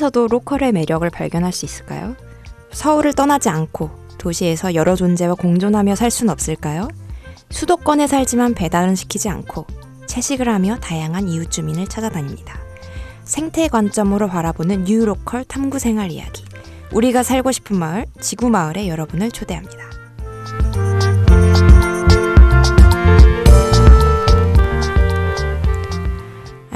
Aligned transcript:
서울에서도 0.00 0.28
로컬의 0.28 0.72
매력을 0.72 1.08
발견할 1.10 1.52
수 1.52 1.66
있을까요? 1.66 2.16
서울을 2.72 3.12
떠나지 3.12 3.50
않고 3.50 3.90
도시에서 4.18 4.74
여러 4.74 4.96
존재와 4.96 5.34
공존하며 5.34 5.94
살 5.94 6.10
순 6.10 6.30
없을까요? 6.30 6.88
수도권에 7.50 8.06
살지만 8.06 8.54
배달은 8.54 8.94
시키지 8.94 9.28
않고 9.28 9.66
채식을 10.06 10.48
하며 10.48 10.78
다양한 10.80 11.28
이웃 11.28 11.50
주민을 11.50 11.86
찾아다닙니다. 11.86 12.58
생태 13.24 13.68
관점으로 13.68 14.28
바라보는 14.28 14.84
뉴로컬 14.84 15.44
탐구 15.44 15.78
생활 15.78 16.10
이야기. 16.10 16.44
우리가 16.92 17.22
살고 17.22 17.52
싶은 17.52 17.78
마을, 17.78 18.06
지구 18.20 18.48
마을에 18.48 18.88
여러분을 18.88 19.30
초대합니다. 19.30 19.90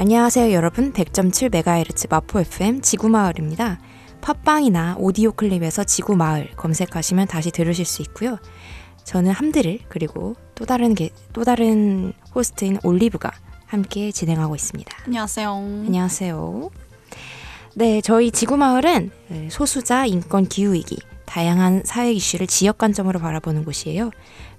안녕하세요, 0.05 0.53
여러분. 0.53 0.93
100.7MHz 0.93 2.11
마포 2.11 2.39
FM 2.41 2.83
지구 2.83 3.09
마을입니다. 3.09 3.79
팟빵이나 4.21 4.97
오디오 4.99 5.31
클립에서 5.31 5.83
지구 5.83 6.15
마을 6.15 6.51
검색하시면 6.57 7.27
다시 7.27 7.49
들으실 7.49 7.85
수 7.85 8.03
있고요. 8.03 8.37
저는 9.03 9.31
함드를 9.31 9.79
그리고 9.89 10.35
또 10.53 10.63
다른 10.63 10.93
게, 10.93 11.09
또 11.33 11.43
다른 11.43 12.13
호스트인 12.35 12.77
올리브가 12.83 13.31
함께 13.65 14.11
진행하고 14.11 14.53
있습니다. 14.53 14.95
안녕하세요. 15.07 15.51
안녕하세요. 15.51 16.69
네, 17.73 17.99
저희 18.01 18.29
지구마을은 18.29 19.09
소수자 19.49 20.05
인권 20.05 20.45
기후위기, 20.45 20.99
다양한 21.25 21.81
사회 21.83 22.13
이슈를 22.13 22.45
지역 22.45 22.77
관점으로 22.77 23.19
바라보는 23.19 23.65
곳이에요. 23.65 24.11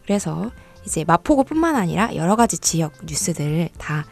그래서 0.02 0.50
이제 0.84 1.04
마포구뿐만 1.04 1.76
아니라 1.76 2.16
여러 2.16 2.34
가지 2.34 2.58
지역 2.58 2.94
뉴스들을 3.06 3.68
다 3.78 4.06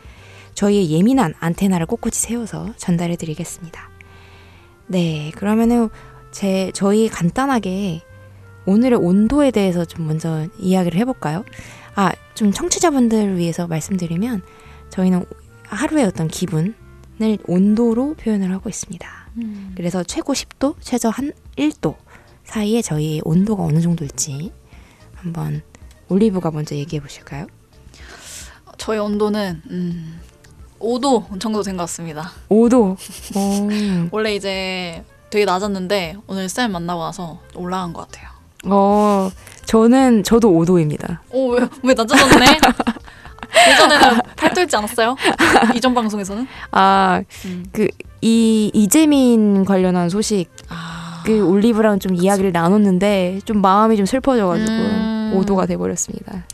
저희의 0.54 0.90
예민한 0.90 1.34
안테나를 1.40 1.86
꼿꼿이 1.86 2.12
세워서 2.14 2.74
전달해 2.76 3.16
드리겠습니다. 3.16 3.90
네, 4.86 5.32
그러면은 5.34 5.88
제 6.30 6.70
저희 6.74 7.08
간단하게 7.08 8.02
오늘의 8.66 8.98
온도에 8.98 9.50
대해서 9.50 9.84
좀 9.84 10.06
먼저 10.06 10.46
이야기를 10.58 10.98
해볼까요? 11.00 11.44
아, 11.94 12.12
좀 12.34 12.52
청취자분들을 12.52 13.36
위해서 13.36 13.66
말씀드리면 13.66 14.42
저희는 14.90 15.24
하루의 15.64 16.04
어떤 16.06 16.28
기분을 16.28 16.74
온도로 17.46 18.14
표현을 18.14 18.52
하고 18.52 18.68
있습니다. 18.68 19.08
음. 19.36 19.72
그래서 19.76 20.02
최고 20.02 20.32
10도, 20.32 20.76
최저 20.80 21.08
한 21.08 21.32
1도 21.56 21.96
사이에 22.44 22.82
저희 22.82 23.20
온도가 23.24 23.62
어느 23.62 23.80
정도일지 23.80 24.52
한번 25.14 25.62
올리브가 26.08 26.50
먼저 26.50 26.74
얘기해 26.74 27.00
보실까요? 27.00 27.46
저희 28.76 28.98
온도는 28.98 29.62
음, 29.70 30.20
5도 30.84 31.40
정도 31.40 31.62
된 31.62 31.76
것 31.76 31.84
같습니다. 31.84 32.30
5도. 32.50 32.96
어, 33.36 33.68
원래 34.12 34.34
이제 34.34 35.02
되게 35.30 35.44
낮았는데 35.44 36.16
오늘 36.26 36.48
쌤 36.48 36.72
만나고 36.72 37.02
나서 37.02 37.38
올라간 37.54 37.92
것 37.92 38.06
같아요. 38.06 38.28
어, 38.66 39.30
저는 39.66 40.22
저도 40.22 40.50
5도입니다. 40.52 41.18
오, 41.30 41.50
왜, 41.50 41.68
왜 41.82 41.94
낮아졌네? 41.94 42.46
예전에는 43.68 44.18
8도였지 44.36 44.74
않았어요? 44.76 45.16
이전 45.74 45.94
방송에서는? 45.94 46.46
아, 46.72 47.22
음. 47.46 47.66
그 47.72 47.88
이 48.26 48.70
이재민 48.72 49.66
관련한 49.66 50.08
소식 50.08 50.48
아, 50.70 51.22
그 51.26 51.46
올리브랑 51.46 51.98
좀 51.98 52.14
이야기를 52.14 52.52
나눴는데 52.52 53.40
좀 53.44 53.60
마음이 53.60 53.98
좀 53.98 54.06
슬퍼져가지고 54.06 54.70
음. 54.72 55.32
5도가 55.36 55.68
돼버렸습니다. 55.68 56.46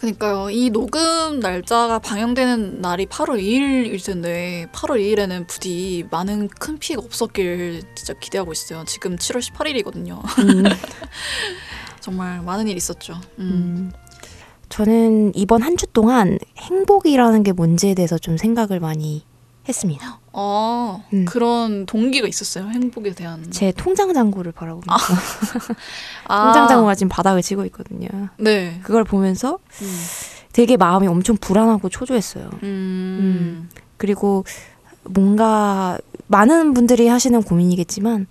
그러니까요. 0.00 0.50
이 0.50 0.70
녹음 0.70 1.40
날짜가 1.40 1.98
방영되는 1.98 2.80
날이 2.80 3.06
8월 3.06 3.40
2일일 3.42 4.04
텐데 4.04 4.66
8월 4.72 5.00
2일에는 5.00 5.46
부디 5.48 6.06
많은 6.10 6.48
큰 6.48 6.78
피해가 6.78 7.02
없었길 7.04 7.82
진짜 7.96 8.14
기대하고 8.14 8.52
있어요. 8.52 8.84
지금 8.86 9.16
7월 9.16 9.40
18일이거든요. 9.40 10.22
음. 10.38 10.62
정말 12.00 12.40
많은 12.42 12.68
일이 12.68 12.76
있었죠. 12.76 13.14
음. 13.38 13.90
음. 13.90 13.92
저는 14.68 15.32
이번 15.34 15.62
한 15.62 15.76
주 15.76 15.86
동안 15.86 16.38
행복이라는 16.58 17.42
게 17.42 17.52
뭔지에 17.52 17.94
대해서 17.94 18.18
좀 18.18 18.36
생각을 18.36 18.80
많이 18.80 19.24
했습니다. 19.68 20.20
어, 20.32 21.04
음. 21.12 21.24
그런 21.24 21.84
동기가 21.86 22.26
있었어요. 22.26 22.68
행복에 22.68 23.12
대한. 23.12 23.50
제 23.50 23.72
통장 23.72 24.14
잔고를 24.14 24.52
바라보면서 24.52 24.92
아, 26.24 26.44
통장 26.44 26.68
잔고가 26.68 26.94
지금 26.94 27.08
바닥을 27.08 27.42
치고 27.42 27.64
있거든요. 27.66 28.08
네. 28.38 28.80
그걸 28.82 29.04
보면서 29.04 29.58
음. 29.82 29.98
되게 30.52 30.76
마음이 30.76 31.06
엄청 31.06 31.36
불안하고 31.36 31.88
초조했어요. 31.88 32.50
음. 32.62 33.68
그리고 33.96 34.44
뭔가 35.04 35.98
많은 36.26 36.74
분들이 36.74 37.08
하시는 37.08 37.42
고민이겠지만 37.42 38.26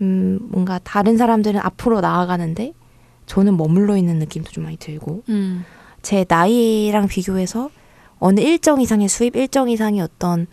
음, 0.00 0.38
뭔가 0.50 0.80
다른 0.82 1.16
사람들은 1.16 1.60
앞으로 1.60 2.00
나아가는데 2.00 2.72
저는 3.26 3.56
머물러 3.56 3.96
있는 3.96 4.18
느낌도 4.18 4.50
좀 4.50 4.64
많이 4.64 4.76
들고 4.76 5.22
음. 5.28 5.64
제 6.02 6.24
나이랑 6.28 7.08
비교해서 7.08 7.70
어느 8.26 8.40
일정 8.40 8.80
이상의 8.80 9.06
수입, 9.08 9.36
일정 9.36 9.68
이상의 9.68 10.00
어떤 10.00 10.46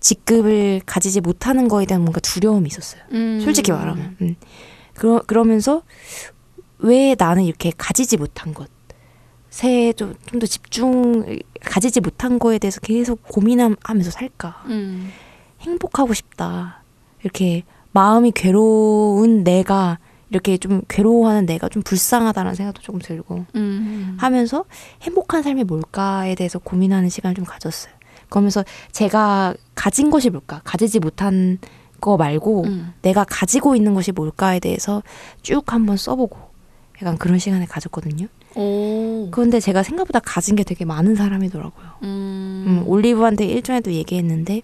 직급을 0.00 0.80
가지지 0.86 1.20
못하는 1.20 1.68
거에 1.68 1.84
대한 1.84 2.00
뭔가 2.00 2.20
두려움이 2.20 2.66
있었어요. 2.68 3.02
음. 3.12 3.38
솔직히 3.44 3.70
말하면. 3.70 4.16
음. 4.22 4.36
그러, 4.94 5.20
그러면서 5.26 5.82
왜 6.78 7.14
나는 7.18 7.44
이렇게 7.44 7.70
가지지 7.76 8.16
못한 8.16 8.54
것, 8.54 8.70
새에 9.50 9.92
좀 9.92 10.14
더 10.40 10.46
집중, 10.46 11.38
가지지 11.60 12.00
못한 12.00 12.38
거에 12.38 12.58
대해서 12.58 12.80
계속 12.80 13.20
고민하면서 13.24 14.10
살까. 14.10 14.62
음. 14.68 15.10
행복하고 15.60 16.14
싶다. 16.14 16.82
이렇게 17.22 17.64
마음이 17.92 18.32
괴로운 18.34 19.44
내가 19.44 19.98
이렇게 20.30 20.58
좀 20.58 20.82
괴로워하는 20.88 21.46
내가 21.46 21.68
좀 21.68 21.82
불쌍하다는 21.82 22.54
생각도 22.54 22.82
조금 22.82 23.00
들고 23.00 23.46
음. 23.54 24.16
하면서 24.20 24.64
행복한 25.02 25.42
삶이 25.42 25.64
뭘까에 25.64 26.34
대해서 26.34 26.58
고민하는 26.58 27.08
시간을 27.08 27.34
좀 27.34 27.44
가졌어요. 27.44 27.92
그러면서 28.28 28.64
제가 28.92 29.54
가진 29.74 30.10
것이 30.10 30.30
뭘까? 30.30 30.60
가지지 30.64 30.98
못한 30.98 31.58
거 32.00 32.16
말고 32.16 32.64
음. 32.64 32.92
내가 33.02 33.24
가지고 33.24 33.74
있는 33.74 33.94
것이 33.94 34.12
뭘까에 34.12 34.60
대해서 34.60 35.02
쭉 35.42 35.72
한번 35.72 35.96
써보고 35.96 36.38
약간 37.00 37.16
그런 37.16 37.38
시간을 37.38 37.66
가졌거든요. 37.66 38.26
오. 38.54 39.28
그런데 39.30 39.60
제가 39.60 39.82
생각보다 39.82 40.20
가진 40.20 40.56
게 40.56 40.64
되게 40.64 40.84
많은 40.84 41.14
사람이더라고요. 41.14 41.86
음. 42.02 42.64
음, 42.66 42.82
올리브한테 42.86 43.46
일전에도 43.46 43.92
얘기했는데, 43.92 44.62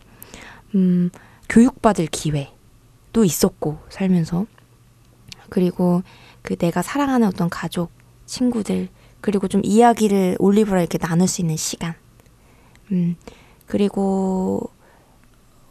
음, 0.75 1.11
교육받을 1.49 2.07
기회도 2.07 3.25
있었고, 3.25 3.79
살면서. 3.89 4.47
그리고 5.55 6.03
그 6.43 6.57
내가 6.57 6.83
사랑하는 6.83 7.29
어떤 7.29 7.49
가족, 7.49 7.93
친구들, 8.27 8.89
그리고 9.21 9.47
좀 9.47 9.61
이야기를 9.65 10.35
올리브랑 10.41 10.81
이렇게 10.81 10.99
나눌 10.99 11.29
수 11.29 11.43
있는 11.43 11.57
시간. 11.57 11.95
음, 12.91 13.15
그리고 13.65 14.69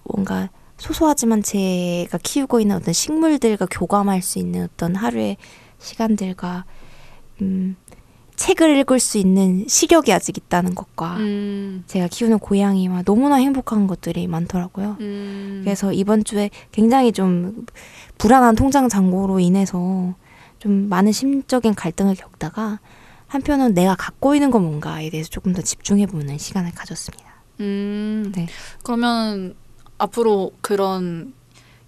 뭔가 0.06 0.50
소소하지만 0.78 1.44
제가 1.44 2.18
키우고 2.24 2.62
있는 2.62 2.78
어떤 2.78 2.94
식물들과 2.94 3.66
교감할 3.70 4.22
수 4.22 4.40
있는 4.40 4.70
어떤 4.72 4.96
하루의 4.96 5.36
시간들과, 5.80 6.64
음, 7.42 7.76
책을 8.38 8.78
읽을 8.78 9.00
수 9.00 9.18
있는 9.18 9.66
시력이 9.68 10.14
아직 10.14 10.38
있다는 10.38 10.76
것과, 10.76 11.18
음. 11.18 11.84
제가 11.88 12.08
키우는 12.08 12.40
고양이와 12.40 13.04
너무나 13.04 13.36
행복한 13.36 13.86
것들이 13.88 14.28
많더라고요. 14.28 14.96
음. 15.02 15.62
그래서 15.66 15.92
이번 15.92 16.24
주에 16.24 16.50
굉장히 16.72 17.12
좀 17.12 17.66
불안한 18.18 18.56
통장 18.56 18.90
잔고로 18.90 19.40
인해서 19.40 20.14
좀 20.60 20.90
많은 20.90 21.12
심적인 21.12 21.76
갈등을 21.76 22.16
겪다가 22.16 22.80
한편은 23.28 23.74
내가 23.74 23.96
갖고 23.96 24.36
있는 24.36 24.52
건 24.52 24.64
뭔가에 24.64 25.10
대해서 25.10 25.30
조금 25.30 25.54
더 25.54 25.62
집중해보는 25.62 26.38
시간을 26.38 26.72
가졌습니다. 26.72 27.26
음. 27.60 28.32
네. 28.36 28.48
그러면 28.84 29.56
앞으로 29.98 30.52
그런 30.62 31.34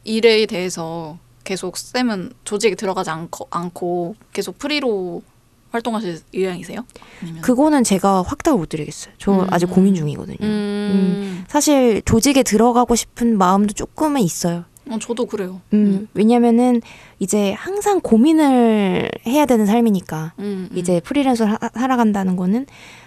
일에 0.04 0.46
대해서 0.46 1.18
계속 1.44 1.78
쌤은 1.78 2.34
조직에 2.44 2.76
들어가지 2.76 3.12
않고, 3.12 3.48
않고 3.52 4.16
계속 4.34 4.58
프리로 4.58 5.22
활동하실 5.72 6.20
의향이세요? 6.34 6.86
아니면 7.22 7.42
그거는 7.42 7.84
제가 7.84 8.24
확답을 8.24 8.58
못 8.58 8.70
드리겠어요. 8.70 9.14
저 9.18 9.32
음. 9.32 9.48
아직 9.50 9.68
고민 9.68 9.94
중이거든요. 9.94 10.38
음. 10.42 11.46
사실 11.48 12.02
조직에 12.06 12.44
들어가고 12.44 12.96
싶은 12.96 13.38
마음도 13.38 13.74
조금은 13.74 14.22
있어요. 14.22 14.66
어, 14.90 15.00
저도 15.00 15.26
그래요. 15.26 15.62
음, 15.74 16.08
왜냐면은 16.14 16.82
이제 17.20 17.54
항상 17.54 18.00
고민을 18.02 19.10
해야 19.26 19.46
되는 19.46 19.66
삶이니까. 19.66 20.34
음, 20.40 20.70
음. 20.72 20.78
이제 20.78 21.00
프리랜서를 21.00 21.54
하- 21.54 21.70
살아간다는 21.74 22.36
거는 22.36 22.66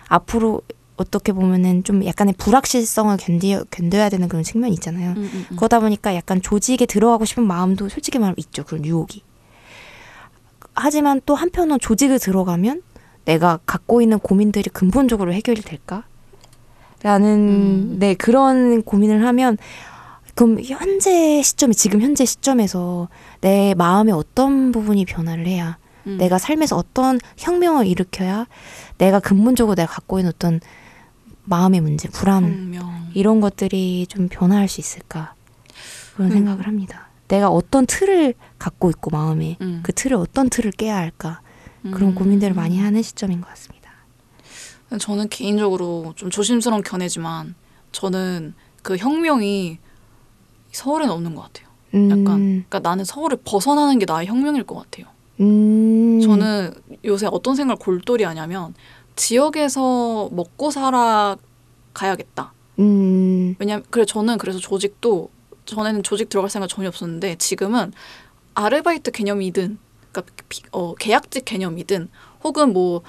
앞으로 0.09 0.63
어떻게 0.97 1.33
보면은 1.33 1.85
좀 1.85 2.05
약간의 2.05 2.35
불확실성을 2.39 3.17
견디, 3.19 3.57
견뎌야 3.71 4.09
되는 4.09 4.29
그런 4.29 4.43
측면이 4.43 4.75
있잖아요. 4.75 5.11
음, 5.11 5.31
음, 5.33 5.47
음. 5.53 5.57
그러다 5.57 5.79
보니까 5.79 6.17
약간 6.17 6.43
조직에 6.43 6.87
들어가고 6.87 7.25
싶은 7.25 7.47
마음도 7.47 7.89
솔직히 7.89 8.19
말하면 8.19 8.35
있죠. 8.39 8.65
그런 8.65 8.85
유혹이. 8.85 9.23
하지만 10.75 11.21
또 11.27 11.35
한편으로 11.35 11.79
조직을 11.79 12.19
들어가면 12.19 12.83
내가 13.25 13.59
갖고 13.67 14.01
있는 14.03 14.19
고민들이 14.19 14.71
근본적으로 14.71 15.33
해결이 15.33 15.63
될까? 15.63 16.05
라는 17.03 17.29
음. 17.29 17.97
네 18.01 18.15
그런 18.15 18.83
고민을 18.83 19.25
하면 19.25 19.57
그럼 20.39 20.61
현재 20.63 21.43
시점에 21.43 21.73
지금 21.73 22.01
현재 22.01 22.25
시점에서 22.25 23.09
내 23.41 23.75
마음의 23.75 24.15
어떤 24.15 24.71
부분이 24.71 25.05
변화를 25.05 25.49
해야 25.49 25.79
음. 26.07 26.17
내가 26.17 26.39
삶에서 26.39 26.77
어떤 26.77 27.19
혁명을 27.37 27.89
일으켜야 27.89 28.47
내가 28.99 29.19
근본적으로 29.19 29.75
내가 29.75 29.93
갖고 29.93 30.21
있는 30.21 30.31
어떤 30.33 30.61
마음의 31.43 31.81
문제, 31.81 32.09
불안 32.09 32.43
분명. 32.43 33.09
이런 33.15 33.41
것들이 33.41 34.07
좀 34.09 34.29
변화할 34.29 34.69
수 34.69 34.81
있을까 34.81 35.35
그런 36.15 36.31
음. 36.31 36.35
생각을 36.35 36.69
합니다. 36.69 37.09
내가 37.27 37.49
어떤 37.49 37.85
틀을 37.85 38.35
갖고 38.61 38.91
있고 38.91 39.11
마음에 39.11 39.57
음. 39.61 39.81
그 39.83 39.93
틀을 39.93 40.17
어떤 40.17 40.51
틀을 40.51 40.71
깨야 40.71 40.99
할까 40.99 41.41
그런 41.83 42.11
음. 42.11 42.15
고민들을 42.15 42.55
많이 42.55 42.79
하는 42.79 43.03
시점인 43.03 43.41
것 43.41 43.49
같습니다. 43.49 43.91
저는 45.01 45.31
개인적으로 45.31 46.13
좀 46.15 46.31
조심스러운 46.31 46.85
견해지만 46.85 47.57
저는 47.91 48.55
그 48.85 48.97
혁명이 48.97 49.81
서울에는 50.73 51.13
없는 51.13 51.35
것 51.35 51.43
같아요. 51.43 51.69
음, 51.95 52.11
약간 52.11 52.25
그러니까 52.69 52.79
나는 52.81 53.05
서울을 53.05 53.39
벗어나는 53.45 53.99
게 53.99 54.05
나의 54.07 54.27
혁명일 54.27 54.65
것 54.65 54.75
같아요. 54.77 55.07
음, 55.41 56.21
저는 56.21 56.75
요새 57.05 57.27
어떤 57.31 57.55
생각을 57.55 57.79
골똘히 57.79 58.25
하냐면 58.25 58.75
지역에서 59.17 60.29
먹고 60.33 60.71
살아 60.71 61.37
가야겠다. 61.95 62.53
음, 62.79 63.55
왜냐면 63.59 63.85
그래 63.91 64.05
저는 64.05 64.39
그래서 64.39 64.59
조직도 64.59 65.31
전에는 65.67 66.03
조직 66.03 66.29
들어갈 66.29 66.51
생각 66.51 66.67
전혀 66.69 66.89
없었는데 66.89 67.37
지금은 67.37 67.93
아르바이트 68.55 69.11
개념이든 69.11 69.79
그러니까 70.13 70.35
비- 70.49 70.63
어, 70.73 70.95
계약직 70.95 71.45
개념이든 71.45 72.09
혹은 72.45 72.73
뭐 72.73 73.03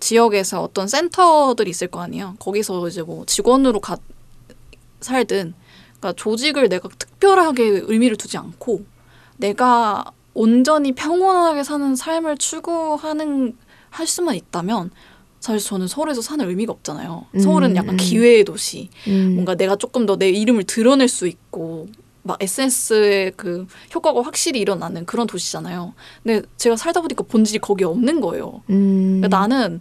지역에서 0.00 0.62
어떤 0.62 0.86
센터들이 0.88 1.70
있을 1.70 1.88
거 1.88 2.00
아니에요. 2.00 2.36
거기서 2.38 2.86
이제 2.88 3.02
뭐 3.02 3.24
직원으로 3.26 3.80
가 3.80 3.96
살든 5.00 5.54
그러니까 6.06 6.12
조직을 6.14 6.68
내가 6.68 6.88
특별하게 6.98 7.82
의미를 7.84 8.16
두지 8.16 8.38
않고 8.38 8.84
내가 9.36 10.04
온전히 10.34 10.92
평온하게 10.92 11.64
사는 11.64 11.96
삶을 11.96 12.38
추구하는 12.38 13.56
할 13.90 14.06
수만 14.06 14.36
있다면 14.36 14.90
사실 15.40 15.66
저는 15.66 15.88
서울에서 15.88 16.22
사는 16.22 16.46
의미가 16.48 16.72
없잖아요. 16.72 17.26
서울은 17.40 17.70
음, 17.72 17.76
약간 17.76 17.94
음. 17.94 17.96
기회의 17.96 18.44
도시. 18.44 18.88
음, 19.08 19.34
뭔가 19.34 19.54
내가 19.54 19.76
조금 19.76 20.06
더 20.06 20.16
내 20.16 20.28
이름을 20.30 20.64
드러낼 20.64 21.08
수 21.08 21.26
있고 21.26 21.88
막 22.22 22.36
SNS의 22.40 23.32
그 23.36 23.66
효과가 23.94 24.22
확실히 24.22 24.60
일어나는 24.60 25.06
그런 25.06 25.26
도시잖아요. 25.26 25.94
근데 26.22 26.46
제가 26.56 26.76
살다 26.76 27.00
보니까 27.00 27.22
본질이 27.24 27.60
거기에 27.60 27.86
없는 27.86 28.20
거예요. 28.20 28.62
음, 28.70 29.20
그러니까 29.20 29.28
나는 29.38 29.80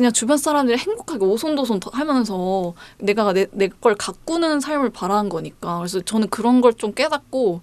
그냥 0.00 0.12
주변 0.14 0.38
사람들이 0.38 0.78
행복하게 0.78 1.26
오손도손 1.26 1.78
더 1.80 1.90
하면서 1.92 2.72
내가 2.98 3.34
내내걸 3.34 3.96
가꾸는 3.96 4.60
삶을 4.60 4.88
바라는 4.90 5.28
거니까. 5.28 5.76
그래서 5.76 6.00
저는 6.00 6.28
그런 6.30 6.62
걸 6.62 6.72
좀 6.72 6.94
깨닫고 6.94 7.60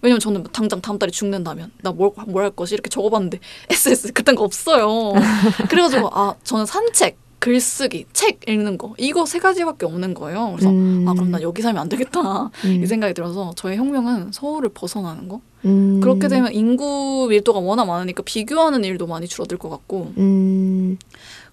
왜냐면 0.00 0.20
저는 0.20 0.44
당장 0.52 0.80
다음 0.80 0.98
달에 0.98 1.10
죽는다면 1.10 1.72
나 1.82 1.90
뭘 1.92 2.12
뭘 2.16 2.38
할 2.44 2.50
것이 2.52 2.74
이렇게 2.74 2.88
적어봤는데 2.88 3.38
SS 3.68 4.12
그딴 4.14 4.34
거 4.34 4.44
없어요. 4.44 5.12
그래가지고 5.68 6.08
아 6.12 6.34
저는 6.44 6.64
산책, 6.64 7.18
글쓰기, 7.38 8.06
책 8.14 8.40
읽는 8.48 8.78
거 8.78 8.94
이거 8.96 9.26
세 9.26 9.38
가지밖에 9.38 9.84
없는 9.84 10.14
거예요. 10.14 10.52
그래서 10.52 10.70
음, 10.70 11.04
아 11.06 11.12
그럼 11.12 11.30
난 11.30 11.42
여기 11.42 11.60
살면 11.60 11.82
안 11.82 11.88
되겠다. 11.90 12.44
음, 12.64 12.82
이 12.82 12.86
생각이 12.86 13.12
들어서 13.12 13.52
저의 13.56 13.76
혁명은 13.76 14.32
서울을 14.32 14.70
벗어나는 14.70 15.28
거. 15.28 15.42
음, 15.66 16.00
그렇게 16.00 16.28
되면 16.28 16.52
인구 16.52 17.26
밀도가 17.28 17.58
워낙 17.58 17.84
많으니까 17.86 18.22
비교하는 18.22 18.84
일도 18.84 19.06
많이 19.06 19.26
줄어들 19.26 19.56
것 19.58 19.68
같고. 19.70 20.12
음, 20.18 20.98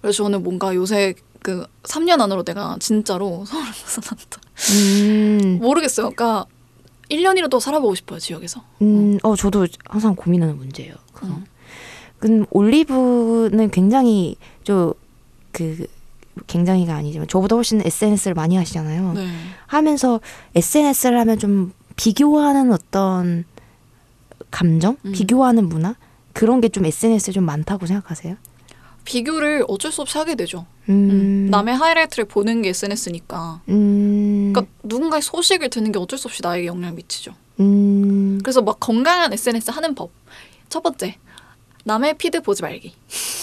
그래서 0.02 0.24
저는 0.24 0.42
뭔가 0.42 0.74
요새 0.74 1.14
그 1.40 1.66
3년 1.84 2.20
안으로 2.20 2.44
내가 2.44 2.76
진짜로 2.78 3.44
서울을 3.48 3.70
벗어난다 3.70 4.40
음, 4.72 5.58
모르겠어요 5.60 6.10
그러니까 6.10 6.44
1년이라도 7.10 7.58
살아보고 7.60 7.94
싶어요 7.94 8.18
지역에서 8.18 8.62
음, 8.82 9.18
어 9.22 9.34
저도 9.36 9.66
항상 9.86 10.14
고민하는 10.14 10.56
문제예요. 10.56 10.94
그거. 11.12 11.26
음. 11.28 11.44
그 12.18 12.44
올리브는 12.50 13.70
굉장히 13.70 14.36
좀그 14.62 15.86
굉장히가 16.46 16.94
아니지만 16.94 17.28
저보다 17.28 17.56
훨씬 17.56 17.82
SNS를 17.84 18.34
많이 18.34 18.56
하시잖아요. 18.56 19.12
네. 19.14 19.28
하면서 19.66 20.20
SNS를 20.54 21.18
하면 21.18 21.38
좀 21.38 21.72
비교하는 21.96 22.72
어떤 22.72 23.44
감정, 24.50 24.96
음. 25.04 25.12
비교하는 25.12 25.68
문화 25.68 25.96
그런 26.32 26.60
게 26.60 26.68
좀 26.68 26.86
SNS에 26.86 27.32
좀 27.32 27.44
많다고 27.44 27.86
생각하세요? 27.86 28.36
비교를 29.04 29.64
어쩔 29.68 29.92
수 29.92 30.02
없이 30.02 30.18
하게 30.18 30.34
되죠 30.34 30.66
음, 30.88 31.10
음. 31.10 31.50
남의 31.50 31.76
하이라이트를 31.76 32.24
보는 32.24 32.62
게 32.62 32.70
SNS니까 32.70 33.62
음, 33.68 34.52
그러니까 34.52 34.72
누군가의 34.82 35.22
소식을 35.22 35.70
듣는 35.70 35.92
게 35.92 35.98
어쩔 35.98 36.18
수 36.18 36.28
없이 36.28 36.40
나에게 36.42 36.66
영향을 36.66 36.94
미치죠 36.94 37.34
음, 37.60 38.40
그래서 38.42 38.62
막 38.62 38.78
건강한 38.80 39.32
SNS 39.32 39.70
하는 39.70 39.94
법. 39.94 40.10
첫 40.68 40.82
번째, 40.82 41.16
남의 41.84 42.16
피드 42.18 42.40
보지 42.40 42.62
말기. 42.62 42.94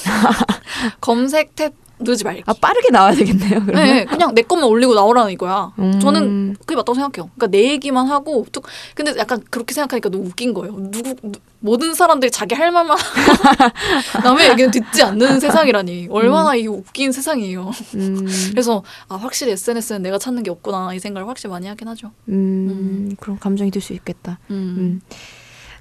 검색 1.02 1.56
탭 1.56 1.74
누르지 2.00 2.24
말기. 2.24 2.44
아 2.46 2.54
빠르게 2.54 2.90
나와야 2.92 3.14
되겠네요. 3.14 3.60
그러면. 3.66 3.74
네, 3.76 4.06
그냥 4.06 4.34
내 4.34 4.42
것만 4.42 4.66
올리고 4.70 4.94
나오라는 4.96 5.32
이거야. 5.32 5.72
음. 5.80 6.00
저는 6.00 6.56
그게 6.62 6.76
맞다고 6.76 6.94
생각해요. 6.96 7.30
그러니까 7.36 7.48
내 7.48 7.72
얘기만 7.72 8.08
하고 8.08 8.46
툭. 8.52 8.66
근데 8.96 9.14
약간 9.18 9.42
그렇게 9.50 9.74
생각하니까 9.74 10.10
너무 10.10 10.26
웃긴 10.28 10.54
거예요. 10.54 10.76
누구 10.92 11.16
누- 11.22 11.40
모든 11.62 11.94
사람들이 11.94 12.32
자기 12.32 12.56
할 12.56 12.72
말만 12.72 12.98
남의 14.24 14.50
얘기는 14.52 14.72
듣지 14.72 15.04
않는 15.04 15.40
세상이라니 15.42 16.08
얼마나 16.10 16.56
이 16.56 16.68
웃긴 16.68 17.12
세상이에요. 17.12 17.72
음, 17.96 18.26
그래서 18.52 18.84
아 19.10 19.16
확실히 19.16 19.52
SNS는 19.54 20.02
내가 20.02 20.18
찾는 20.18 20.44
게 20.44 20.52
없구나 20.52 20.94
이 20.94 21.00
생각을 21.00 21.28
확실히 21.28 21.52
많이 21.52 21.68
하긴 21.68 21.88
하죠. 21.90 22.12
음, 22.30 23.16
그런 23.20 23.38
감정이 23.40 23.72
들 23.72 23.82
수 23.82 23.94
있겠다. 23.94 24.40
음. 24.52 24.76
음. 24.78 25.02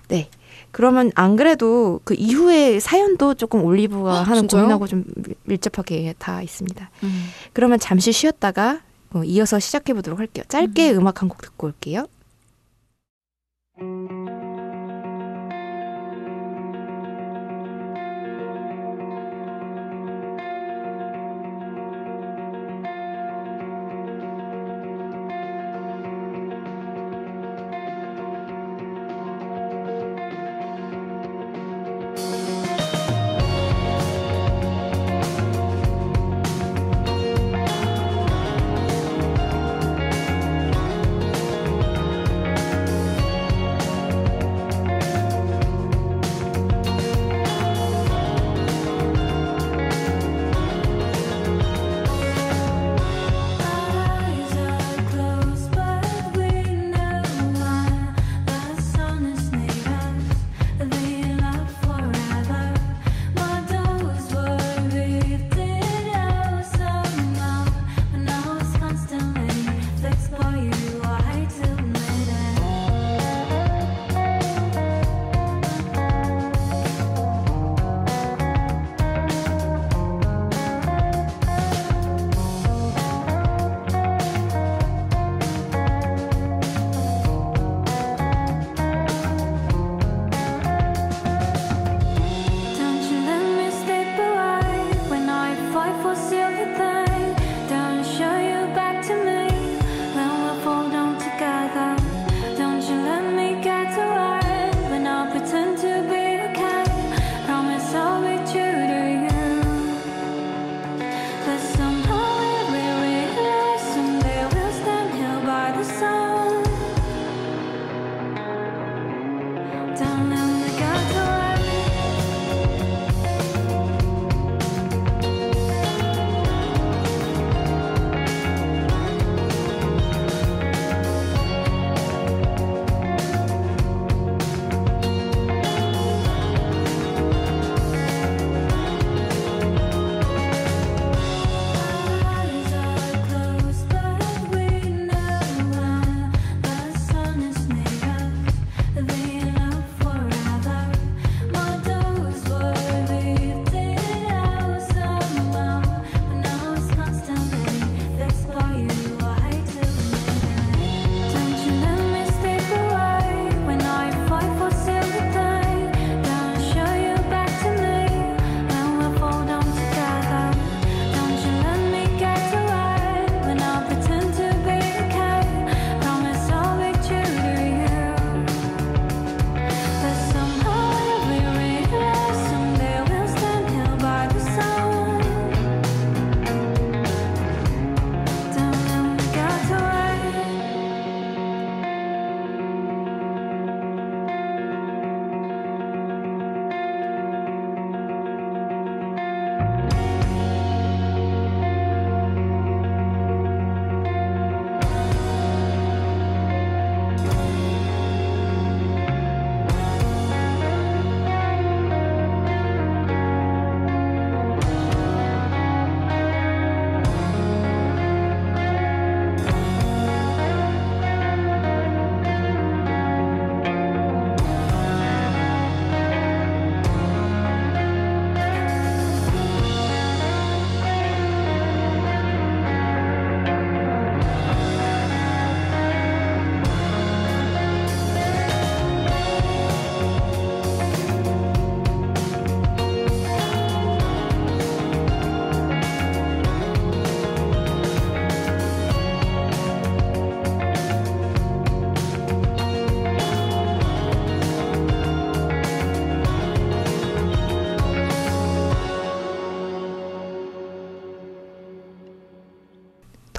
네. 0.08 0.30
그러면 0.78 1.10
안 1.16 1.34
그래도 1.34 2.00
그 2.04 2.14
이후에 2.16 2.78
사연도 2.78 3.34
조금 3.34 3.64
올리브가 3.64 4.18
헉, 4.20 4.28
하는 4.28 4.42
진짜요? 4.42 4.62
고민하고 4.62 4.86
좀 4.86 5.02
밀- 5.16 5.34
밀접하게 5.42 6.14
다 6.20 6.40
있습니다. 6.40 6.88
음. 7.02 7.24
그러면 7.52 7.80
잠시 7.80 8.12
쉬었다가 8.12 8.80
어, 9.12 9.24
이어서 9.24 9.58
시작해 9.58 9.92
보도록 9.92 10.20
할게요. 10.20 10.44
짧게 10.48 10.92
음. 10.92 11.04
악 11.08 11.20
한 11.20 11.28
곡 11.28 11.42
듣고 11.42 11.66
올게요. 11.66 12.06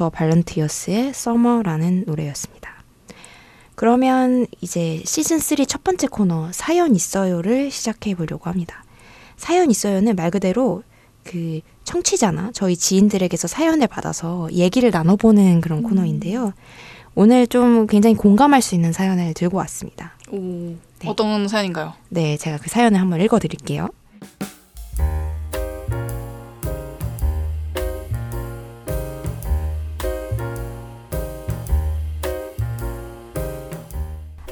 더 0.09 0.11
발런티어스의 0.11 1.13
서머라는 1.13 2.03
노래였습니다. 2.05 2.83
그러면 3.75 4.45
이제 4.59 5.01
시즌 5.05 5.39
3 5.39 5.65
첫 5.65 5.83
번째 5.83 6.07
코너 6.07 6.51
사연 6.51 6.95
있어요를 6.95 7.71
시작해 7.71 8.13
보려고 8.15 8.49
합니다. 8.49 8.83
사연 9.37 9.71
있어요는 9.71 10.15
말 10.15 10.31
그대로 10.31 10.83
그 11.23 11.61
청취자나 11.85 12.51
저희 12.53 12.75
지인들에게서 12.75 13.47
사연을 13.47 13.87
받아서 13.87 14.49
얘기를 14.51 14.89
나눠보는 14.91 15.61
그런 15.61 15.81
코너인데요. 15.83 16.53
오늘 17.15 17.47
좀 17.47 17.87
굉장히 17.87 18.15
공감할 18.15 18.61
수 18.61 18.75
있는 18.75 18.91
사연을 18.91 19.33
들고 19.33 19.57
왔습니다. 19.57 20.13
오, 20.31 20.75
어떤 21.05 21.47
사연인가요? 21.47 21.93
네, 22.09 22.37
제가 22.37 22.57
그 22.57 22.69
사연을 22.69 22.99
한번 22.99 23.21
읽어드릴게요. 23.21 23.87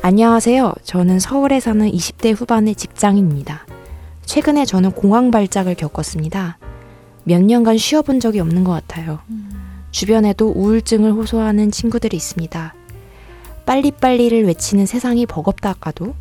안녕하세요. 0.10 0.74
저는 0.86 1.20
서울에 1.20 1.60
사는 1.60 1.86
20대 1.86 2.34
후반의 2.34 2.76
직장인입니다. 2.76 3.68
최근에 4.24 4.64
저는 4.64 4.92
공황 4.92 5.32
발작을 5.32 5.76
겪었습니다. 5.76 6.60
몇 7.26 7.44
년간 7.44 7.78
쉬어본 7.78 8.22
적이 8.22 8.40
없는 8.40 8.64
것 8.64 8.72
같아요. 8.72 9.20
주변에도 9.92 10.54
우울증을 10.56 11.12
호소하는 11.12 11.72
친구들이 11.72 12.16
있습니다. 12.16 12.74
빨리빨리를 13.66 14.46
외치는 14.46 14.86
세상이 14.86 15.26
버겁다 15.26 15.72
아까도 15.72 16.16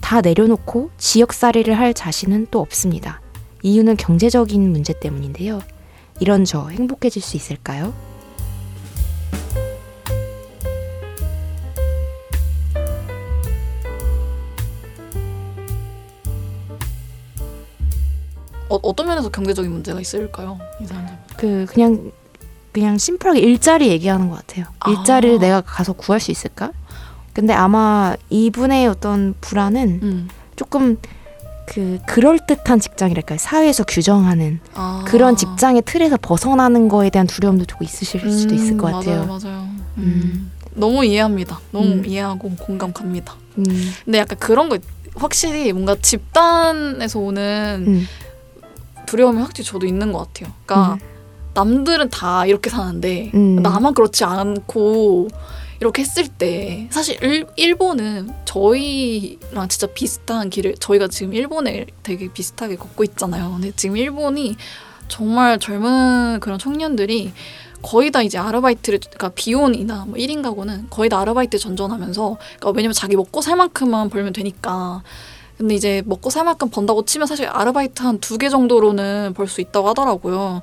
다 0.00 0.20
내려놓고 0.20 0.90
지역살이를 0.96 1.76
할 1.76 1.94
자신은 1.94 2.46
또 2.52 2.60
없습니다. 2.60 3.20
이유는 3.64 3.96
경제적인 3.96 4.70
문제 4.70 4.92
때문인데요. 5.00 5.62
이런 6.20 6.44
저 6.44 6.68
행복해질 6.68 7.20
수 7.20 7.36
있을까요? 7.36 7.92
어, 18.68 18.78
어떤 18.82 19.06
면에서 19.06 19.28
경제적인 19.28 19.70
문제가 19.70 20.00
있을까요? 20.00 20.58
이 20.80 20.86
사람들. 20.86 21.14
그 21.36 21.66
그냥 21.68 22.12
그냥 22.72 22.98
심플하게 22.98 23.40
일자리 23.40 23.88
얘기하는 23.88 24.28
것 24.28 24.36
같아요. 24.36 24.66
아. 24.80 24.90
일자리를 24.90 25.38
내가 25.38 25.60
가서 25.60 25.92
구할 25.92 26.20
수 26.20 26.30
있을까? 26.30 26.72
근데 27.32 27.52
아마 27.52 28.14
이분의 28.30 28.86
어떤 28.88 29.34
불안은 29.40 30.00
음. 30.02 30.28
조금 30.56 30.98
그 31.66 31.98
그럴 32.06 32.38
듯한 32.38 32.80
직장이랄까요? 32.80 33.38
사회에서 33.38 33.84
규정하는 33.84 34.60
아. 34.74 35.04
그런 35.06 35.36
직장의 35.36 35.82
틀에서 35.84 36.16
벗어나는 36.20 36.88
거에 36.88 37.10
대한 37.10 37.26
두려움도 37.26 37.64
조금 37.66 37.84
있으실 37.84 38.20
수도 38.30 38.54
있을 38.54 38.72
음, 38.72 38.78
것 38.78 38.92
같아요. 38.92 39.26
맞아요, 39.26 39.38
맞아요. 39.42 39.60
음. 39.98 40.02
음. 40.02 40.52
너무 40.74 41.04
이해합니다. 41.04 41.58
너무 41.72 41.86
음. 41.86 42.06
이해하고 42.06 42.50
공감 42.56 42.92
갑니다. 42.92 43.34
음, 43.58 43.64
근데 44.04 44.18
약간 44.18 44.38
그런 44.38 44.68
거 44.68 44.78
확실히 45.14 45.72
뭔가 45.72 45.96
집단에서 46.00 47.18
오는 47.18 47.84
음, 47.86 48.06
두려움이 49.06 49.40
확실히 49.40 49.64
저도 49.64 49.86
있는 49.86 50.12
것 50.12 50.18
같아요. 50.18 50.52
그러니까 50.64 50.98
남들은 51.54 52.10
다 52.10 52.44
이렇게 52.44 52.68
사는데 52.68 53.30
음. 53.34 53.56
나만 53.56 53.94
그렇지 53.94 54.24
않고 54.24 55.28
이렇게 55.80 56.02
했을 56.02 56.28
때 56.28 56.88
사실 56.90 57.22
일, 57.22 57.46
일본은 57.56 58.30
저희랑 58.44 59.68
진짜 59.68 59.86
비슷한 59.88 60.50
길을 60.50 60.76
저희가 60.78 61.08
지금 61.08 61.34
일본에 61.34 61.86
되게 62.02 62.32
비슷하게 62.32 62.76
걷고 62.76 63.04
있잖아요. 63.04 63.52
근데 63.52 63.72
지금 63.76 63.96
일본이 63.96 64.56
정말 65.08 65.58
젊은 65.58 66.40
그런 66.40 66.58
청년들이 66.58 67.32
거의 67.82 68.10
다 68.10 68.22
이제 68.22 68.38
아르바이트를 68.38 68.98
그러니까 68.98 69.28
비혼이나 69.28 70.06
뭐 70.06 70.14
1인 70.16 70.42
가구는 70.42 70.88
거의 70.90 71.08
다 71.08 71.20
아르바이트 71.20 71.58
전전하면서 71.58 72.36
그러니까 72.58 72.70
왜냐면 72.70 72.92
자기 72.92 73.16
먹고 73.16 73.42
살 73.42 73.56
만큼만 73.56 74.10
벌면 74.10 74.32
되니까 74.32 75.02
근데 75.58 75.74
이제 75.74 76.02
먹고 76.06 76.28
살 76.30 76.44
만큼 76.44 76.68
번다고 76.70 77.04
치면 77.04 77.26
사실 77.26 77.46
아르바이트 77.48 78.02
한 78.02 78.18
두 78.20 78.36
개 78.38 78.48
정도로는 78.48 79.32
벌 79.34 79.46
수 79.48 79.60
있다고 79.60 79.88
하더라고요. 79.88 80.62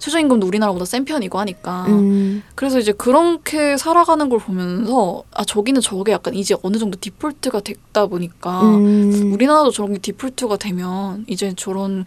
최저임금도 0.00 0.46
우리나라보다 0.48 0.84
센 0.84 1.04
편이고 1.04 1.38
하니까. 1.38 1.84
음, 1.86 2.42
그래서 2.56 2.80
이제 2.80 2.90
그렇게 2.90 3.76
살아가는 3.76 4.28
걸 4.28 4.40
보면서 4.40 5.22
아 5.32 5.44
저기는 5.44 5.80
저게 5.80 6.10
약간 6.10 6.34
이제 6.34 6.56
어느 6.62 6.76
정도 6.76 6.98
디폴트가 6.98 7.60
됐다 7.60 8.06
보니까 8.06 8.62
음, 8.62 9.30
우리나라도 9.32 9.70
저런 9.70 9.92
게 9.92 9.98
디폴트가 10.00 10.56
되면 10.56 11.24
이제 11.28 11.52
저런 11.56 12.04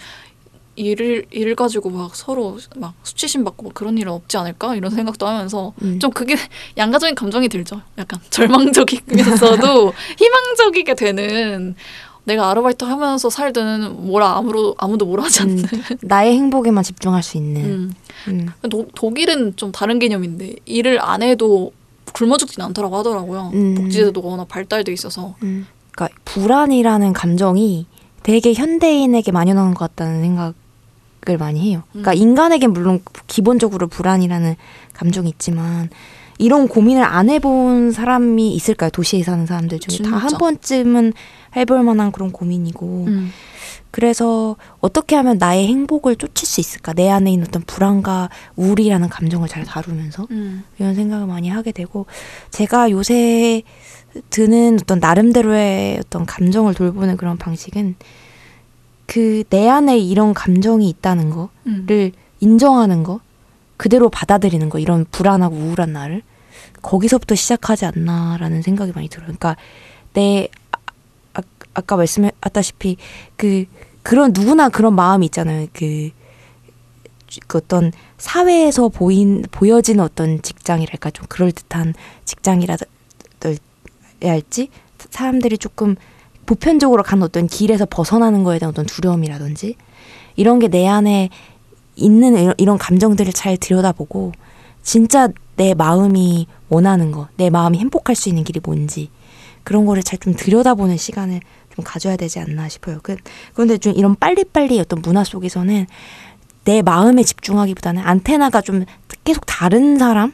일을 0.77 1.25
일 1.31 1.55
가지고 1.55 1.89
막 1.89 2.13
서로 2.17 2.57
막 2.75 2.95
수치심 3.03 3.45
받고 3.45 3.63
막 3.63 3.73
그런 3.73 3.97
일은 3.97 4.11
없지 4.11 4.35
않을까 4.35 4.75
이런 4.75 4.91
생각도 4.91 5.25
하면서 5.25 5.71
음. 5.81 5.97
좀 5.99 6.11
그게 6.11 6.35
양가적인 6.75 7.15
감정이 7.15 7.47
들죠. 7.47 7.81
약간 7.97 8.19
절망적이면서도 8.29 9.93
희망적이게 10.19 10.95
되는 10.95 11.75
내가 12.25 12.49
아르바이트 12.49 12.83
하면서 12.83 13.29
살든 13.29 14.07
뭐라 14.07 14.35
아무도 14.37 14.75
아무도 14.77 15.05
뭐라 15.05 15.23
하지 15.23 15.43
않는. 15.43 15.63
나의 16.01 16.33
행복에만 16.33 16.83
집중할 16.83 17.23
수 17.23 17.37
있는. 17.37 17.65
음. 17.65 17.93
음. 18.27 18.49
도, 18.69 18.87
독일은 18.93 19.55
좀 19.55 19.71
다른 19.71 19.99
개념인데 19.99 20.55
일을 20.65 20.99
안 21.01 21.23
해도 21.23 21.71
굶어 22.13 22.37
죽진 22.37 22.63
않더라고 22.63 22.97
하더라고요. 22.97 23.51
음. 23.53 23.75
복지제도가 23.75 24.27
워낙 24.27 24.47
발달돼 24.47 24.91
있어서. 24.91 25.35
음. 25.43 25.67
그러니까 25.91 26.19
불안이라는 26.25 27.13
감정이 27.13 27.85
되게 28.23 28.53
현대인에게 28.53 29.31
만연한 29.31 29.73
것 29.73 29.79
같다는 29.79 30.21
생각 30.21 30.53
을 31.27 31.39
많이 31.39 31.59
해요. 31.59 31.81
그러니까 31.89 32.11
음. 32.11 32.17
인간에겐 32.17 32.71
물론 32.71 33.01
기본적으로 33.25 33.87
불안이라는 33.87 34.55
감정이 34.93 35.27
있지만 35.29 35.89
이런 36.37 36.67
고민을 36.67 37.03
안 37.03 37.29
해본 37.29 37.91
사람이 37.91 38.53
있을까요? 38.53 38.89
도시에 38.89 39.23
사는 39.23 39.45
사람들 39.45 39.79
중에 39.79 40.09
다 40.09 40.17
한. 40.17 40.29
번쯤은 40.37 41.13
해볼 41.55 41.83
만한 41.83 42.11
그런 42.11 42.31
고민이고 42.31 43.05
음. 43.07 43.31
그래서 43.91 44.57
어떻게 44.81 45.15
하면 45.15 45.37
나의 45.37 45.67
행복을 45.67 46.17
쫓을 46.17 46.45
수 46.45 46.59
있을까? 46.59 46.91
내 46.91 47.09
안에 47.09 47.31
있는 47.31 47.47
어떤 47.47 47.61
불안과 47.61 48.29
우울이라는 48.57 49.07
감정을 49.07 49.47
잘 49.47 49.63
다루면서 49.63 50.27
음. 50.31 50.63
이런 50.77 50.95
생각을 50.95 51.27
많이 51.27 51.47
하게 51.47 51.71
되고 51.71 52.05
제가 52.51 52.91
요새 52.91 53.63
드는 54.29 54.79
어떤 54.81 54.99
나름대로의 54.99 55.99
어떤 55.99 56.25
감정을 56.25 56.73
돌보는 56.73 57.15
그런 57.17 57.37
방식은 57.37 57.95
그 59.05 59.43
내 59.49 59.69
안에 59.69 59.97
이런 59.97 60.33
감정이 60.33 60.89
있다는 60.89 61.31
음. 61.67 61.85
거를 61.85 62.11
인정하는 62.41 63.03
거 63.03 63.21
그대로 63.77 64.09
받아들이는 64.09 64.69
거 64.69 64.79
이런 64.79 65.05
불안하고 65.11 65.55
우울한 65.55 65.93
나를 65.93 66.21
거기서부터 66.81 67.35
시작하지 67.35 67.85
않나라는 67.85 68.61
생각이 68.61 68.91
많이 68.93 69.09
들어요. 69.09 69.25
그러니까 69.25 69.55
내 70.13 70.47
아, 70.71 70.77
아, 71.33 71.41
아까 71.73 71.95
말씀하셨다시피 71.95 72.97
그 73.35 73.65
그런 74.03 74.31
누구나 74.33 74.69
그런 74.69 74.95
마음이 74.95 75.25
있잖아요. 75.27 75.67
그, 75.73 76.11
그 77.47 77.57
어떤 77.57 77.91
사회에서 78.17 78.89
보인 78.89 79.43
보여지는 79.51 80.03
어떤 80.03 80.41
직장이랄까 80.41 81.11
좀 81.11 81.25
그럴 81.27 81.51
듯한 81.51 81.93
직장이라 82.23 82.77
할지 84.21 84.69
사람들이 85.09 85.57
조금 85.57 85.95
보편적으로 86.45 87.03
가는 87.03 87.23
어떤 87.23 87.47
길에서 87.47 87.85
벗어나는 87.85 88.43
거에 88.43 88.59
대한 88.59 88.69
어떤 88.69 88.85
두려움이라든지 88.85 89.75
이런 90.35 90.59
게 90.59 90.67
내 90.67 90.87
안에 90.87 91.29
있는 91.95 92.53
이런, 92.57 92.77
감정들을 92.77 93.33
잘 93.33 93.57
들여다보고 93.57 94.33
진짜 94.83 95.29
내 95.55 95.73
마음이 95.73 96.47
원하는 96.69 97.11
거, 97.11 97.27
내 97.37 97.49
마음이 97.49 97.77
행복할 97.79 98.15
수 98.15 98.29
있는 98.29 98.43
길이 98.43 98.59
뭔지 98.63 99.09
그런 99.63 99.85
거를 99.85 100.03
잘 100.03 100.19
좀 100.19 100.33
들여다보는 100.35 100.97
시간을 100.97 101.39
좀 101.75 101.83
가져야 101.83 102.15
되지 102.17 102.39
않나 102.39 102.69
싶어요. 102.69 102.99
그- 103.01 103.17
그런데 103.53 103.77
좀 103.77 103.93
이런 103.95 104.15
빨리빨리 104.15 104.79
어떤 104.79 105.01
문화 105.01 105.23
속에서는 105.23 105.87
내 106.65 106.81
마음에 106.81 107.23
집중하기보다는 107.23 108.01
안테나가 108.01 108.61
좀 108.61 108.85
계속 109.23 109.45
다른 109.45 109.97
사람 109.97 110.33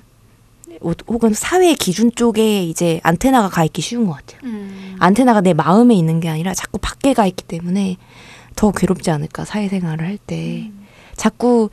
호- 0.84 0.94
혹은 1.08 1.34
사회 1.34 1.74
기준 1.76 2.12
쪽에 2.14 2.64
이제 2.64 3.00
안테나가 3.04 3.50
가 3.50 3.64
있기 3.66 3.82
쉬운 3.82 4.06
것 4.08 4.14
같아요. 4.14 4.40
음. 4.46 4.96
안테나가 5.00 5.42
내 5.42 5.54
마음에 5.54 5.94
있는 5.96 6.20
게 6.20 6.30
아니라 6.30 6.54
자꾸 6.54 6.78
밖에 6.80 7.14
가 7.14 7.26
있기 7.28 7.44
때문에 7.44 7.98
더 8.56 8.72
괴롭지 8.72 9.12
않을까 9.12 9.46
사회생활을 9.46 10.06
할 10.06 10.18
때 10.26 10.72
자꾸 11.22 11.70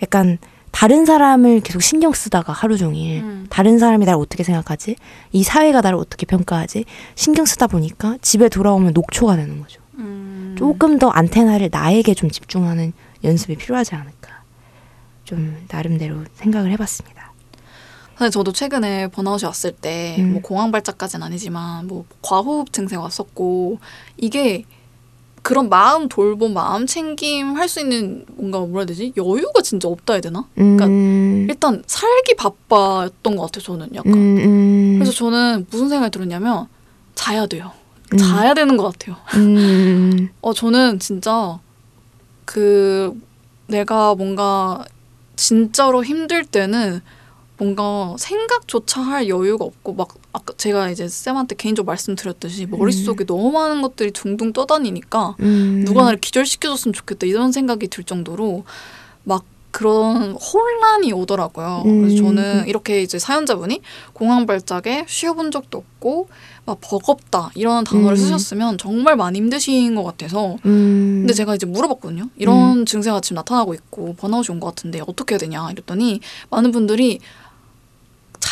약간 0.00 0.38
다른 0.70 1.04
사람을 1.04 1.60
계속 1.60 1.82
신경 1.82 2.12
쓰다가 2.12 2.52
하루 2.52 2.78
종일 2.78 3.20
음. 3.22 3.46
다른 3.50 3.76
사람이 3.76 4.04
나를 4.04 4.20
어떻게 4.20 4.44
생각하지 4.44 4.94
이 5.32 5.42
사회가 5.42 5.80
나를 5.80 5.98
어떻게 5.98 6.24
평가하지 6.24 6.84
신경 7.16 7.44
쓰다 7.44 7.66
보니까 7.66 8.16
집에 8.22 8.48
돌아오면 8.48 8.92
녹초가 8.92 9.34
되는 9.34 9.60
거죠 9.60 9.80
음. 9.98 10.54
조금 10.56 11.00
더 11.00 11.08
안테나를 11.08 11.70
나에게 11.72 12.14
좀 12.14 12.30
집중하는 12.30 12.92
연습이 13.24 13.56
필요하지 13.56 13.96
않을까 13.96 14.44
좀 15.24 15.66
나름대로 15.68 16.24
생각을 16.34 16.70
해봤습니다 16.70 17.32
사실 18.16 18.30
저도 18.30 18.52
최근에 18.52 19.08
번아웃이 19.08 19.46
왔을 19.46 19.72
때 19.72 20.14
음. 20.20 20.34
뭐 20.34 20.42
공황 20.42 20.70
발작까지는 20.70 21.26
아니지만 21.26 21.88
뭐 21.88 22.04
과호흡 22.22 22.72
증세가 22.72 23.02
왔었고 23.02 23.80
이게 24.16 24.64
그런 25.42 25.68
마음 25.68 26.08
돌봄, 26.08 26.54
마음 26.54 26.86
챙김 26.86 27.56
할 27.56 27.68
수 27.68 27.80
있는 27.80 28.24
뭔가 28.36 28.60
뭐라 28.60 28.80
해야 28.80 28.86
되지? 28.86 29.12
여유가 29.16 29.60
진짜 29.62 29.88
없다 29.88 30.14
해야 30.14 30.20
되나? 30.20 30.44
음, 30.58 31.46
일단 31.50 31.82
살기 31.86 32.34
바빴던 32.36 33.36
것 33.36 33.42
같아요, 33.46 33.62
저는 33.62 33.88
약간. 33.94 34.12
음, 34.12 34.38
음, 34.38 34.94
그래서 34.98 35.12
저는 35.12 35.66
무슨 35.70 35.88
생각이 35.88 36.10
들었냐면 36.12 36.68
자야 37.14 37.46
돼요. 37.46 37.72
음. 38.12 38.18
자야 38.18 38.54
되는 38.54 38.76
것 38.76 38.84
같아요. 38.92 39.16
음, 39.34 40.28
어 40.42 40.52
저는 40.54 40.98
진짜 41.00 41.58
그 42.44 43.18
내가 43.66 44.14
뭔가 44.14 44.84
진짜로 45.36 46.04
힘들 46.04 46.44
때는 46.44 47.00
뭔가 47.66 48.16
생각조차 48.18 49.00
할 49.02 49.28
여유가 49.28 49.64
없고 49.64 49.94
막 49.94 50.08
아까 50.32 50.52
제가 50.56 50.90
이제 50.90 51.06
쌤한테 51.06 51.54
개인적으로 51.54 51.86
말씀드렸듯이 51.92 52.66
머릿속에 52.66 53.24
너무 53.24 53.52
많은 53.52 53.82
것들이 53.82 54.10
둥둥 54.10 54.52
떠다니니까 54.52 55.36
음. 55.38 55.84
누가 55.86 56.02
나를 56.02 56.18
기절시켜줬으면 56.18 56.92
좋겠다 56.92 57.26
이런 57.26 57.52
생각이 57.52 57.86
들 57.86 58.02
정도로 58.02 58.64
막 59.22 59.44
그런 59.70 60.32
혼란이 60.32 61.12
오더라고요. 61.14 61.82
그래서 61.84 62.14
음. 62.14 62.16
저는 62.16 62.66
이렇게 62.66 63.00
이제 63.00 63.18
사연자분이 63.18 63.80
공황 64.12 64.44
발작에 64.44 65.06
쉬어본 65.08 65.50
적도 65.50 65.78
없고 65.78 66.28
막 66.66 66.78
버겁다 66.80 67.52
이런 67.54 67.84
단어를 67.84 68.10
음. 68.10 68.16
쓰셨으면 68.16 68.76
정말 68.76 69.16
많이 69.16 69.38
힘드신 69.38 69.94
것 69.94 70.02
같아서 70.02 70.56
음. 70.66 71.20
근데 71.20 71.32
제가 71.32 71.54
이제 71.54 71.64
물어봤거든요. 71.66 72.28
이런 72.36 72.84
증세가 72.86 73.20
지금 73.20 73.36
나타나고 73.36 73.72
있고 73.74 74.14
번아웃이 74.18 74.48
온 74.50 74.60
것 74.60 74.66
같은데 74.66 75.00
어떻게 75.06 75.34
해야 75.34 75.38
되냐 75.38 75.70
이랬더니 75.70 76.20
많은 76.50 76.70
분들이 76.72 77.20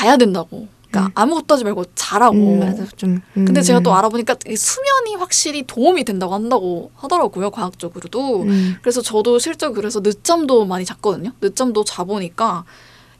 자야 0.00 0.16
된다고. 0.16 0.66
그러니까 0.90 1.12
아무것도 1.14 1.54
하지 1.54 1.64
말고 1.64 1.84
자라고. 1.94 2.36
음, 2.36 2.60
맞아 2.60 2.84
좀. 2.96 3.20
음. 3.36 3.44
근데 3.44 3.62
제가 3.62 3.80
또 3.80 3.94
알아보니까 3.94 4.36
이 4.48 4.56
수면이 4.56 5.14
확실히 5.16 5.62
도움이 5.66 6.04
된다고 6.04 6.34
한다고 6.34 6.90
하더라고요 6.96 7.50
과학적으로도. 7.50 8.42
음. 8.42 8.76
그래서 8.80 9.00
저도 9.02 9.38
실제 9.38 9.68
그래서 9.68 10.00
늦잠도 10.00 10.64
많이 10.64 10.84
잤거든요. 10.84 11.32
늦잠도 11.40 11.84
자보니까 11.84 12.64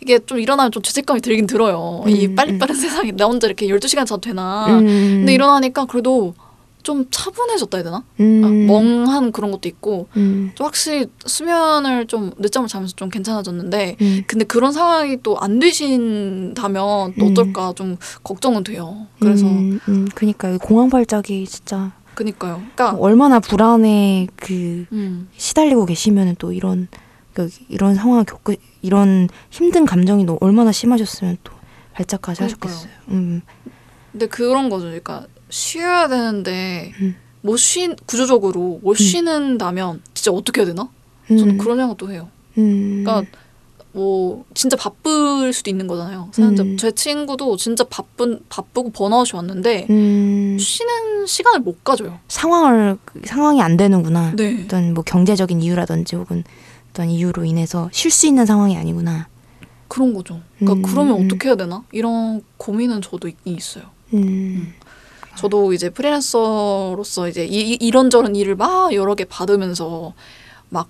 이게 0.01 0.19
좀 0.19 0.41
일어나면 0.41 0.73
좀 0.73 0.83
죄책감이 0.83 1.21
들긴 1.21 1.47
들어요. 1.47 2.03
이 2.09 2.27
음, 2.27 2.35
빨리빠른 2.35 2.75
세상에 2.75 3.13
나 3.13 3.27
혼자 3.27 3.47
이렇게 3.47 3.67
12시간 3.69 4.07
자도 4.07 4.23
되나. 4.23 4.67
음. 4.69 4.87
근데 4.87 5.35
일어나니까 5.35 5.85
그래도 5.85 6.35
좀 6.83 7.07
차분해졌다 7.11 7.77
해야 7.79 7.85
되나? 7.85 8.05
음. 8.21 8.43
아, 8.45 8.49
멍한 8.73 9.33
그런 9.33 9.51
것도 9.51 9.69
있고 9.69 10.09
음. 10.17 10.51
좀 10.55 10.67
확실히 10.67 11.07
수면을 11.27 12.07
좀 12.07 12.33
늦잠을 12.39 12.69
자면서 12.69 12.95
좀 12.97 13.09
괜찮아졌는데 13.09 13.97
음. 14.01 14.23
근데 14.27 14.45
그런 14.45 14.73
상황이 14.73 15.21
또 15.23 15.37
안 15.41 15.59
되신다면 15.59 17.15
또 17.19 17.27
음. 17.27 17.31
어떨까 17.31 17.73
좀 17.75 17.97
걱정은 18.23 18.65
돼요. 18.65 19.07
그래서 19.19 19.47
음, 19.47 19.81
음, 19.89 20.09
그니까 20.15 20.57
공황 20.59 20.91
발작이 20.91 21.47
진짜 21.47 21.93
그니까요. 22.15 22.63
그러니까 22.75 22.99
얼마나 22.99 23.41
불안에 23.41 24.27
그 24.37 24.85
음, 24.93 25.29
시달리고 25.37 25.87
계시면은 25.87 26.37
또 26.39 26.53
이런 26.53 26.89
그 27.33 27.49
이런 27.69 27.95
상황 27.95 28.25
겪으 28.25 28.57
이런 28.83 29.29
힘든 29.51 29.87
감정이 29.87 30.25
너 30.25 30.37
얼마나 30.41 30.73
심하셨으면 30.73 31.39
또 31.45 31.53
발작까지 31.95 32.39
그러니까요. 32.41 32.73
하셨겠어요. 32.73 32.93
음. 33.09 33.43
근데 34.13 34.27
그런 34.27 34.69
거죠. 34.69 34.85
그러니까 34.87 35.27
쉬어야 35.51 36.09
되는데 36.09 36.93
음. 37.01 37.17
못 37.43 37.57
쉬, 37.57 37.95
구조적으로 38.07 38.81
못 38.83 38.95
쉬는다면 38.95 40.03
진짜 40.15 40.31
어떻게 40.31 40.61
해야 40.61 40.67
되나? 40.67 40.89
음. 41.31 41.39
저는 41.39 41.59
그런 41.59 41.79
생각도 41.79 42.11
해요. 42.11 42.29
음. 42.59 43.03
그러니까 43.05 43.31
뭐 43.93 44.45
진짜 44.55 44.77
바쁠 44.77 45.53
수도 45.53 45.71
있는 45.71 45.87
거잖아요. 45.87 46.29
사연자 46.33 46.63
음. 46.63 46.77
제 46.77 46.93
친구도 46.93 47.57
진짜 47.57 47.85
바쁜 47.85 48.41
바쁘고 48.49 48.91
번아웃이 48.91 49.31
왔는데 49.35 49.87
음. 49.91 50.57
쉬는 50.59 51.27
시간을 51.27 51.61
못 51.61 51.83
가져요. 51.83 52.21
상황을 52.29 52.99
상황이 53.25 53.61
안 53.61 53.77
되는구나. 53.77 54.33
네. 54.37 54.63
어떤 54.65 54.95
뭐 54.95 55.03
경제적인 55.03 55.63
이유라든지 55.63 56.17
혹은 56.17 56.45
어떤 56.91 57.09
이유로 57.09 57.45
인해서 57.45 57.89
쉴 57.93 58.11
수 58.11 58.27
있는 58.27 58.47
상황이 58.47 58.77
아니구나. 58.77 59.29
그런 59.89 60.15
거죠. 60.15 60.41
그러니까 60.59 60.79
음, 60.79 60.83
그러면 60.83 61.21
음. 61.21 61.27
어떻게 61.27 61.49
해야 61.49 61.57
되나? 61.57 61.83
이런 61.91 62.43
고민은 62.59 63.03
저도 63.03 63.27
있긴 63.27 63.57
있어요. 63.57 63.85
음. 64.15 64.73
저도 65.37 65.73
이제 65.73 65.91
프리랜서로서 65.91 67.29
이제 67.29 67.45
이, 67.47 67.73
이- 67.73 67.79
이런저런 67.81 68.37
일을 68.37 68.57
막 68.57 68.93
여러 68.95 69.15
개 69.15 69.25
받으면서 69.25 70.13
막 70.69 70.89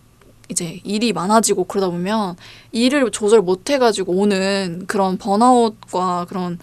이제 0.50 0.81
일이 0.85 1.12
많아지고 1.12 1.64
그러다 1.64 1.88
보면 1.90 2.37
일을 2.72 3.11
조절 3.11 3.42
못 3.42 3.68
해가지고 3.70 4.12
오는 4.14 4.85
그런 4.87 5.16
번아웃과 5.18 6.26
그런 6.29 6.59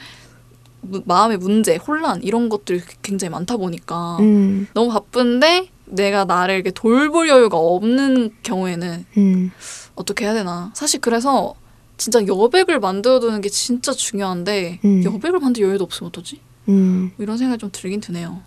무- 0.82 1.02
마음의 1.06 1.38
문제, 1.38 1.76
혼란 1.78 2.22
이런 2.24 2.50
것들이 2.50 2.82
굉장히 3.02 3.30
많다 3.32 3.58
보니까 3.58 4.18
음. 4.20 4.68
너무 4.74 4.92
바쁜데 4.92 5.70
내가 5.86 6.26
나를 6.26 6.56
이렇게 6.56 6.72
돌볼 6.72 7.30
여유가 7.30 7.58
없는 7.58 8.36
경우에는 8.44 9.06
음. 9.18 9.52
어떻게 9.96 10.26
해야 10.26 10.34
되나. 10.34 10.72
사실 10.74 11.00
그래서 11.00 11.56
진짜 11.96 12.20
여백을 12.28 12.80
만들어두는 12.80 13.42
게 13.42 13.50
진짜 13.50 13.92
중요한데 13.92 14.80
음. 14.86 15.04
여백을 15.06 15.40
만들 15.40 15.64
여유도 15.64 15.86
없으면 15.86 16.10
어떡지? 16.10 16.40
음. 16.70 17.12
뭐 17.16 17.24
이런 17.24 17.38
생각이 17.38 17.60
좀 17.60 17.70
들긴 17.72 18.00
드네요. 18.02 18.42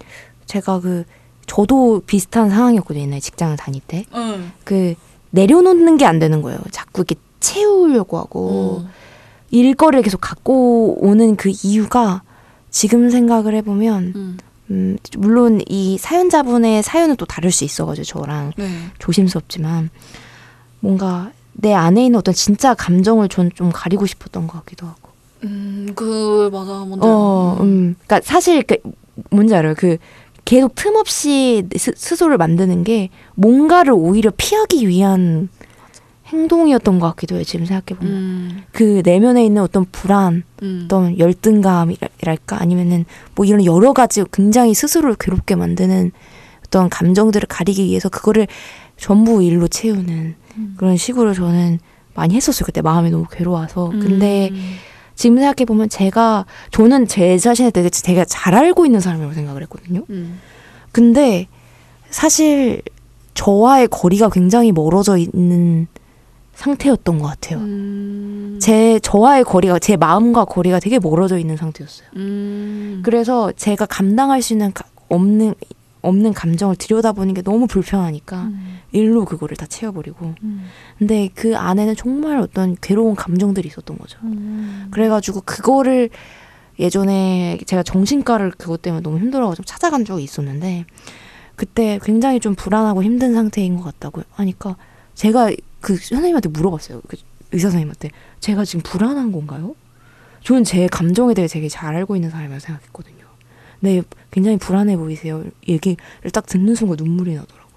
제가 0.47 0.81
그 0.81 1.05
저도 1.47 2.03
비슷한 2.07 2.51
상황이었거든요. 2.51 3.03
옛날에 3.05 3.21
직장을 3.21 3.57
다닐 3.57 3.81
때. 3.87 4.05
응. 4.15 4.53
그 4.65 4.95
내려놓는 5.31 5.97
게 5.97 6.05
안 6.05 6.19
되는 6.19 6.43
거예요. 6.43 6.59
자꾸 6.71 7.01
이렇게 7.01 7.17
채우려고 7.41 8.19
하고 8.19 8.83
어. 8.85 8.91
일거리를 9.51 10.03
계속 10.03 10.19
갖고 10.21 10.97
오는 11.05 11.37
그 11.37 11.53
이유가 11.65 12.23
지금 12.71 13.11
생각을 13.11 13.55
해보면 13.57 14.13
음. 14.15 14.39
음, 14.71 14.97
물론 15.19 15.61
이 15.69 15.99
사연자분의 15.99 16.83
사연은 16.85 17.17
또 17.17 17.27
다를 17.27 17.51
수 17.51 17.65
있어가지고 17.65 18.05
저랑 18.05 18.53
네. 18.57 18.69
조심스럽지만 19.01 19.91
뭔가 20.79 21.33
내 21.53 21.75
안에 21.75 22.05
있는 22.05 22.19
어떤 22.19 22.33
진짜 22.35 22.75
감정을 22.75 23.29
전 23.29 23.51
좀 23.55 23.71
가리고 23.73 24.07
싶었던 24.07 24.47
것 24.47 24.59
같기도 24.61 24.87
하고. 24.87 25.10
음, 25.45 25.89
그 25.95 26.51
맞아. 26.53 26.73
뭔지 26.81 27.01
어. 27.03 27.59
음, 27.61 27.95
그러니까 28.07 28.21
사실 28.23 28.63
그 28.63 28.77
뭔지 29.31 29.55
알아요. 29.55 29.75
그 29.77 29.97
계속 30.45 30.75
틈 30.75 30.97
없이 30.97 31.65
스, 31.77 31.93
스스로를 31.95 32.39
만드는 32.39 32.85
게 32.85 33.11
뭔가를 33.35 33.93
오히려 33.93 34.31
피하기 34.37 34.89
위한 34.89 35.49
행동이었던 36.27 36.99
것 37.01 37.09
같기도 37.11 37.37
해요. 37.37 37.45
지금 37.45 37.67
생각해 37.67 37.99
보면 37.99 38.13
음. 38.13 38.63
그 38.73 39.03
내면에 39.05 39.45
있는 39.45 39.63
어떤 39.63 39.85
불안, 39.91 40.45
음. 40.63 40.83
어떤 40.85 41.19
열등감이랄까 41.19 42.61
아니면은 42.61 43.05
뭐 43.35 43.45
이런 43.45 43.65
여러 43.65 43.93
가지 43.93 44.23
굉장히 44.33 44.75
스스로를 44.75 45.17
괴롭게 45.19 45.57
만드는 45.57 46.13
어떤 46.67 46.89
감정들을 46.89 47.49
가리기 47.49 47.85
위해서 47.85 48.09
그거를 48.09 48.47
전부 48.97 49.43
일로 49.43 49.67
채우는 49.67 50.35
음. 50.57 50.75
그런 50.77 50.97
식으로 50.97 51.35
저는 51.35 51.81
많이 52.15 52.35
했었어요. 52.35 52.65
그때 52.65 52.81
마음이 52.81 53.11
너무 53.11 53.25
괴로워서. 53.31 53.91
근데 53.91 54.51
음. 54.53 54.75
지금 55.21 55.37
생각해 55.37 55.67
보면 55.67 55.91
제가 55.91 56.47
저는 56.71 57.07
제 57.07 57.37
자신에 57.37 57.71
대해 57.71 57.91
되게 57.91 58.25
잘 58.25 58.55
알고 58.55 58.87
있는 58.87 59.01
사람이라고 59.01 59.35
생각을 59.35 59.61
했거든요. 59.65 60.03
음. 60.09 60.41
근데 60.93 61.47
사실 62.09 62.81
저와의 63.35 63.89
거리가 63.89 64.31
굉장히 64.31 64.73
멀어져 64.73 65.19
있는 65.19 65.89
상태였던 66.55 67.19
것 67.19 67.27
같아요. 67.27 67.59
음. 67.59 68.59
제 68.63 68.99
저와의 69.01 69.45
거리가 69.45 69.79
제 69.79 69.99
마음과 69.99 70.47
거리가 70.47 70.81
되게 70.81 70.99
멀어져 70.99 71.37
있는 71.39 71.59
상태였어요. 71.59 72.09
음. 72.17 73.03
그래서 73.05 73.53
제가 73.53 73.85
감당할 73.85 74.41
수 74.41 74.55
있는 74.55 74.73
가- 74.73 74.87
없는 75.11 75.53
없는 76.03 76.33
감정을 76.33 76.77
들여다보는 76.77 77.35
게 77.35 77.43
너무 77.43 77.67
불편하니까 77.67 78.45
음. 78.45 78.79
일로 78.93 79.25
그거를 79.25 79.57
다 79.57 79.67
채워버리고. 79.67 80.35
음. 80.43 80.67
근데 80.99 81.29
그 81.35 81.57
안에는 81.57 81.97
정말 81.97 82.39
어떤 82.39 82.77
괴로운 82.81 83.15
감정들이 83.15 83.69
있었던 83.69 83.99
거죠. 83.99 84.19
음. 84.23 84.89
그래가지고 84.91 85.43
그거를 85.43 86.11
예전에 86.79 87.59
제가 87.67 87.83
정신과를 87.83 88.53
그것 88.53 88.81
때문에 88.81 89.03
너무 89.03 89.19
힘들어서 89.19 89.57
좀 89.57 89.65
찾아간 89.65 90.05
적이 90.05 90.25
있었는데 90.25 90.87
그때 91.55 92.01
굉장히 92.03 92.41
좀 92.41 92.55
불안하고 92.55 93.03
힘든 93.05 93.35
상태인 93.35 93.77
것 93.77 93.85
같다고 93.85 94.23
하니까 94.33 94.77
제가 95.15 95.51
그 95.81 95.97
선생님한테 95.97 96.49
물어봤어요. 96.49 97.03
그 97.07 97.19
의사 97.53 97.69
선생님한테 97.69 98.11
제가 98.41 98.65
지금 98.65 98.83
불안한 98.83 99.33
건가요? 99.33 99.75
저는 100.43 100.65
제 100.65 100.87
감정에 100.87 101.35
대해 101.35 101.47
되게 101.49 101.69
잘 101.69 101.95
알고 101.95 102.17
있는 102.17 102.31
사람이라고 102.31 102.61
생각했거든요. 102.61 103.20
네, 103.81 104.03
굉장히 104.31 104.59
불안해 104.59 104.97
보이세요. 104.97 105.45
얘기를 105.67 105.97
딱 106.33 106.47
듣는 106.47 106.75
순간 106.75 106.97
눈물이 106.97 107.35
나더라고요. 107.35 107.71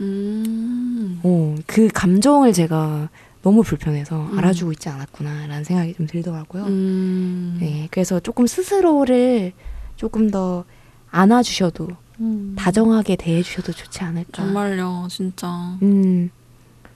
음. 0.00 1.20
어, 1.22 1.54
그 1.66 1.88
감정을 1.88 2.52
제가 2.52 3.08
너무 3.42 3.62
불편해서 3.62 4.28
음. 4.32 4.38
알아주고 4.38 4.72
있지 4.72 4.88
않았구나라는 4.88 5.64
생각이 5.64 5.94
좀 5.94 6.06
들더라고요. 6.06 6.64
음. 6.64 7.58
네, 7.60 7.88
그래서 7.90 8.20
조금 8.20 8.46
스스로를 8.46 9.52
조금 9.96 10.30
더 10.30 10.64
안아주셔도 11.10 11.88
음. 12.20 12.54
다정하게 12.58 13.16
대해주셔도 13.16 13.72
좋지 13.72 14.00
않을까. 14.02 14.42
정말요, 14.42 15.08
진짜. 15.10 15.78
음, 15.82 16.30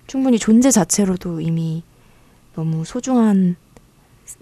충분히 0.06 0.38
존재 0.38 0.70
자체로도 0.70 1.40
이미 1.40 1.82
너무 2.54 2.84
소중한 2.84 3.56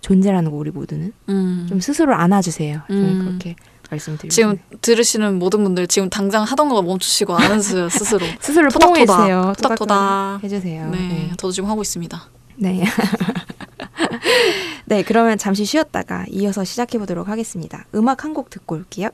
존재라는 0.00 0.50
거 0.50 0.56
우리 0.56 0.70
모두는 0.70 1.12
음. 1.28 1.66
좀 1.68 1.80
스스로 1.80 2.14
안아주세요. 2.14 2.82
저는 2.88 3.20
음. 3.20 3.24
그렇게 3.24 3.56
말씀드리고 3.90 4.32
지금. 4.32 4.58
들으시는 4.80 5.38
모든 5.38 5.62
분들 5.64 5.86
지금 5.88 6.08
당장 6.10 6.44
하던 6.44 6.68
거 6.68 6.80
멈추시고 6.82 7.34
안 7.36 7.50
하세요 7.52 7.88
스스로. 7.88 8.24
스스로 8.40 8.68
토닥토닥. 8.70 9.56
토닥토닥. 9.56 10.44
해주세요. 10.44 10.90
네, 10.90 10.98
네. 10.98 11.30
저도 11.36 11.52
지금 11.52 11.68
하고 11.68 11.82
있습니다. 11.82 12.22
네. 12.56 12.84
네, 14.86 15.02
그러면 15.02 15.38
잠시 15.38 15.64
쉬었다가 15.64 16.24
이어서 16.30 16.64
시작해 16.64 16.98
보도록 16.98 17.28
하겠습니다. 17.28 17.84
음악 17.94 18.24
한 18.24 18.30
곡 18.34 18.48
듣고 18.50 18.76
올게요. 18.76 19.08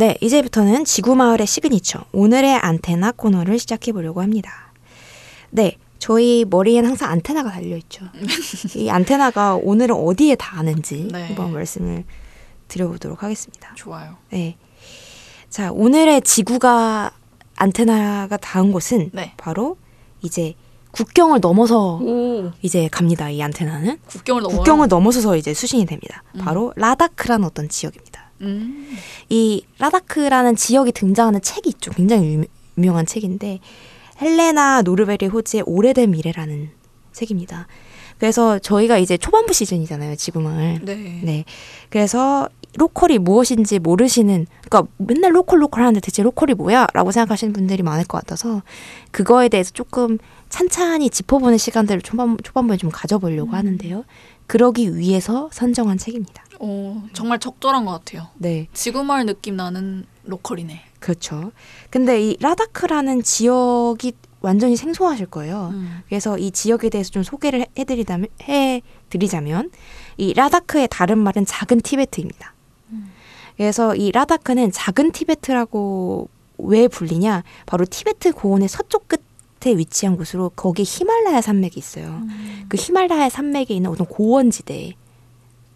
네, 0.00 0.16
이제부터는 0.22 0.86
지구마을의 0.86 1.46
시그니처, 1.46 2.06
오늘의 2.12 2.54
안테나 2.54 3.12
코너를 3.12 3.58
시작해 3.58 3.92
보려고 3.92 4.22
합니다. 4.22 4.72
네, 5.50 5.76
저희 5.98 6.46
머리엔 6.48 6.86
항상 6.86 7.10
안테나가 7.10 7.50
달려있죠. 7.50 8.06
이 8.80 8.88
안테나가 8.88 9.56
오늘은 9.56 9.94
어디에 9.94 10.36
닿았는지 10.36 11.08
네. 11.12 11.26
한번 11.26 11.52
말씀을 11.52 12.04
드려보도록 12.68 13.22
하겠습니다. 13.22 13.74
좋아요. 13.74 14.16
네. 14.30 14.56
자, 15.50 15.70
오늘의 15.70 16.22
지구가 16.22 17.10
안테나가 17.56 18.38
닿은 18.38 18.72
곳은 18.72 19.10
네. 19.12 19.34
바로 19.36 19.76
이제 20.22 20.54
국경을 20.92 21.40
넘어서 21.40 21.98
오 21.98 22.52
이제 22.62 22.88
갑니다. 22.90 23.28
이 23.28 23.42
안테나는 23.42 23.98
국경을 24.06 24.44
넘어 24.44 24.56
국경을 24.56 24.88
넘어서서 24.88 25.36
이제 25.36 25.52
수신이 25.52 25.84
됩니다. 25.84 26.22
음. 26.36 26.40
바로 26.40 26.72
라다크라는 26.76 27.44
어떤 27.44 27.68
지역입니다. 27.68 28.29
음. 28.40 28.96
이 29.28 29.64
라다크라는 29.78 30.56
지역이 30.56 30.92
등장하는 30.92 31.42
책이 31.42 31.68
있죠. 31.70 31.90
굉장히 31.90 32.34
유, 32.34 32.44
유명한 32.78 33.06
책인데 33.06 33.60
헬레나 34.20 34.82
노르베리 34.82 35.26
호지의 35.26 35.64
오래된 35.66 36.10
미래라는 36.10 36.70
책입니다. 37.12 37.66
그래서 38.18 38.58
저희가 38.58 38.98
이제 38.98 39.16
초반부 39.16 39.54
시즌이잖아요. 39.54 40.14
지금은. 40.16 40.84
네. 40.84 41.20
네. 41.22 41.44
그래서 41.88 42.48
로컬이 42.76 43.18
무엇인지 43.18 43.78
모르시는 43.78 44.46
그러니까 44.68 44.92
맨날 44.98 45.34
로컬 45.34 45.60
로컬 45.62 45.82
하는데 45.82 46.00
대체 46.00 46.22
로컬이 46.22 46.54
뭐야 46.54 46.86
라고 46.92 47.10
생각하시는 47.10 47.52
분들이 47.52 47.82
많을 47.82 48.04
것 48.04 48.18
같아서 48.18 48.62
그거에 49.10 49.48
대해서 49.48 49.72
조금 49.72 50.18
찬찬히 50.50 51.10
짚어보는 51.10 51.58
시간들을 51.58 52.02
초반 52.02 52.36
초반부에 52.44 52.76
좀 52.76 52.90
가져보려고 52.90 53.52
하는데요. 53.52 54.04
그러기 54.50 54.96
위해서 54.96 55.48
선정한 55.52 55.96
책입니다. 55.96 56.42
어, 56.58 57.04
정말 57.12 57.38
적절한 57.38 57.84
것 57.84 57.92
같아요. 57.92 58.26
네. 58.36 58.66
지구마을 58.72 59.24
느낌 59.24 59.54
나는 59.54 60.06
로컬이네. 60.24 60.82
그렇죠. 60.98 61.52
근데 61.88 62.20
이 62.20 62.36
라다크라는 62.40 63.22
지역이 63.22 64.12
완전히 64.40 64.74
생소하실 64.74 65.26
거예요. 65.26 65.70
음. 65.72 66.02
그래서 66.08 66.36
이 66.36 66.50
지역에 66.50 66.88
대해서 66.88 67.12
좀 67.12 67.22
소개를 67.22 67.64
해드리자면, 67.78 68.26
해드리자면 68.42 69.70
이 70.16 70.34
라다크의 70.34 70.88
다른 70.90 71.18
말은 71.18 71.46
작은 71.46 71.80
티베트입니다. 71.82 72.52
그래서 73.56 73.94
이 73.94 74.10
라다크는 74.10 74.72
작은 74.72 75.12
티베트라고 75.12 76.28
왜 76.58 76.88
불리냐? 76.88 77.44
바로 77.66 77.84
티베트 77.84 78.32
고원의 78.32 78.66
서쪽 78.66 79.06
끝 79.06 79.22
에 79.66 79.76
위치한 79.76 80.16
곳으로 80.16 80.50
거기에 80.50 80.84
히말라야 80.86 81.42
산맥이 81.42 81.78
있어요. 81.78 82.22
그 82.68 82.78
히말라야 82.78 83.28
산맥에 83.28 83.66
있는 83.70 83.90
어떤 83.90 84.06
고원지대에 84.06 84.94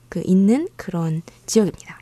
그 0.09 0.23
있는 0.25 0.69
그런 0.77 1.23
지역입니다. 1.45 2.01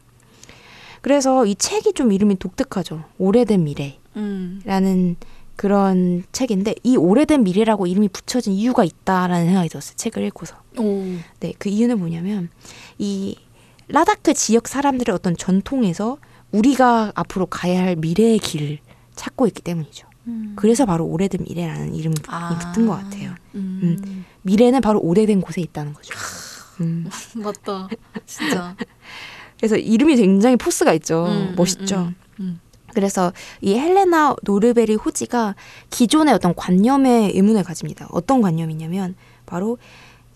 그래서 1.00 1.44
이 1.44 1.56
책이 1.56 1.94
좀 1.94 2.12
이름이 2.12 2.36
독특하죠. 2.38 3.02
오래된 3.18 3.64
미래. 3.64 3.98
음. 4.14 4.60
라는 4.64 5.16
그런 5.56 6.22
책인데 6.32 6.76
이 6.82 6.96
오래된 6.96 7.42
미래라고 7.42 7.86
이름이 7.86 8.08
붙여진 8.08 8.52
이유가 8.52 8.84
있다라는 8.84 9.46
생각이 9.46 9.68
들었어요. 9.68 9.96
책을 9.96 10.22
읽고서. 10.26 10.56
오. 10.78 11.04
네, 11.40 11.52
그 11.58 11.68
이유는 11.68 11.98
뭐냐면 11.98 12.48
이 12.98 13.36
라다크 13.88 14.34
지역 14.34 14.68
사람들의 14.68 15.12
어떤 15.14 15.36
전통에서 15.36 16.18
우리가 16.52 17.12
앞으로 17.14 17.46
가야 17.46 17.82
할 17.82 17.96
미래의 17.96 18.38
길을 18.38 18.78
찾고 19.14 19.46
있기 19.48 19.62
때문이죠. 19.62 20.11
그래서 20.56 20.86
바로 20.86 21.04
오래된 21.06 21.44
미래라는 21.48 21.94
이름이 21.94 22.14
붙- 22.22 22.32
아. 22.32 22.58
붙은 22.58 22.86
것 22.86 22.94
같아요. 22.94 23.34
음. 23.54 24.24
미래는 24.42 24.80
바로 24.80 25.00
오래된 25.00 25.40
곳에 25.40 25.60
있다는 25.60 25.92
거죠. 25.94 26.14
음. 26.80 27.08
맞다. 27.36 27.88
진짜. 28.26 28.76
그래서 29.58 29.76
이름이 29.76 30.16
굉장히 30.16 30.56
포스가 30.56 30.92
있죠. 30.94 31.26
음, 31.26 31.54
멋있죠. 31.56 31.96
음, 32.00 32.14
음. 32.40 32.60
그래서 32.94 33.32
이 33.60 33.74
헬레나 33.74 34.34
노르베리 34.42 34.96
호지가 34.96 35.54
기존의 35.90 36.34
어떤 36.34 36.54
관념에 36.54 37.30
의문을 37.34 37.62
가집니다. 37.62 38.08
어떤 38.10 38.40
관념이냐면 38.42 39.14
바로 39.46 39.78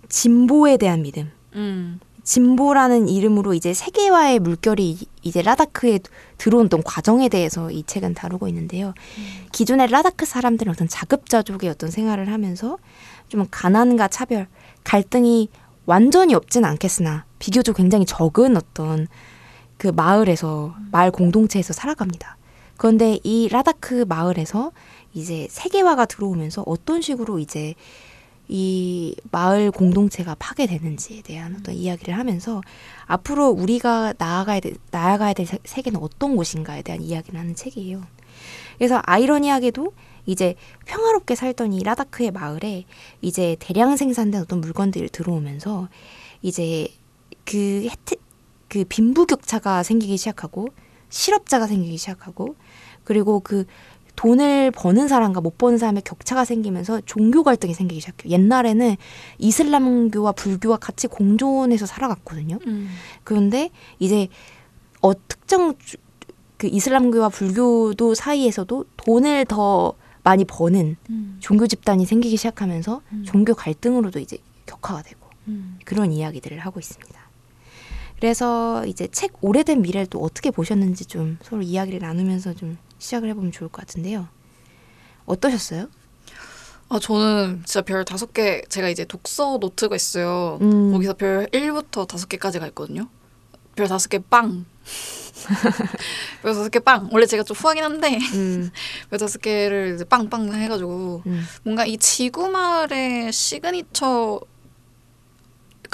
진보에 0.09 0.77
대한 0.77 1.03
믿음. 1.03 1.31
음. 1.55 1.99
진보라는 2.27 3.09
이름으로 3.09 3.55
이제 3.55 3.73
세계화의 3.73 4.41
물결이 4.41 4.91
이- 4.91 5.07
이제 5.23 5.43
라다크에 5.43 6.01
들어온 6.39 6.67
어떤 6.67 6.83
과정에 6.83 7.29
대해서 7.29 7.71
이 7.71 7.85
책은 7.85 8.15
다루고 8.15 8.49
있는데요. 8.49 8.95
기존의 9.53 9.87
라다크 9.87 10.27
사람들은 10.27 10.73
어떤 10.73 10.89
자급자족의 10.89 11.71
어떤 11.71 11.89
생활을 11.91 12.31
하면서 12.33 12.79
좀 13.29 13.47
가난과 13.49 14.09
차별, 14.09 14.49
갈등이 14.83 15.49
완전히 15.87 16.35
없진 16.35 16.65
않겠으나 16.65 17.25
비교적 17.39 17.77
굉장히 17.77 18.05
적은 18.05 18.57
어떤 18.57 19.07
그 19.79 19.87
마을에서 19.87 20.75
마을 20.91 21.13
공동체에서 21.13 21.73
살아갑니다. 21.73 22.37
그런데 22.77 23.21
이 23.23 23.49
라다크 23.49 24.05
마을에서 24.09 24.73
이제 25.15 25.47
세계화가 25.49 26.07
들어오면서 26.07 26.65
어떤 26.67 27.01
식으로 27.03 27.39
이제 27.39 27.75
이 28.49 29.17
마을 29.33 29.71
공동체가 29.71 30.37
파괴되는지에 30.39 31.23
대한 31.23 31.57
어떤 31.59 31.75
이야기를 31.75 32.17
하면서 32.17 32.61
앞으로 33.07 33.49
우리가 33.49 34.15
나아가야 34.19 34.61
될, 34.61 34.75
나아가야 34.91 35.33
될 35.33 35.47
세- 35.47 35.59
세계는 35.65 36.01
어떤 36.01 36.37
곳인가에 36.37 36.83
대한 36.83 37.03
이야기를 37.03 37.39
하는 37.39 37.55
책이에요. 37.55 38.03
그래서 38.79 39.01
아이러니하게도 39.05 39.93
이제 40.27 40.55
평화롭게 40.85 41.35
살던 41.35 41.73
이 41.73 41.83
라다크의 41.83 42.31
마을에 42.31 42.85
이제 43.21 43.57
대량 43.59 43.97
생산된 43.97 44.41
어떤 44.43 44.61
물건들이 44.61 45.09
들어오면서 45.09 45.89
이제 46.43 46.89
그 47.45 47.87
혜택, 47.89 48.21
그 48.69 48.85
빈부격차가 48.85 49.83
생기기 49.83 50.17
시작하고 50.17 50.69
실업자가 51.09 51.67
생기기 51.67 51.97
시작하고 51.97 52.57
그리고 53.05 53.41
그 53.41 53.65
돈을 54.17 54.71
버는 54.73 55.09
사람과 55.09 55.41
못 55.41 55.59
버는 55.59 55.79
사람의 55.79 56.03
격차가 56.03 56.45
생기면서 56.45 57.01
종교 57.07 57.43
갈등이 57.43 57.75
생기기 57.75 58.01
시작해요. 58.01 58.33
옛날에는 58.33 58.97
이슬람교와 59.39 60.33
불교와 60.33 60.79
같이 60.79 61.07
공존해서 61.07 61.87
살아갔거든요. 61.87 62.59
음. 62.67 62.89
그런데 63.25 63.71
이제 63.99 64.29
어 65.03 65.13
특정 65.29 65.77
주- 65.79 65.99
그 66.57 66.67
이슬람교와 66.67 67.29
불교도 67.29 68.15
사이에서도 68.15 68.85
돈을 68.97 69.45
더 69.45 69.93
많이 70.23 70.45
버는 70.45 70.97
음. 71.11 71.37
종교 71.41 71.67
집단이 71.67 72.07
생기기 72.07 72.37
시작하면서 72.39 73.03
종교 73.25 73.55
갈등으로도 73.55 74.19
이제 74.19 74.39
격화가 74.65 75.03
되고 75.03 75.21
음. 75.49 75.79
그런 75.85 76.11
이야기들을 76.11 76.59
하고 76.59 76.81
있습니다. 76.81 77.15
그래서 78.19 78.85
이제 78.87 79.07
책 79.09 79.33
오래된 79.43 79.83
미래를 79.83 80.07
또 80.07 80.21
어떻게 80.21 80.51
보셨는지 80.51 81.05
좀 81.05 81.37
서로 81.43 81.61
이야기를 81.61 81.99
나누면서 82.01 82.55
좀 82.55 82.79
시작을 82.99 83.29
해보면 83.31 83.53
좋을 83.53 83.69
것 83.71 83.87
같은데요. 83.87 84.29
어떠셨어요? 85.27 85.89
아, 86.89 86.99
저는 87.01 87.63
진짜 87.65 87.83
별 87.83 88.05
다섯 88.05 88.33
개, 88.33 88.63
제가 88.69 88.89
이제 88.89 89.05
독서 89.05 89.59
노트가 89.61 89.97
있어요. 89.97 90.59
음. 90.61 90.93
거기서 90.93 91.15
별 91.15 91.47
1부터 91.49 92.07
다섯 92.07 92.29
개까지가 92.29 92.67
있거든요. 92.69 93.09
별 93.75 93.89
다섯 93.89 94.09
개 94.09 94.19
빵. 94.21 94.65
별 96.43 96.55
다섯 96.55 96.69
개 96.71 96.79
빵. 96.79 97.09
원래 97.13 97.27
제가 97.27 97.43
좀 97.43 97.57
후하긴 97.57 97.83
한데, 97.83 98.19
음, 98.35 98.71
별 99.11 99.19
다섯 99.19 99.41
개를 99.43 99.95
이제 99.97 100.05
빵빵 100.05 100.55
해가지고, 100.55 101.23
음, 101.27 101.45
뭔가 101.65 101.85
이 101.85 101.99
지구마을의 101.99 103.33
시그니처가 103.33 104.41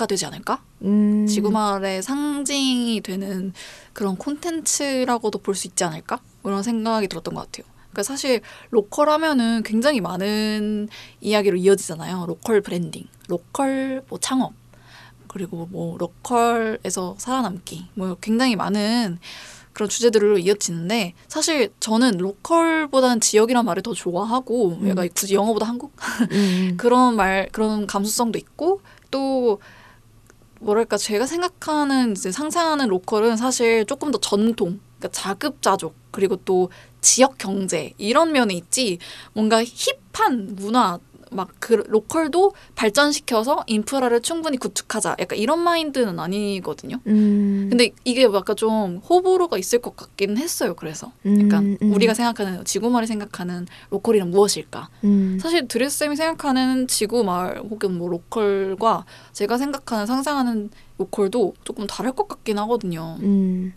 되지 0.09 0.27
않을까? 0.27 0.63
음, 0.83 1.27
지구마을의 1.27 2.03
상징이 2.03 3.01
되는 3.01 3.53
그런 3.95 4.17
콘텐츠라고도 4.17 5.39
볼 5.39 5.55
수 5.55 5.67
있지 5.69 5.85
않을까? 5.85 6.21
이런 6.45 6.63
생각이 6.63 7.09
들었던 7.09 7.35
것 7.35 7.43
같아요. 7.43 7.71
그러니까 7.93 8.03
사실 8.03 8.41
로컬 8.71 9.11
하면은 9.11 9.63
굉장히 9.63 10.01
많은 10.01 10.89
이야기로 11.21 11.57
이어지잖아요. 11.57 12.25
로컬 12.27 12.61
브랜딩, 12.63 13.07
로컬 13.29 14.03
뭐 14.09 14.19
창업, 14.19 14.55
그리고 15.29 15.69
뭐 15.71 15.99
로컬에서 15.99 17.17
살아남기, 17.19 17.89
뭐 17.95 18.17
굉장히 18.21 18.57
많은 18.57 19.19
그런 19.73 19.89
주제들로 19.89 20.39
이어지는데 20.39 21.15
사실 21.29 21.73
저는 21.81 22.19
로컬보다는 22.19 23.21
지역이란 23.21 23.65
말을 23.65 23.83
더 23.83 23.95
좋아하고 23.95 24.79
음. 24.81 24.89
얘가 24.89 25.07
굳이 25.15 25.35
영어보다 25.35 25.67
한국 25.67 25.93
음, 26.31 26.75
그런 26.77 27.17
말 27.17 27.49
그런 27.53 27.87
감수성도 27.87 28.39
있고 28.39 28.83
또 29.11 29.61
뭐랄까 30.61 30.97
제가 30.97 31.27
생각하는 31.27 32.13
이제 32.13 32.31
상상하는 32.31 32.89
로컬은 32.89 33.37
사실 33.37 33.85
조금 33.87 34.11
더 34.11 34.19
전통 34.21 34.79
그러니까 34.99 35.09
자급자족 35.11 36.02
그리고 36.13 36.37
또 36.37 36.71
지역 37.01 37.39
경제 37.39 37.93
이런 37.99 38.31
면에 38.33 38.55
있지 38.55 38.99
뭔가 39.33 39.63
hip한 39.65 40.55
문화 40.55 41.01
막 41.33 41.49
그 41.63 41.75
로컬도 41.75 42.53
발전시켜서 42.75 43.63
인프라를 43.69 44.21
충분히 44.21 44.59
구축하자 44.59 45.17
약간 45.21 45.39
이런 45.39 45.61
마인드는 45.61 46.19
아니거든요. 46.19 46.99
음, 47.07 47.69
근데 47.71 47.91
이게 48.05 48.25
약간 48.25 48.57
좀 48.57 48.97
호불호가 48.97 49.59
있을 49.59 49.81
것 49.81 49.95
같기는 49.95 50.37
했어요. 50.39 50.75
그래서 50.75 51.13
약간 51.25 51.65
음, 51.65 51.79
음, 51.81 51.93
우리가 51.95 52.15
생각하는 52.15 52.65
지구마을이 52.65 53.07
생각하는 53.07 53.67
로컬이란 53.91 54.31
무엇일까? 54.31 54.89
음, 55.05 55.39
사실 55.41 55.69
드레스쌤이 55.69 56.17
생각하는 56.17 56.89
지구 56.89 57.23
마을 57.23 57.61
혹은 57.61 57.97
뭐 57.97 58.09
로컬과 58.09 59.05
제가 59.33 59.57
생각하는 59.57 60.07
상상하는 60.07 60.71
로컬도 60.99 61.55
조금 61.63 61.87
다를 61.87 62.13
것 62.13 62.27
같긴 62.27 62.59
하거든요. 62.59 63.19
음, 63.21 63.73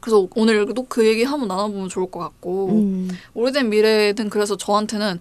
그래서 0.00 0.26
오늘도 0.34 0.86
그 0.88 1.06
얘기 1.06 1.24
한번 1.24 1.48
나눠보면 1.48 1.88
좋을 1.88 2.10
것 2.10 2.20
같고 2.20 2.68
음, 2.68 3.08
오래된 3.34 3.68
미래는 3.70 4.30
그래서 4.30 4.56
저한테는 4.56 5.20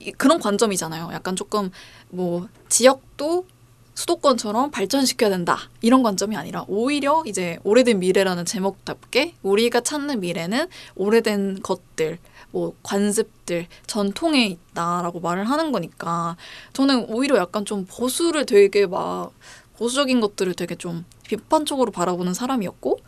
이- 0.00 0.12
그런 0.12 0.38
관점이잖아요. 0.40 1.10
약간 1.12 1.36
조금 1.36 1.70
뭐 2.10 2.48
지역도 2.68 3.46
수도권처럼 3.94 4.70
발전시켜야 4.70 5.30
된다 5.30 5.56
이런 5.80 6.02
관점이 6.02 6.36
아니라 6.36 6.64
오히려 6.68 7.22
이제 7.26 7.58
오래된 7.64 7.98
미래라는 8.00 8.44
제목답게 8.44 9.34
우리가 9.42 9.80
찾는 9.80 10.20
미래는 10.20 10.68
오래된 10.96 11.60
것들 11.62 12.18
뭐 12.50 12.74
관습들 12.82 13.66
전통에 13.86 14.46
있다라고 14.46 15.20
말을 15.20 15.48
하는 15.48 15.72
거니까 15.72 16.36
저는 16.74 17.06
오히려 17.08 17.38
약간 17.38 17.64
좀 17.64 17.86
보수를 17.86 18.44
되게 18.44 18.86
막 18.86 19.32
보수적인 19.78 20.20
것들을 20.20 20.52
되게 20.54 20.74
좀 20.74 21.04
비판적으로 21.26 21.90
바라보는 21.90 22.34
사람이었고 22.34 22.98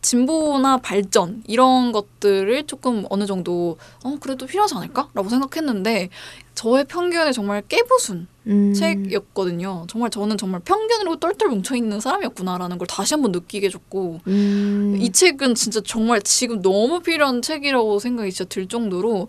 진보나 0.00 0.78
발전 0.78 1.42
이런 1.46 1.92
것들을 1.92 2.66
조금 2.66 3.04
어느 3.10 3.26
정도 3.26 3.78
어 4.04 4.16
그래도 4.20 4.46
필요하지 4.46 4.74
않을까라고 4.76 5.28
생각했는데 5.28 6.08
저의 6.54 6.84
편견에 6.84 7.32
정말 7.32 7.62
깨부순 7.68 8.26
음. 8.46 8.74
책이었거든요. 8.74 9.86
정말 9.88 10.10
저는 10.10 10.38
정말 10.38 10.60
편견으로 10.60 11.16
똘똘 11.16 11.48
뭉쳐 11.48 11.76
있는 11.76 12.00
사람이었구나라는 12.00 12.78
걸 12.78 12.86
다시 12.86 13.14
한번 13.14 13.32
느끼게 13.32 13.66
해줬고 13.66 14.20
음. 14.26 14.98
이 15.00 15.10
책은 15.10 15.54
진짜 15.54 15.80
정말 15.84 16.22
지금 16.22 16.62
너무 16.62 17.00
필요한 17.00 17.42
책이라고 17.42 17.98
생각이 17.98 18.32
진짜 18.32 18.48
들 18.48 18.66
정도로 18.66 19.28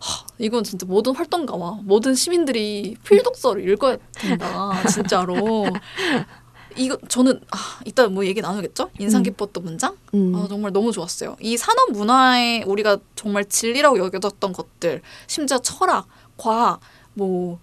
하, 0.00 0.24
이건 0.38 0.62
진짜 0.62 0.86
모든 0.86 1.14
활동가와 1.14 1.80
모든 1.82 2.14
시민들이 2.14 2.96
필독서를 3.04 3.68
읽어야 3.68 3.96
된다 4.12 4.72
진짜로 4.92 5.66
이거 6.78 6.96
저는 7.08 7.40
아, 7.50 7.80
이따 7.84 8.06
뭐 8.08 8.24
얘기 8.24 8.40
나누겠죠 8.40 8.90
인상 8.98 9.20
음. 9.20 9.24
깊었던 9.24 9.64
문장 9.64 9.96
음. 10.14 10.34
아, 10.34 10.46
정말 10.48 10.72
너무 10.72 10.92
좋았어요. 10.92 11.36
이 11.40 11.56
산업 11.56 11.92
문화에 11.92 12.62
우리가 12.62 12.98
정말 13.16 13.44
진리라고 13.44 13.98
여겨졌던 13.98 14.52
것들, 14.52 15.02
심지어 15.26 15.58
철학, 15.58 16.06
과학, 16.36 16.80
뭐 17.14 17.58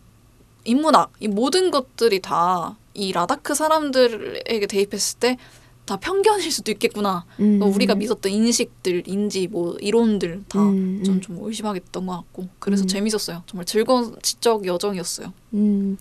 인문학 0.66 1.12
이 1.20 1.28
모든 1.28 1.72
것들이 1.72 2.22
다 2.22 2.76
이 2.98 3.12
라다크 3.12 3.54
사람들에게 3.54 4.68
대입했을 4.68 5.20
때 5.20 5.38
다 5.86 5.98
편견일 5.98 6.52
수도 6.52 6.72
있겠구나. 6.72 7.26
음. 7.40 7.60
뭐 7.60 7.68
우리가 7.68 7.94
믿었던 7.94 8.32
인식들, 8.32 9.08
인지, 9.08 9.48
뭐 9.48 9.78
이론들 9.80 10.44
다 10.48 10.60
음, 10.60 11.04
전 11.04 11.16
음. 11.16 11.22
좀 11.22 11.38
의심하게 11.40 11.80
됐던 11.82 12.08
것 12.08 12.14
같고 12.14 12.50
그래서 12.58 12.84
음. 12.84 12.88
재밌었어요. 12.88 13.44
정말 13.46 13.66
즐거운 13.66 14.16
지적 14.24 14.66
여정이었어요. 14.66 15.32
음, 15.54 15.98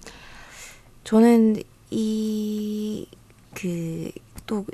저는 1.04 1.62
이 1.94 3.06
그 3.54 4.10
또 4.46 4.64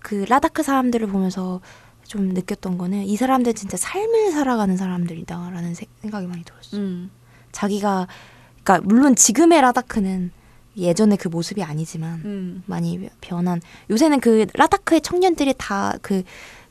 그 0.00 0.24
라다크 0.28 0.62
사람들을 0.62 1.06
보면서 1.08 1.60
좀 2.04 2.28
느꼈던 2.28 2.78
거는 2.78 3.04
이 3.04 3.16
사람들 3.16 3.52
진짜 3.54 3.76
삶을 3.76 4.30
살아가는 4.30 4.74
사람들이다라는 4.76 5.74
세- 5.74 5.86
생각이 6.00 6.26
많이 6.26 6.44
들었어요. 6.44 6.80
음, 6.80 7.10
자기가 7.52 8.06
그러니까 8.62 8.86
물론 8.88 9.14
지금의 9.16 9.60
라다크는 9.60 10.30
예전의 10.76 11.18
그 11.18 11.28
모습이 11.28 11.62
아니지만 11.64 12.22
음, 12.24 12.62
많이 12.66 13.08
변한 13.20 13.60
요새는 13.90 14.20
그 14.20 14.46
라다크의 14.54 15.00
청년들이 15.02 15.54
다 15.58 15.98
그 16.00 16.22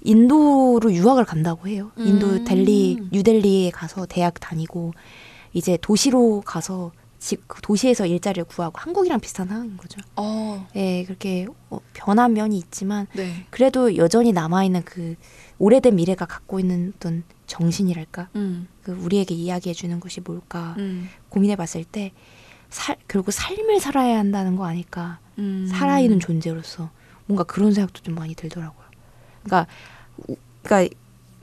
인도로 0.02 0.94
유학을 0.94 1.26
간다고 1.26 1.68
해요. 1.68 1.92
인도 1.98 2.28
음. 2.28 2.44
델리 2.46 2.98
뉴델리에 3.12 3.72
가서 3.72 4.06
대학 4.06 4.40
다니고 4.40 4.94
이제 5.54 5.78
도시로 5.82 6.42
가서 6.46 6.92
집그 7.20 7.62
도시에서 7.62 8.06
일자리를 8.06 8.46
구하고 8.46 8.80
한국이랑 8.80 9.20
비슷한 9.20 9.48
상황인 9.48 9.76
거죠. 9.78 10.00
어, 10.16 10.68
예, 10.76 11.04
그렇게 11.04 11.48
어, 11.70 11.80
변한 11.94 12.34
면이 12.34 12.58
있지만 12.58 13.08
네, 13.14 13.46
그래도 13.50 13.96
여전히 13.96 14.32
남아 14.32 14.64
있는 14.66 14.84
그 14.86 15.16
오래된 15.58 15.96
미래가 15.96 16.26
갖고 16.26 16.60
있는 16.60 16.94
어떤 16.96 17.24
정신이랄까, 17.48 18.30
음, 18.36 18.68
그 18.84 18.92
우리에게 18.92 19.34
이야기해 19.34 19.74
주는 19.74 20.00
것이 20.00 20.22
뭘까 20.22 20.76
음, 20.78 21.10
고민해봤을 21.30 21.86
때 21.86 22.12
살, 22.70 22.98
결국 23.08 23.32
삶을 23.32 23.80
살아야 23.80 24.20
한다는 24.20 24.56
거 24.56 24.66
아닐까. 24.66 25.20
음, 25.40 25.68
살아있는 25.72 26.20
존재로서 26.20 26.92
뭔가 27.26 27.44
그런 27.44 27.74
생각도 27.74 28.02
좀 28.02 28.16
많이 28.16 28.36
들더라고요. 28.36 28.86
그러니까, 29.44 29.72
우- 30.28 30.36
그러니까 30.64 30.96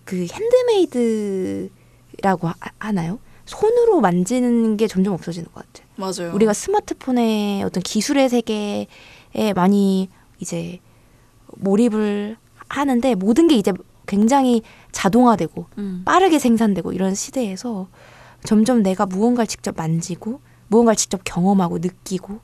그 0.05 0.27
핸드메이드라고 0.27 2.49
하, 2.49 2.55
하나요? 2.79 3.19
손으로 3.59 4.01
만지는 4.01 4.77
게 4.77 4.87
점점 4.89 5.15
없어지는 5.15 5.49
것 5.53 5.65
같아요. 5.67 5.87
맞아요. 5.97 6.35
우리가 6.35 6.53
스마트폰의 6.53 7.63
어떤 7.63 7.83
기술의 7.83 8.29
세계에 8.29 8.87
많이 9.55 10.09
이제 10.41 10.81
몰입을 11.57 12.37
하는데 12.69 13.15
모든 13.15 13.49
게 13.49 13.55
이제 13.57 13.73
굉장히 14.07 14.63
자동화되고 14.93 15.67
음, 15.79 16.03
빠르게 16.05 16.39
생산되고 16.39 16.93
이런 16.93 17.15
시대에서 17.15 17.89
점점 18.45 18.83
내가 18.83 19.07
무언가를 19.07 19.47
직접 19.47 19.77
만지고 19.77 20.41
무언가를 20.69 20.97
직접 20.97 21.21
경험하고 21.25 21.79
느끼고 21.79 22.41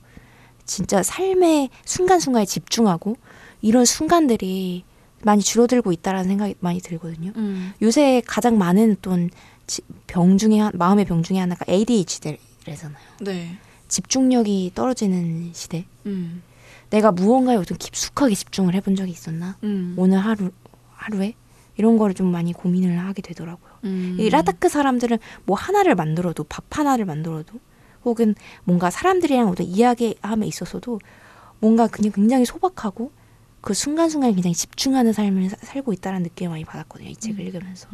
진짜 0.65 1.03
삶의 1.03 1.71
순간순간에 1.85 2.47
집중하고 2.47 3.17
이런 3.61 3.85
순간들이 3.85 4.85
많이 5.23 5.43
줄어들고 5.43 5.93
있다라는 5.93 6.29
생각이 6.29 6.55
많이 6.61 6.81
들거든요. 6.81 7.33
음, 7.37 7.73
요새 7.83 8.23
가장 8.27 8.57
많은 8.57 8.97
어떤 8.99 9.29
지- 9.29 9.35
병 10.07 10.39
중에 10.39 10.59
한- 10.59 10.73
마음의 10.75 11.05
병 11.05 11.23
중에 11.23 11.39
하나가 11.39 11.65
ADHD래잖아요. 11.69 12.99
네, 13.21 13.57
집중력이 13.89 14.73
떨어지는 14.75 15.51
시대. 15.53 15.87
음, 16.07 16.43
내가 16.91 17.13
무언가에 17.13 17.57
어떤 17.57 17.79
깊숙하게 17.79 18.35
집중을 18.35 18.75
해본 18.75 18.97
적이 18.97 19.13
있었나? 19.13 19.57
음, 19.63 19.95
오늘 19.97 20.19
하루 20.19 20.51
하루에 20.95 21.35
이런 21.77 21.97
거를 21.99 22.15
좀 22.15 22.31
많이 22.31 22.53
고민을 22.53 22.99
하게 22.99 23.23
되더라고요. 23.23 23.71
음, 23.85 24.17
이 24.19 24.29
라다크 24.29 24.69
사람들은 24.69 25.19
뭐 25.47 25.57
하나를 25.57 25.95
만들어도 25.95 26.45
밥 26.45 26.65
하나를 26.71 27.05
만들어도 27.05 27.59
혹은 28.05 28.35
뭔가 28.65 28.91
사람들이랑 28.91 29.49
어떤 29.49 29.67
이야기함에 29.67 30.47
있어서도 30.47 31.01
뭔가 31.61 31.87
그냥 31.87 32.13
굉장히 32.13 32.45
소박하고 32.45 33.13
그 33.61 33.75
순간순간 33.75 34.33
굉장히 34.35 34.55
집중하는 34.55 35.13
삶을 35.13 35.51
사- 35.51 35.57
살고 35.61 35.93
있다는 35.93 36.23
느낌을 36.23 36.51
많이 36.51 36.65
받았거든요. 36.65 37.09
이 37.11 37.17
책을 37.17 37.41
음. 37.41 37.47
읽으면서. 37.47 37.89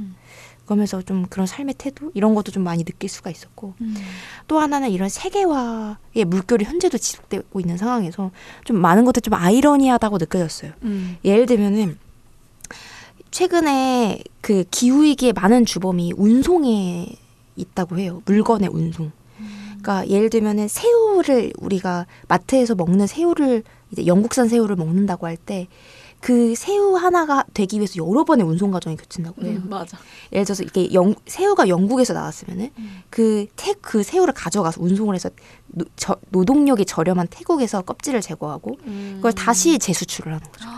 음. 0.66 0.76
그러면서 0.76 1.02
좀 1.02 1.26
그런 1.28 1.46
삶의 1.46 1.74
태도 1.78 2.10
이런 2.14 2.34
것도 2.34 2.52
좀 2.52 2.64
많이 2.64 2.84
느낄 2.84 3.08
수가 3.08 3.30
있었고 3.30 3.74
음. 3.80 3.94
또 4.48 4.58
하나는 4.58 4.90
이런 4.90 5.08
세계화의 5.08 6.24
물결이 6.26 6.64
현재도 6.64 6.98
지속되고 6.98 7.60
있는 7.60 7.76
상황에서 7.76 8.30
좀 8.64 8.78
많은 8.78 9.04
것들이 9.04 9.22
좀 9.22 9.34
아이러니하다고 9.34 10.18
느껴졌어요. 10.18 10.72
음. 10.82 11.16
예를 11.24 11.46
들면은 11.46 11.98
최근에 13.30 14.22
그 14.40 14.64
기후 14.70 15.04
위기의 15.04 15.32
많은 15.32 15.64
주범이 15.66 16.14
운송에 16.16 17.06
있다고 17.56 17.98
해요. 17.98 18.22
물건의 18.24 18.68
운송. 18.72 19.12
그러니까 19.82 20.08
예를 20.08 20.30
들면은 20.30 20.68
새우를 20.68 21.52
우리가 21.58 22.06
마트에서 22.28 22.74
먹는 22.74 23.06
새우를 23.06 23.62
이제 23.92 24.06
영국산 24.06 24.48
새우를 24.48 24.74
먹는다고 24.76 25.26
할 25.26 25.36
때 25.36 25.68
그 26.26 26.56
새우 26.56 26.96
하나가 26.96 27.44
되기 27.54 27.76
위해서 27.76 28.04
여러 28.04 28.24
번의 28.24 28.44
운송 28.44 28.72
과정이 28.72 28.96
거친다고 28.96 29.42
해요. 29.44 29.60
음, 29.62 29.70
맞아. 29.70 29.96
예를 30.32 30.44
들어서 30.44 30.64
이게 30.64 30.92
영, 30.92 31.14
새우가 31.24 31.68
영국에서 31.68 32.14
나왔으면은 32.14 32.70
음. 32.78 33.02
그, 33.10 33.46
태, 33.54 33.74
그 33.74 34.02
새우를 34.02 34.34
가져가서 34.34 34.82
운송을 34.82 35.14
해서 35.14 35.30
노, 35.68 35.84
저, 35.94 36.16
노동력이 36.30 36.84
저렴한 36.84 37.28
태국에서 37.30 37.82
껍질을 37.82 38.22
제거하고 38.22 38.76
음. 38.86 39.12
그걸 39.18 39.34
다시 39.34 39.78
재수출을 39.78 40.32
하는 40.32 40.44
거죠. 40.50 40.68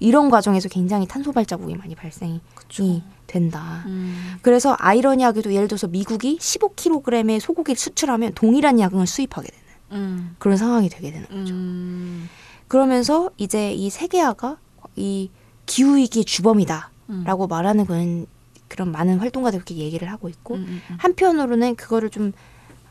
이런 0.00 0.28
과정에서 0.28 0.68
굉장히 0.68 1.06
탄소 1.06 1.30
발자국이 1.30 1.76
많이 1.76 1.94
발생이 1.94 2.40
그쵸. 2.56 3.00
된다. 3.28 3.84
음. 3.86 4.34
그래서 4.42 4.74
아이러니하게도 4.76 5.54
예를 5.54 5.68
들어서 5.68 5.86
미국이 5.86 6.36
15kg의 6.38 7.38
소고기를 7.38 7.78
수출하면 7.78 8.32
동일한 8.34 8.80
양을 8.80 9.06
수입하게 9.06 9.50
되는 9.52 9.64
음. 9.92 10.36
그런 10.40 10.56
상황이 10.56 10.88
되게 10.88 11.12
되는 11.12 11.28
거죠. 11.28 11.54
음. 11.54 12.28
그러면서 12.66 13.30
이제 13.36 13.72
이 13.72 13.88
세계화가 13.88 14.56
이 14.96 15.30
기후 15.66 15.96
위기의 15.96 16.24
주범이다라고 16.24 17.44
음. 17.44 17.48
말하는 17.48 17.86
건 17.86 18.26
그런 18.68 18.92
많은 18.92 19.18
활동가들이 19.18 19.62
그렇게 19.64 19.76
얘기를 19.82 20.10
하고 20.10 20.28
있고 20.28 20.54
음, 20.54 20.60
음, 20.68 20.82
음. 20.90 20.96
한편으로는 20.98 21.76
그거를 21.76 22.10
좀 22.10 22.32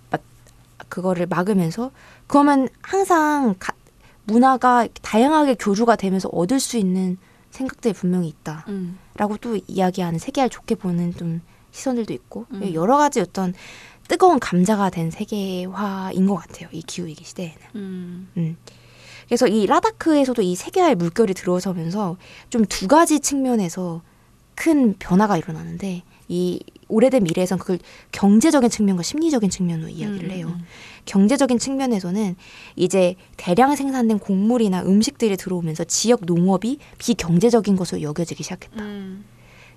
막- 0.09 0.21
그거를 0.89 1.25
막으면서 1.27 1.91
그러면 2.27 2.67
항상 2.81 3.55
가- 3.59 3.73
문화가 4.25 4.87
다양하게 5.01 5.55
교류가 5.55 5.95
되면서 5.95 6.29
얻을 6.29 6.59
수 6.59 6.77
있는 6.77 7.17
생각들이 7.51 7.93
분명히 7.93 8.27
있다. 8.29 8.65
음. 8.69 8.97
라고 9.15 9.37
또 9.37 9.57
이야기하는 9.67 10.19
세계를 10.19 10.49
좋게 10.49 10.75
보는 10.75 11.13
좀 11.15 11.41
시선들도 11.71 12.11
있고 12.13 12.45
음. 12.51 12.73
여러 12.73 12.97
가지 12.97 13.19
어떤 13.21 13.53
뜨거운 14.07 14.39
감자가 14.39 14.89
된 14.89 15.11
세계화인 15.11 16.25
것 16.27 16.35
같아요. 16.35 16.69
이 16.71 16.81
기후 16.81 17.07
위기 17.07 17.23
시대에는. 17.23 17.57
음. 17.75 18.57
음. 19.25 19.27
그래서 19.27 19.47
이 19.47 19.65
라다크에서도 19.65 20.41
이 20.41 20.55
세계화의 20.55 20.95
물결이 20.95 21.33
들어서면서 21.33 22.17
좀 22.49 22.65
두 22.69 22.87
가지 22.87 23.19
측면에서 23.19 24.01
큰 24.55 24.95
변화가 24.97 25.37
일어나는데 25.37 26.03
이 26.27 26.59
오래된 26.87 27.23
미래에선 27.23 27.57
그걸 27.59 27.79
경제적인 28.11 28.69
측면과 28.69 29.03
심리적인 29.03 29.49
측면으로 29.49 29.89
이야기를 29.89 30.29
음, 30.29 30.31
해요. 30.31 30.47
음, 30.47 30.65
경제적인 31.05 31.57
측면에서는 31.59 32.35
이제 32.75 33.15
대량 33.37 33.75
생산된 33.75 34.19
곡물이나 34.19 34.83
음식들이 34.83 35.35
들어오면서 35.37 35.83
지역 35.83 36.21
농업이 36.25 36.79
비경제적인 36.97 37.75
것으로 37.75 38.01
여겨지기 38.01 38.43
시작했다라는 38.43 39.23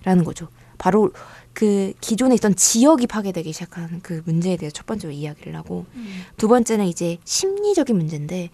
음. 0.07 0.25
거죠. 0.25 0.49
바로 0.79 1.11
그 1.59 1.93
기존에 2.01 2.37
있던 2.37 2.55
지역이 2.55 3.09
파괴되기 3.09 3.53
시작한 3.53 3.99
그 4.01 4.23
문제에 4.27 4.57
대해서 4.57 4.73
첫 4.73 4.87
번째로 4.87 5.13
이야기를 5.13 5.57
하고 5.57 5.87
두 6.37 6.47
번째는 6.47 6.87
이제 6.87 7.19
심리적인 7.25 7.97
문제인데 7.97 8.51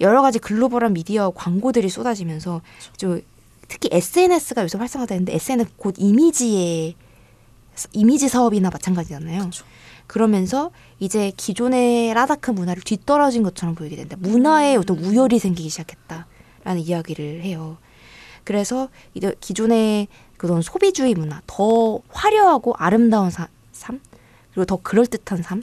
여러 0.00 0.22
가지 0.22 0.40
글로벌한 0.40 0.92
미디어 0.92 1.30
광고들이 1.30 1.88
쏟아지면서 1.88 2.60
좀 2.96 3.20
특히 3.68 3.88
SNS가 3.92 4.64
요새 4.64 4.76
활성화되는데 4.76 5.34
SNS 5.34 5.70
곧 5.76 5.94
이미지의 5.98 6.96
이미지 7.92 8.28
사업이나 8.28 8.70
마찬가지잖아요. 8.70 9.44
그쵸. 9.44 9.64
그러면서 10.08 10.72
이제 10.98 11.30
기존의 11.36 12.12
라다크 12.12 12.50
문화를 12.50 12.82
뒤떨어진 12.82 13.44
것처럼 13.44 13.76
보이게 13.76 13.94
된다. 13.94 14.16
문화에 14.18 14.74
어떤 14.74 14.98
우열이 14.98 15.38
생기기 15.38 15.68
시작했다라는 15.68 16.80
이야기를 16.80 17.42
해요. 17.44 17.78
그래서 18.42 18.88
이제 19.14 19.32
기존의 19.38 20.08
그런 20.38 20.62
소비주의 20.62 21.14
문화, 21.14 21.42
더 21.46 22.00
화려하고 22.08 22.74
아름다운 22.78 23.30
사- 23.30 23.48
삶, 23.72 24.00
그리고 24.52 24.64
더 24.64 24.76
그럴듯한 24.76 25.42
삶 25.42 25.62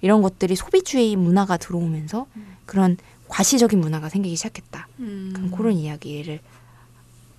이런 0.00 0.22
것들이 0.22 0.56
소비주의 0.56 1.14
문화가 1.16 1.56
들어오면서 1.58 2.26
그런 2.66 2.96
과시적인 3.28 3.78
문화가 3.80 4.08
생기기 4.08 4.34
시작했다. 4.36 4.88
음. 5.00 5.52
그런 5.56 5.72
이야기를 5.74 6.40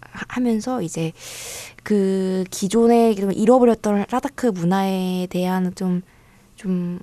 하- 0.02 0.26
하면서 0.28 0.82
이제 0.82 1.12
그 1.84 2.44
기존의 2.52 3.16
좀 3.16 3.32
잃어버렸던 3.32 4.06
라다크 4.12 4.48
문화에 4.48 5.28
대한 5.30 5.74
좀 5.76 6.02
좀 6.56 7.00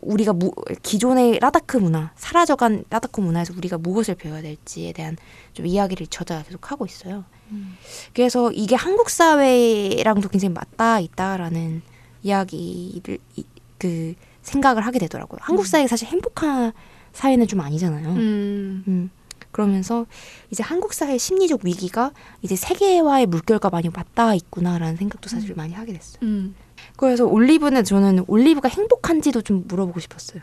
우리가 0.00 0.32
무, 0.32 0.50
기존의 0.82 1.38
라다크 1.40 1.76
문화 1.76 2.10
사라져간 2.16 2.84
라다크 2.88 3.20
문화에서 3.20 3.52
우리가 3.56 3.76
무엇을 3.78 4.14
배워야 4.14 4.40
될지에 4.40 4.92
대한 4.92 5.16
좀 5.52 5.66
이야기를 5.66 6.06
저자 6.06 6.42
계속 6.42 6.72
하고 6.72 6.86
있어요. 6.86 7.24
음. 7.50 7.76
그래서 8.14 8.50
이게 8.52 8.74
한국 8.74 9.10
사회랑도 9.10 10.28
굉장히 10.28 10.54
맞닿아 10.54 11.00
있다라는 11.00 11.82
이야기를 12.22 13.18
이, 13.36 13.44
그 13.78 14.14
생각을 14.42 14.86
하게 14.86 14.98
되더라고요. 14.98 15.38
한국 15.42 15.66
사회가 15.66 15.88
사실 15.88 16.08
행복한 16.08 16.72
사회는 17.12 17.46
좀 17.46 17.60
아니잖아요. 17.60 18.08
음. 18.10 18.84
음. 18.86 19.10
그러면서 19.52 20.06
이제 20.50 20.62
한국 20.62 20.94
사회 20.94 21.18
심리적 21.18 21.60
위기가 21.64 22.12
이제 22.42 22.54
세계와의 22.54 23.26
물결과 23.26 23.70
많이 23.70 23.88
맞닿아 23.88 24.34
있구나라는 24.34 24.96
생각도 24.96 25.28
사실 25.28 25.54
많이 25.54 25.74
하게 25.74 25.92
됐어요. 25.92 26.18
음. 26.22 26.54
그래서 26.96 27.26
올리브는 27.26 27.84
저는 27.84 28.24
올리브가 28.28 28.68
행복한지도 28.68 29.42
좀 29.42 29.64
물어보고 29.66 30.00
싶었어요. 30.00 30.42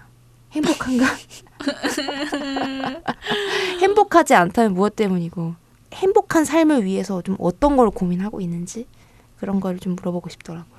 행복한가? 0.52 1.06
행복하지 3.82 4.34
않다면 4.34 4.74
무엇 4.74 4.96
때문이고 4.96 5.56
행복한 5.94 6.46
삶을 6.46 6.84
위해서 6.86 7.22
좀 7.22 7.36
어떤 7.40 7.78
걸 7.78 7.90
고민하고 7.90 8.42
있는지 8.42 8.88
그런 9.40 9.60
걸좀 9.60 9.96
물어보고 9.96 10.30
싶더라고요. 10.30 10.78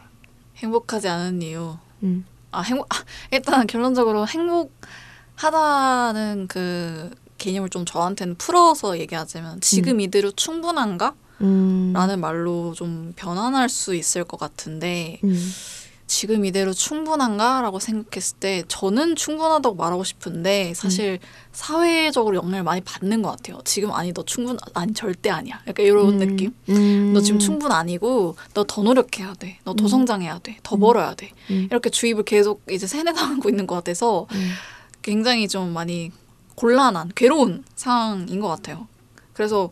행복하지 0.57 1.09
않은 1.09 1.43
이유. 1.43 1.77
음. 2.03 2.25
아 2.51 2.63
행복. 2.63 2.87
아, 2.95 2.97
일단 3.31 3.67
결론적으로 3.67 4.27
행복하다는 5.37 6.47
그 6.49 7.11
개념을 7.39 7.69
좀 7.71 7.85
저한테는 7.85 8.35
풀어서 8.37 8.99
얘기하자면 8.99 9.61
지금 9.61 10.01
이대로 10.01 10.31
충분한가? 10.33 11.15
음. 11.41 11.93
라는 11.95 12.21
말로 12.21 12.75
좀 12.75 13.13
변환할 13.15 13.69
수 13.69 13.95
있을 13.95 14.25
것 14.25 14.39
같은데 14.39 15.21
음. 15.23 15.51
지금 16.09 16.47
이대로 16.47 16.73
충분한가? 16.73 17.61
라고 17.61 17.79
생각했을 17.79 18.39
때 18.39 18.65
저는 18.67 19.15
충분하다고 19.15 19.77
말하고 19.77 20.05
싶은데 20.05 20.73
사실 20.75 21.19
사회적으로 21.53 22.37
영향을 22.37 22.63
많이 22.65 22.81
받는 22.81 23.21
것 23.21 23.31
같아요. 23.31 23.61
지금 23.65 23.93
아니 23.93 24.15
너 24.15 24.25
충분 24.25 24.57
아니 24.73 24.95
절대 24.95 25.29
아니야. 25.29 25.61
약간 25.67 25.85
이런 25.85 26.09
음. 26.15 26.19
느낌. 26.19 26.55
음. 26.71 27.13
너 27.13 27.21
지금 27.21 27.39
충분 27.39 27.71
아니고 27.73 28.37
너 28.55 28.65
더 28.65 28.83
노력해야 28.83 29.35
돼. 29.35 29.59
너더 29.65 29.85
음. 29.85 29.89
성장해야 29.89 30.39
돼. 30.39 30.57
더 30.63 30.77
벌어야 30.77 31.15
돼. 31.15 31.31
음. 31.51 31.69
이렇게 31.71 31.91
주입을 31.91 32.25
계속 32.25 32.63
이제 32.71 32.87
세뇌당하고 32.87 33.51
있는 33.51 33.67
것 33.67 33.75
같아서 33.75 34.27
음. 34.33 34.51
굉장히 35.03 35.47
좀 35.47 35.75
많이 35.75 36.11
곤란한 36.55 37.13
괴로운 37.15 37.65
상황인 37.77 38.41
것 38.41 38.49
같아요. 38.49 38.89
그래서 39.35 39.71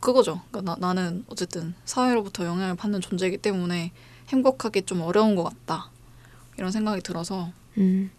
그거죠. 0.00 0.40
그러니까 0.50 0.76
나, 0.78 0.88
나는 0.88 1.24
어쨌든 1.28 1.74
사회로부터 1.84 2.46
영향을 2.46 2.76
받는 2.76 3.02
존재이기 3.02 3.36
때문에 3.38 3.92
행복하기 4.28 4.82
좀 4.82 5.02
어려운 5.02 5.34
것 5.34 5.44
같다. 5.44 5.90
이런 6.56 6.70
생각이 6.70 7.02
들어서 7.02 7.50
음. 7.78 8.10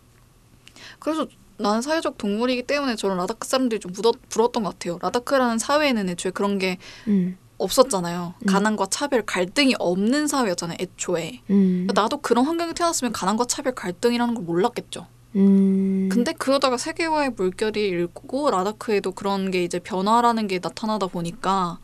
그래서 0.99 1.27
나는 1.57 1.81
사회적 1.81 2.17
동물이기 2.17 2.63
때문에 2.63 2.95
저런 2.95 3.17
라다크 3.17 3.47
사람들이 3.47 3.79
좀 3.79 3.91
묻어, 3.93 4.11
부러웠던 4.29 4.63
것 4.63 4.71
같아요. 4.71 4.99
라다크라는 5.01 5.57
사회에는 5.57 6.09
애초에 6.09 6.31
그런 6.31 6.57
게 6.57 6.77
음. 7.07 7.37
없었잖아요. 7.57 8.33
음. 8.37 8.45
가난과 8.45 8.87
차별, 8.87 9.25
갈등이 9.25 9.75
없는 9.79 10.27
사회였잖아요. 10.27 10.77
애초에. 10.81 11.41
음. 11.49 11.85
그러니까 11.87 12.01
나도 12.01 12.17
그런 12.17 12.45
환경에 12.45 12.73
태어났으면 12.73 13.13
가난과 13.13 13.45
차별, 13.45 13.73
갈등이라는 13.73 14.35
걸 14.35 14.43
몰랐겠죠. 14.43 15.07
음. 15.37 16.09
근데 16.11 16.33
그러다가 16.33 16.77
세계화의 16.77 17.31
물결이 17.31 17.87
일고 17.87 18.51
라다크에도 18.51 19.11
그런 19.11 19.51
게 19.51 19.63
이제 19.63 19.79
변화라는 19.79 20.47
게 20.47 20.59
나타나다 20.61 21.07
보니까 21.07 21.79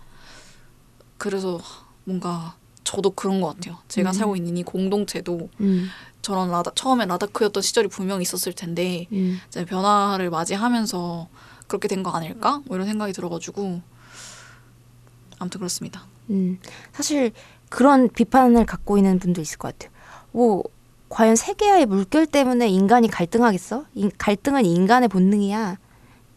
그래서 1.17 1.59
뭔가 2.03 2.55
저도 2.83 3.11
그런 3.11 3.41
것 3.41 3.55
같아요. 3.55 3.77
제가 3.87 4.11
음. 4.11 4.13
살고 4.13 4.35
있는 4.35 4.57
이 4.57 4.63
공동체도 4.63 5.49
음. 5.61 5.87
저런 6.21 6.49
라다 6.51 6.71
처음에 6.75 7.05
라다크였던 7.05 7.61
시절이 7.63 7.87
분명히 7.87 8.23
있었을 8.23 8.53
텐데 8.53 9.07
음. 9.11 9.39
이제 9.49 9.65
변화를 9.65 10.29
맞이하면서 10.29 11.27
그렇게 11.67 11.87
된 11.87 12.03
거 12.03 12.11
아닐까? 12.11 12.61
뭐 12.65 12.75
이런 12.77 12.87
생각이 12.87 13.13
들어가지고 13.13 13.81
아무튼 15.39 15.59
그렇습니다. 15.59 16.05
음, 16.29 16.59
사실 16.91 17.31
그런 17.69 18.09
비판을 18.09 18.65
갖고 18.65 18.97
있는 18.97 19.19
분도 19.19 19.41
있을 19.41 19.57
것 19.57 19.77
같아요. 19.77 19.91
뭐 20.31 20.63
과연 21.09 21.35
세계화의 21.35 21.85
물결 21.87 22.25
때문에 22.27 22.67
인간이 22.69 23.07
갈등하겠어? 23.09 23.85
인- 23.95 24.11
갈등은 24.17 24.65
인간의 24.65 25.09
본능이야. 25.09 25.77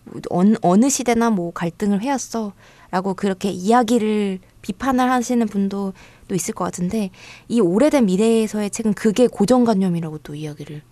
뭐 0.05 0.21
어느, 0.31 0.57
어느 0.63 0.89
시대나 0.89 1.31
뭐 1.31 1.53
갈등을 1.53 2.03
해왔어.라고 2.03 3.15
그렇게 3.15 3.51
이야기를 3.51 4.41
비판을 4.63 5.11
하시는 5.11 5.47
분도 5.47 5.93
또 6.29 6.35
있을 6.35 6.55
것 6.55 6.64
같은데 6.64 7.11
이 7.49 7.61
오래된 7.61 8.07
미래에서의 8.07 8.70
책은 8.70 8.95
그게 8.95 9.27
고정관념이라고 9.27 10.18
또 10.18 10.35
이야기를 10.35 10.83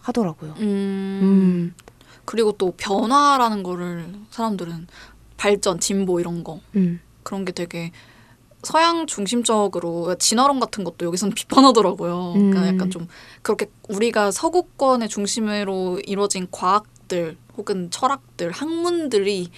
하더라고요. 0.00 0.54
음, 0.58 1.74
그리고 2.24 2.52
또 2.52 2.72
변화라는 2.76 3.62
거를 3.62 4.06
사람들은 4.30 4.86
발전, 5.36 5.80
진보 5.80 6.20
이런 6.20 6.44
거 6.44 6.60
음, 6.76 7.00
그런 7.22 7.44
게 7.44 7.52
되게 7.52 7.92
서양 8.62 9.06
중심적으로 9.06 10.14
진화론 10.16 10.60
같은 10.60 10.84
것도 10.84 11.06
여기서는 11.06 11.34
비판하더라고요. 11.34 12.32
그러니까 12.34 12.62
음. 12.62 12.66
약간 12.66 12.90
좀 12.90 13.08
그렇게 13.42 13.70
우리가 13.88 14.30
서구권의 14.30 15.08
중심으로 15.08 16.00
이루어진 16.04 16.46
과학들 16.50 17.36
혹은 17.56 17.90
철학들, 17.90 18.50
학문들이 18.52 19.50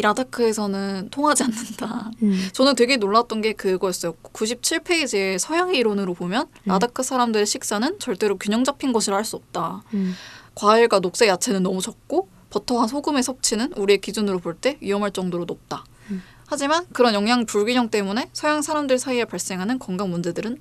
이 0.00 0.02
라다크에서는 0.02 1.08
통하지 1.10 1.42
않는다. 1.44 2.10
음, 2.22 2.48
저는 2.54 2.74
되게 2.74 2.96
놀랐던 2.96 3.42
게 3.42 3.52
그거였어요. 3.52 4.14
97페이지의 4.32 5.38
서양의 5.38 5.76
이론으로 5.76 6.14
보면 6.14 6.46
라다크 6.64 7.02
사람들의 7.02 7.44
식사는 7.44 7.98
절대로 7.98 8.38
균형 8.38 8.64
잡힌 8.64 8.92
것이라 8.94 9.16
할 9.16 9.24
수 9.24 9.36
없다. 9.36 9.82
음, 9.92 10.14
과일과 10.54 11.00
녹색 11.00 11.28
야채는 11.28 11.62
너무 11.62 11.82
적고 11.82 12.28
버터와 12.48 12.86
소금의 12.86 13.22
섭취는 13.22 13.74
우리의 13.74 14.00
기준으로 14.00 14.38
볼 14.38 14.54
때 14.58 14.78
위험할 14.80 15.10
정도로 15.12 15.44
높다. 15.44 15.84
음. 16.10 16.22
하지만 16.46 16.86
그런 16.94 17.12
영양 17.12 17.44
불균형 17.44 17.90
때문에 17.90 18.30
서양 18.32 18.62
사람들 18.62 18.98
사이에 18.98 19.26
발생하는 19.26 19.78
건강 19.78 20.10
문제들은 20.10 20.56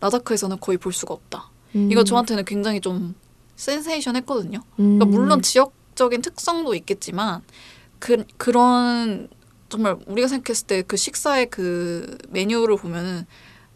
라다크에서는 0.00 0.58
거의 0.58 0.78
볼 0.78 0.94
수가 0.94 1.12
없다. 1.12 1.50
음. 1.76 1.92
이거 1.92 2.02
저한테는 2.02 2.46
굉장히 2.46 2.80
좀 2.80 3.14
센세이션 3.56 4.16
했거든요. 4.16 4.60
음, 4.78 4.98
그러니까 4.98 5.04
물론 5.04 5.42
지역적인 5.42 6.22
특성도 6.22 6.74
있겠지만 6.74 7.42
그 8.00 8.24
그런 8.38 9.28
정말 9.68 9.96
우리가 10.06 10.28
생각했을 10.28 10.66
때 10.66 10.82
그 10.82 10.96
식사의 10.96 11.50
그 11.50 12.18
메뉴를 12.30 12.76
보면은 12.76 13.26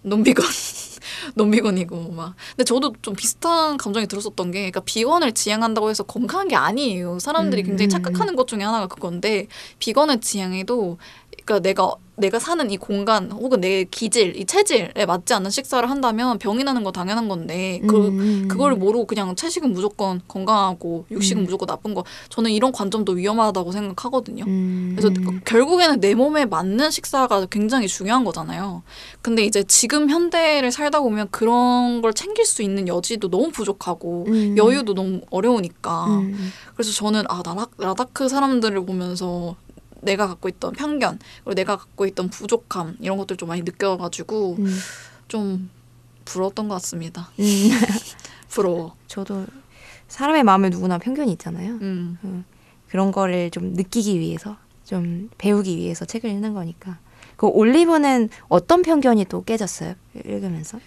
논비건 0.03 0.47
논비건이고 1.35 2.13
막. 2.13 2.35
근데 2.51 2.65
저도 2.65 2.95
좀 3.03 3.15
비슷한 3.15 3.77
감정이 3.77 4.07
들었었던 4.07 4.51
게 4.51 4.59
그러니까 4.61 4.81
비건을 4.81 5.33
지향한다고 5.33 5.91
해서 5.91 6.03
건강한 6.05 6.49
게 6.49 6.57
아니에요. 6.57 7.19
사람들이 7.21 7.63
음, 7.63 7.67
굉장히 7.67 7.89
음, 7.89 7.89
착각하는 7.89 8.37
것 8.37 8.47
중에 8.49 8.63
하나가 8.63 8.87
그건데 8.87 9.47
비건을 9.79 10.21
지향해도 10.21 10.99
그러니까 11.45 11.61
내가 11.61 11.95
내가 12.17 12.39
사는 12.39 12.71
이 12.71 12.77
공간 12.77 13.31
혹은 13.33 13.61
내 13.61 13.85
기질 13.85 14.37
이 14.37 14.45
체질에 14.45 15.05
맞지 15.07 15.35
않는 15.35 15.51
식사를 15.51 15.89
한다면 15.89 16.39
병이 16.39 16.63
나는 16.63 16.85
거 16.85 16.93
당연한 16.93 17.29
건데 17.29 17.81
그 17.87 18.09
음, 18.09 18.49
그걸 18.49 18.75
모르고 18.75 19.07
그냥 19.07 19.35
채식은 19.35 19.73
무조건 19.73 20.21
건강하고 20.29 21.07
육식은 21.11 21.43
음. 21.43 21.45
무조건 21.45 21.67
나쁜 21.67 21.95
거 21.95 22.05
저는 22.29 22.53
이런 22.53 22.71
관점도 22.73 23.13
위험하다고 23.13 23.73
생각하거든요. 23.73 24.45
음, 24.47 24.95
그래서 24.97 25.09
음, 25.09 25.41
결국에는 25.45 26.01
내 26.01 26.15
몸에 26.15 26.45
맞는 26.45 26.91
식사가 26.91 27.47
굉장히 27.47 27.89
중요한 27.89 28.25
거잖아요. 28.25 28.83
근데 29.21 29.45
이제 29.45 29.65
지금 29.65 30.09
현대를 30.09 30.71
살다 30.71 31.01
보면 31.01 31.29
그런 31.31 32.01
걸 32.01 32.15
챙길 32.15 32.45
수 32.45 32.63
있는 32.63 32.87
여지도 32.87 33.29
너무 33.29 33.51
부족하고 33.51 34.27
음, 34.29 34.57
여유도 34.57 34.95
너무 34.95 35.21
어려우니까 35.31 36.07
음, 36.07 36.53
그래서 36.75 36.93
저는 36.93 37.25
아 37.29 37.43
라다, 37.45 37.67
라다크 37.79 38.29
사람들을 38.29 38.87
보면서 38.87 39.57
내가 40.05 40.27
갖고 40.27 40.49
있던 40.49 40.73
편견 40.73 41.19
그리고 41.45 41.55
내가 41.55 41.77
갖고 41.77 42.07
있던 42.07 42.29
부족함 42.31 42.97
이런 43.01 43.17
것들 43.19 43.37
좀 43.37 43.49
많이 43.49 43.63
느껴가지고 43.63 44.57
음, 44.59 44.79
좀 45.29 45.71
부러웠던 46.25 46.69
것 46.69 46.75
같습니다. 46.75 47.31
음, 47.39 47.45
부러워. 48.49 48.97
저도 49.07 49.47
사람의 50.09 50.45
마음에 50.45 50.69
누구나 50.69 50.99
편견이 50.99 51.33
있잖아요. 51.33 51.73
음. 51.81 52.45
그런 52.89 53.11
거를 53.11 53.51
좀 53.51 53.73
느끼기 53.73 54.21
위해서 54.21 54.57
좀 54.85 55.29
배우기 55.39 55.77
위해서 55.77 56.05
책을 56.05 56.31
읽는 56.31 56.55
거니까. 56.55 56.99
그 57.37 57.47
올리브는 57.47 58.29
어떤 58.49 58.83
편견이 58.83 59.25
또 59.25 59.43
깨졌어요? 59.43 59.95
읽으면서? 60.25 60.79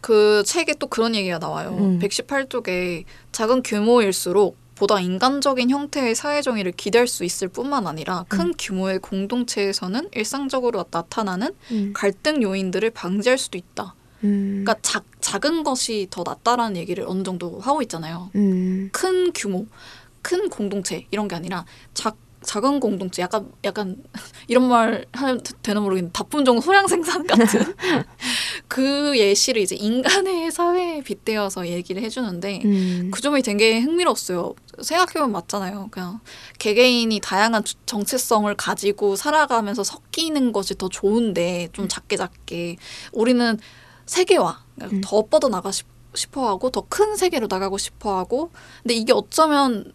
그 0.00 0.44
책에 0.46 0.74
또 0.74 0.86
그런 0.86 1.14
얘기가 1.14 1.38
나와요. 1.38 1.70
음. 1.70 1.98
118쪽에 1.98 3.04
작은 3.32 3.62
규모일수록 3.62 4.56
보다 4.78 5.00
인간적인 5.00 5.70
형태의 5.70 6.14
사회 6.14 6.40
정의를 6.40 6.72
기대할 6.72 7.08
수 7.08 7.24
있을 7.24 7.48
뿐만 7.48 7.86
아니라 7.86 8.24
큰 8.28 8.46
음. 8.46 8.54
규모의 8.58 9.00
공동체에서는 9.00 10.08
일상적으로 10.14 10.84
나타나는 10.90 11.54
음. 11.72 11.92
갈등 11.94 12.42
요인들을 12.42 12.90
방지할 12.90 13.38
수도 13.38 13.58
있다. 13.58 13.94
음. 14.24 14.62
그러니까 14.64 14.76
작, 14.82 15.04
작은 15.20 15.64
것이 15.64 16.06
더 16.10 16.22
낫다라는 16.24 16.76
얘기를 16.76 17.04
어느 17.06 17.22
정도 17.22 17.58
하고 17.60 17.82
있잖아요. 17.82 18.30
음. 18.36 18.88
큰 18.92 19.32
규모, 19.32 19.66
큰 20.22 20.48
공동체 20.48 21.06
이런 21.10 21.26
게 21.26 21.34
아니라 21.34 21.64
작 21.94 22.16
작은 22.44 22.78
공동체 22.80 23.20
약간 23.22 23.50
약간 23.64 23.96
이런 24.48 24.68
말 24.68 25.04
하면 25.12 25.40
되나 25.62 25.80
모르겠는데 25.80 26.12
다품 26.12 26.44
종 26.44 26.60
소량 26.60 26.86
생산 26.86 27.26
같은 27.26 27.74
그 28.68 29.18
예시를 29.18 29.62
이제 29.62 29.74
인간의 29.76 30.50
사회에 30.52 31.02
빗대어서 31.02 31.66
얘기를 31.68 32.02
해주는데 32.02 32.60
음. 32.64 33.10
그 33.12 33.20
점이 33.20 33.42
되게 33.42 33.80
흥미로웠어요. 33.80 34.54
생각해보면 34.80 35.32
맞잖아요. 35.32 35.88
그냥 35.90 36.20
개개인이 36.58 37.18
다양한 37.20 37.64
주- 37.64 37.74
정체성을 37.86 38.52
가지고 38.54 39.16
살아가면서 39.16 39.82
섞이는 39.84 40.52
것이 40.52 40.76
더 40.76 40.88
좋은데 40.88 41.68
좀 41.72 41.88
작게 41.88 42.16
작게 42.16 42.76
우리는 43.12 43.58
세계화 44.06 44.60
그러니까 44.76 44.96
음. 44.96 45.00
더 45.04 45.26
뻗어 45.26 45.48
나가 45.48 45.70
싶- 45.72 45.86
싶어 46.14 46.48
하고 46.48 46.70
더 46.70 46.82
큰 46.88 47.16
세계로 47.16 47.48
나가고 47.50 47.76
싶어 47.78 48.16
하고 48.18 48.50
근데 48.82 48.94
이게 48.94 49.12
어쩌면 49.12 49.92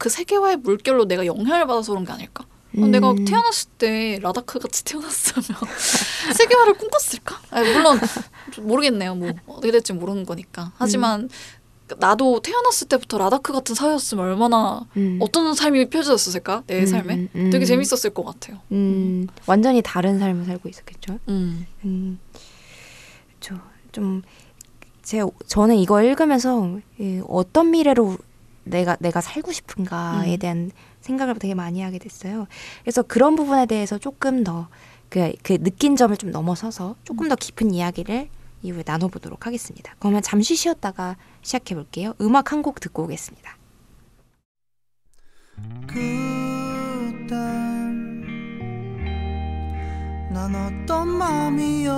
그 0.00 0.08
세계화의 0.08 0.56
물결로 0.56 1.04
내가 1.04 1.26
영향을 1.26 1.66
받아서 1.66 1.92
그런 1.92 2.06
게 2.06 2.12
아닐까? 2.12 2.46
어, 2.78 2.80
내가 2.86 3.10
음. 3.10 3.26
태어났을 3.26 3.68
때 3.76 4.18
라다크 4.22 4.58
같이 4.58 4.82
태어났으면 4.82 5.44
세계화를 6.34 6.74
꿈꿨을까? 6.78 7.38
아니, 7.50 7.70
물론 7.70 7.98
좀 8.50 8.66
모르겠네요. 8.66 9.14
뭐 9.14 9.30
어떻게 9.46 9.70
될지 9.70 9.92
모르는 9.92 10.24
거니까. 10.24 10.72
하지만 10.76 11.28
나도 11.98 12.40
태어났을 12.40 12.88
때부터 12.88 13.18
라다크 13.18 13.52
같은 13.52 13.74
사회였으면 13.74 14.24
얼마나 14.24 14.86
음. 14.96 15.18
어떤 15.20 15.52
삶이 15.52 15.90
펼쳐졌을까? 15.90 16.62
내 16.66 16.80
음, 16.80 16.86
삶에 16.86 17.14
음, 17.14 17.28
음. 17.34 17.50
되게 17.50 17.66
재밌었을 17.66 18.14
것 18.14 18.24
같아요. 18.24 18.58
음. 18.72 19.26
완전히 19.44 19.82
다른 19.82 20.18
삶을 20.18 20.46
살고 20.46 20.70
있었겠죠. 20.70 21.18
음. 21.28 21.66
음. 21.84 22.18
저좀 23.40 24.22
제 25.02 25.20
저는 25.46 25.76
이거 25.76 26.02
읽으면서 26.02 26.78
이 26.98 27.20
어떤 27.28 27.70
미래로 27.70 28.16
내가 28.64 28.96
내가 29.00 29.20
살고 29.20 29.52
싶은가에 29.52 30.34
음. 30.34 30.38
대한 30.38 30.70
생각을 31.00 31.38
되게 31.38 31.54
많이 31.54 31.80
하게 31.82 31.98
됐어요. 31.98 32.46
그래서 32.82 33.02
그런 33.02 33.36
부분에 33.36 33.66
대해서 33.66 33.98
조금 33.98 34.44
더그 34.44 35.32
그 35.42 35.58
느낀 35.62 35.96
점을 35.96 36.16
좀 36.16 36.30
넘어서서 36.30 36.96
조금 37.04 37.28
더 37.28 37.36
깊은 37.36 37.72
이야기를 37.72 38.28
이후에 38.62 38.82
나눠보도록 38.84 39.46
하겠습니다. 39.46 39.94
그러면 39.98 40.20
잠시 40.22 40.54
쉬었다가 40.56 41.16
시작해 41.42 41.74
볼게요. 41.74 42.14
음악 42.20 42.52
한 42.52 42.62
곡 42.62 42.78
듣고 42.80 43.04
오겠습니다. 43.04 43.56
그땐 45.86 47.30
난 50.32 50.54
어떤 50.54 51.08
맘이었길 51.08 51.90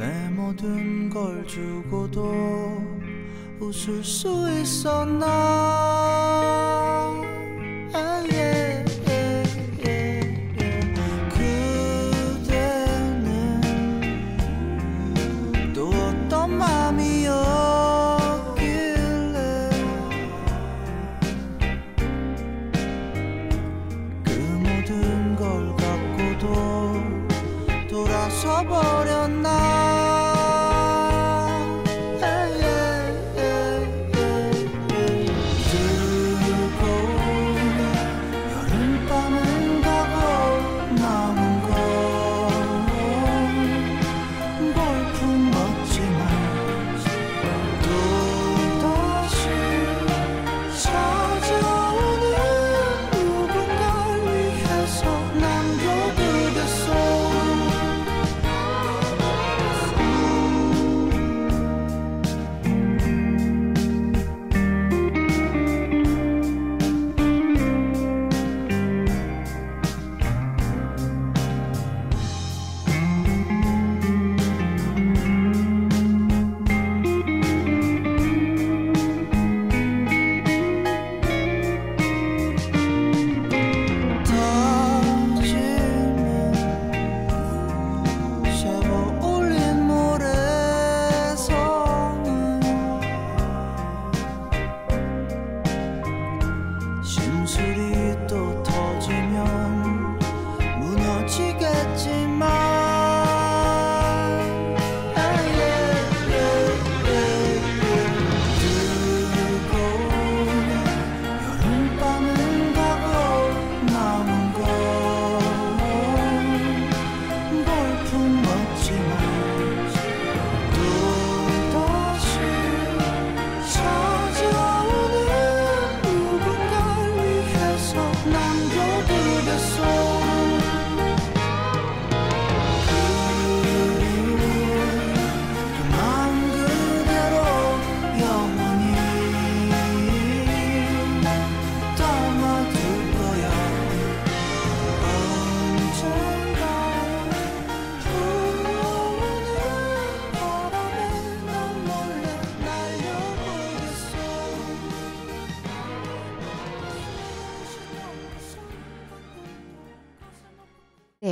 내 0.00 0.30
모든 0.30 1.10
걸 1.10 1.46
주고도 1.46 2.32
웃을 3.60 4.02
수 4.02 4.50
있었나? 4.50 5.26
아, 7.92 8.24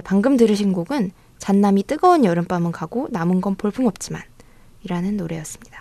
방금 0.08 0.38
들으신 0.38 0.72
곡은 0.72 1.10
잔남이 1.36 1.82
뜨거운 1.82 2.24
여름밤은 2.24 2.72
가고 2.72 3.08
남은 3.10 3.42
건 3.42 3.56
볼품없지만 3.56 4.22
이라는 4.82 5.18
노래였습니다. 5.18 5.78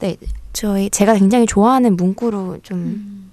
네, 0.00 0.16
저희 0.52 0.90
제가 0.90 1.14
굉장히 1.14 1.46
좋아하는 1.46 1.94
문구로 1.94 2.58
좀 2.64 2.78
음. 2.78 3.30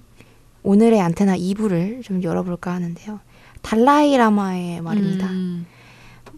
오늘의 0.62 1.00
안테나 1.00 1.36
2부를 1.36 2.04
좀 2.04 2.22
열어볼까 2.22 2.72
하는데요. 2.72 3.18
달라이라마의 3.62 4.82
말입니다. 4.82 5.28
음. 5.28 5.66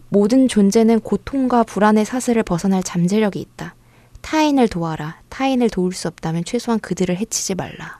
모든 0.09 0.47
존재는 0.47 1.01
고통과 1.01 1.61
불안의 1.61 2.03
사슬을 2.03 2.41
벗어날 2.41 2.81
잠재력이 2.81 3.39
있다. 3.39 3.75
타인을 4.21 4.69
도와라. 4.69 5.21
타인을 5.29 5.69
도울 5.69 5.93
수 5.93 6.07
없다면 6.07 6.45
최소한 6.45 6.79
그들을 6.79 7.15
해치지 7.15 7.53
말라. 7.53 7.99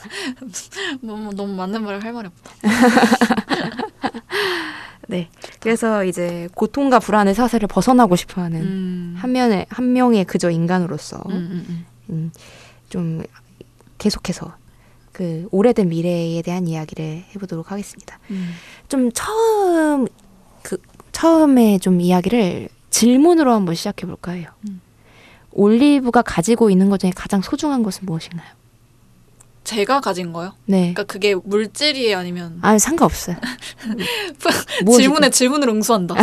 너무 1.02 1.34
너무 1.34 1.54
맞는 1.54 1.82
말을 1.82 2.02
할 2.02 2.14
말이 2.14 2.28
없다. 2.28 2.52
네. 5.08 5.30
그래서 5.58 6.04
이제 6.04 6.48
고통과 6.54 6.98
불안의 6.98 7.34
사슬을 7.34 7.66
벗어나고 7.66 8.14
싶어하는 8.14 8.60
음. 8.60 9.14
한 9.16 9.32
면의 9.32 9.66
한 9.70 9.92
명의 9.94 10.24
그저 10.24 10.50
인간으로서 10.50 11.16
음, 11.26 11.32
음, 11.32 11.66
음. 11.68 11.86
음, 12.10 12.32
좀 12.90 13.22
계속해서 13.96 14.54
그 15.12 15.48
오래된 15.50 15.88
미래에 15.88 16.42
대한 16.42 16.68
이야기를 16.68 17.24
해보도록 17.34 17.72
하겠습니다. 17.72 18.18
음. 18.30 18.50
좀 18.88 19.10
처음 19.12 20.06
그 20.62 20.76
처음에 21.12 21.78
좀 21.78 22.02
이야기를 22.02 22.68
질문으로 22.90 23.52
한번 23.52 23.74
시작해 23.74 24.06
볼까 24.06 24.32
해요. 24.32 24.50
음. 24.68 24.82
올리브가 25.52 26.20
가지고 26.20 26.68
있는 26.68 26.90
것 26.90 27.00
중에 27.00 27.12
가장 27.16 27.40
소중한 27.40 27.82
것은 27.82 28.04
무엇인가요? 28.04 28.57
제가 29.68 30.00
가진 30.00 30.32
거요? 30.32 30.54
네. 30.64 30.78
그러니까 30.94 31.04
그게 31.04 31.34
물질이에요, 31.34 32.16
아니면 32.16 32.58
아 32.62 32.78
상관없어요. 32.78 33.36
무엇이든. 34.82 34.96
질문에 34.96 35.28
질문을 35.28 35.68
응수한다. 35.68 36.14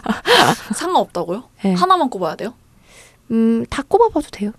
상관없다고요? 0.74 1.44
네. 1.62 1.74
하나만 1.74 2.08
꼽아야 2.08 2.36
돼요? 2.36 2.54
음, 3.30 3.66
다 3.68 3.82
꼽아봐도 3.86 4.28
돼요. 4.30 4.52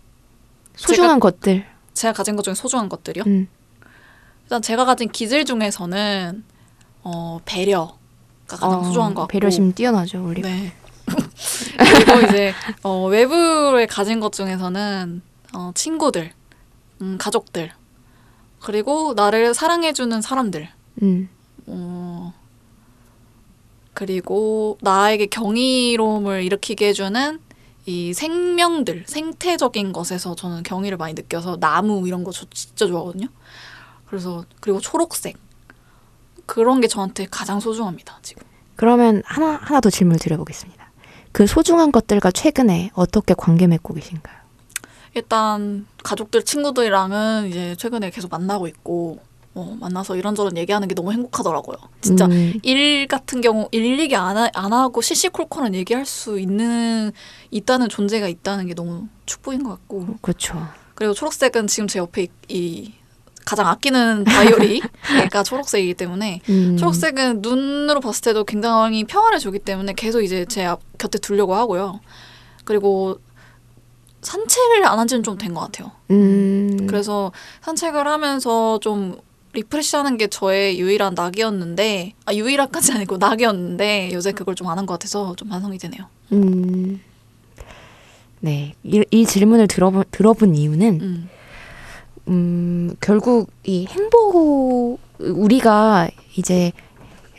소중한 0.75 1.19
것들. 1.19 1.65
제가 1.95 2.13
가진 2.13 2.35
것 2.35 2.43
중에 2.43 2.53
소중한 2.53 2.89
것들이요? 2.89 3.23
음. 3.25 3.47
일단 4.43 4.61
제가 4.61 4.85
가진 4.85 5.09
기질 5.09 5.43
중에서는 5.43 6.43
어, 7.01 7.39
배려가 7.43 7.95
가장 8.45 8.81
어, 8.81 8.83
소중한 8.83 9.15
것 9.15 9.21
같고 9.21 9.31
배려심 9.31 9.73
뛰어나죠, 9.73 10.23
올리브. 10.23 10.47
네. 10.47 10.73
그리고 12.05 12.27
이제 12.27 12.53
어, 12.83 13.07
외부에 13.07 13.87
가진 13.87 14.19
것 14.19 14.31
중에서는 14.31 15.23
어, 15.55 15.71
친구들, 15.73 16.33
음, 17.01 17.17
가족들, 17.17 17.71
그리고 18.65 19.13
나를 19.13 19.53
사랑해주는 19.53 20.21
사람들, 20.23 20.67
음. 21.03 21.29
어, 21.67 22.33
그리고 23.93 24.79
나에게 24.81 25.27
경이로움을 25.27 26.41
일으키게 26.43 26.87
해주는 26.87 27.39
이 27.85 28.13
생명들, 28.15 29.03
생태적인 29.05 29.93
것에서 29.93 30.35
저는 30.35 30.63
경의를 30.63 30.97
많이 30.97 31.13
느껴서 31.13 31.57
나무 31.59 32.07
이런 32.07 32.23
거 32.23 32.31
저 32.31 32.47
진짜 32.49 32.87
좋아하거든요. 32.87 33.27
그래서 34.07 34.45
그리고 34.59 34.79
초록색 34.79 35.37
그런 36.47 36.81
게 36.81 36.87
저한테 36.87 37.27
가장 37.29 37.59
소중합니다 37.59 38.17
지금. 38.23 38.41
그러면 38.75 39.21
하나 39.25 39.59
하나 39.61 39.79
더 39.79 39.91
질문 39.91 40.17
드려보겠습니다. 40.17 40.91
그 41.31 41.45
소중한 41.45 41.91
것들과 41.91 42.31
최근에 42.31 42.89
어떻게 42.95 43.35
관계 43.37 43.67
맺고 43.67 43.93
계신가요? 43.93 44.37
일단 45.15 45.87
가족들 46.03 46.43
친구들이랑은 46.43 47.47
이제 47.47 47.75
최근에 47.77 48.11
계속 48.11 48.29
만나고 48.29 48.67
있고 48.67 49.19
어, 49.55 49.75
만나서 49.79 50.17
이런저런 50.17 50.57
얘기하는 50.57 50.89
게 50.89 50.93
너무 50.93 51.13
행복하더라고요. 51.13 51.77
진짜 52.01 52.25
음, 52.25 52.53
일 52.61 53.07
같은 53.07 53.39
경우 53.39 53.69
일 53.71 53.97
얘기 53.99 54.13
안, 54.15 54.35
하, 54.35 54.49
안 54.53 54.73
하고 54.73 55.01
시시콜콜한 55.01 55.73
얘기할 55.73 56.05
수 56.05 56.37
있는 56.37 57.13
있다는 57.51 57.87
존재가 57.87 58.27
있다는 58.27 58.67
게 58.67 58.73
너무 58.73 59.07
축복인 59.25 59.63
것 59.63 59.69
같고 59.69 60.17
그렇죠. 60.21 60.61
그리고 60.93 61.13
초록색은 61.13 61.67
지금 61.67 61.87
제 61.87 61.99
옆에 61.99 62.23
이, 62.23 62.29
이 62.49 62.93
가장 63.45 63.67
아끼는 63.67 64.25
바이올이가 64.25 65.43
초록색이기 65.45 65.93
때문에 65.93 66.41
음, 66.49 66.75
초록색은 66.77 67.41
눈으로 67.41 68.01
봤을 68.01 68.21
때도 68.23 68.43
굉장히 68.43 69.05
평화를 69.05 69.39
주기 69.39 69.59
때문에 69.59 69.93
계속 69.93 70.21
이제 70.21 70.45
제 70.49 70.65
앞, 70.65 70.81
곁에 70.97 71.17
두려고 71.19 71.55
하고요. 71.55 72.01
그리고 72.65 73.19
산책을 74.25 74.85
안 74.85 74.99
한 74.99 75.07
지는 75.07 75.23
좀 75.23 75.37
된 75.37 75.53
것 75.53 75.61
같아요. 75.61 75.91
음, 76.11 76.85
그래서 76.87 77.31
산책을 77.61 78.07
하면서 78.07 78.79
좀 78.81 79.17
리프레시하는 79.53 80.17
게 80.17 80.27
저의 80.27 80.79
유일한 80.79 81.13
낙이었는데 81.15 82.13
아 82.25 82.33
유일한까지 82.33 82.91
아니고 82.93 83.17
낙이었는데 83.17 84.09
요새 84.13 84.31
그걸 84.33 84.55
좀 84.55 84.67
안 84.67 84.77
한 84.77 84.85
것 84.85 84.95
같아서 84.95 85.33
좀 85.35 85.47
반성이 85.49 85.77
되네요. 85.77 86.05
음, 86.33 86.99
네, 88.41 88.73
이, 88.83 89.03
이 89.11 89.25
질문을 89.25 89.67
들어본 89.67 90.03
들어본 90.11 90.55
이유는 90.55 90.99
음. 91.01 91.29
음, 92.27 92.95
결국 92.99 93.49
이 93.63 93.85
행복 93.89 94.99
우리가 95.19 96.09
이제 96.35 96.71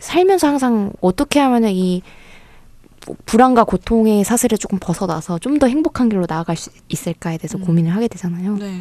살면서 0.01 0.47
항상 0.47 0.93
어떻게 1.01 1.41
하면은 1.41 1.71
이 1.73 2.03
불안과 3.25 3.65
고통의 3.65 4.25
사슬을 4.25 4.59
조금 4.59 4.79
벗어나서 4.81 5.39
좀 5.39 5.59
더 5.59 5.67
행복한 5.69 6.09
길로 6.09 6.27
나아갈 6.29 6.57
수 6.57 6.71
있을까에 6.89 7.39
대해서 7.39 7.57
음. 7.59 7.65
고민을 7.65 7.95
하게 7.95 8.09
되잖아요. 8.09 8.57
네. 8.59 8.81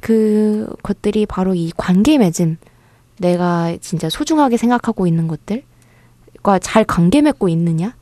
그 0.00 0.72
것들이 0.82 1.26
바로 1.26 1.54
이 1.54 1.72
관계 1.76 2.16
맺음, 2.18 2.56
내가 3.18 3.76
진짜 3.80 4.08
소중하게 4.10 4.56
생각하고 4.56 5.06
있는 5.06 5.26
것들과 5.28 6.58
잘 6.60 6.84
관계 6.84 7.22
맺고 7.22 7.48
있느냐 7.48 7.94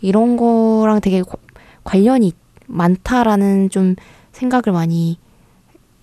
이런 0.00 0.36
거랑 0.36 1.00
되게 1.00 1.22
과- 1.22 1.36
관련이 1.84 2.32
많다라는 2.66 3.70
좀 3.70 3.96
생각을 4.32 4.72
많이 4.72 5.18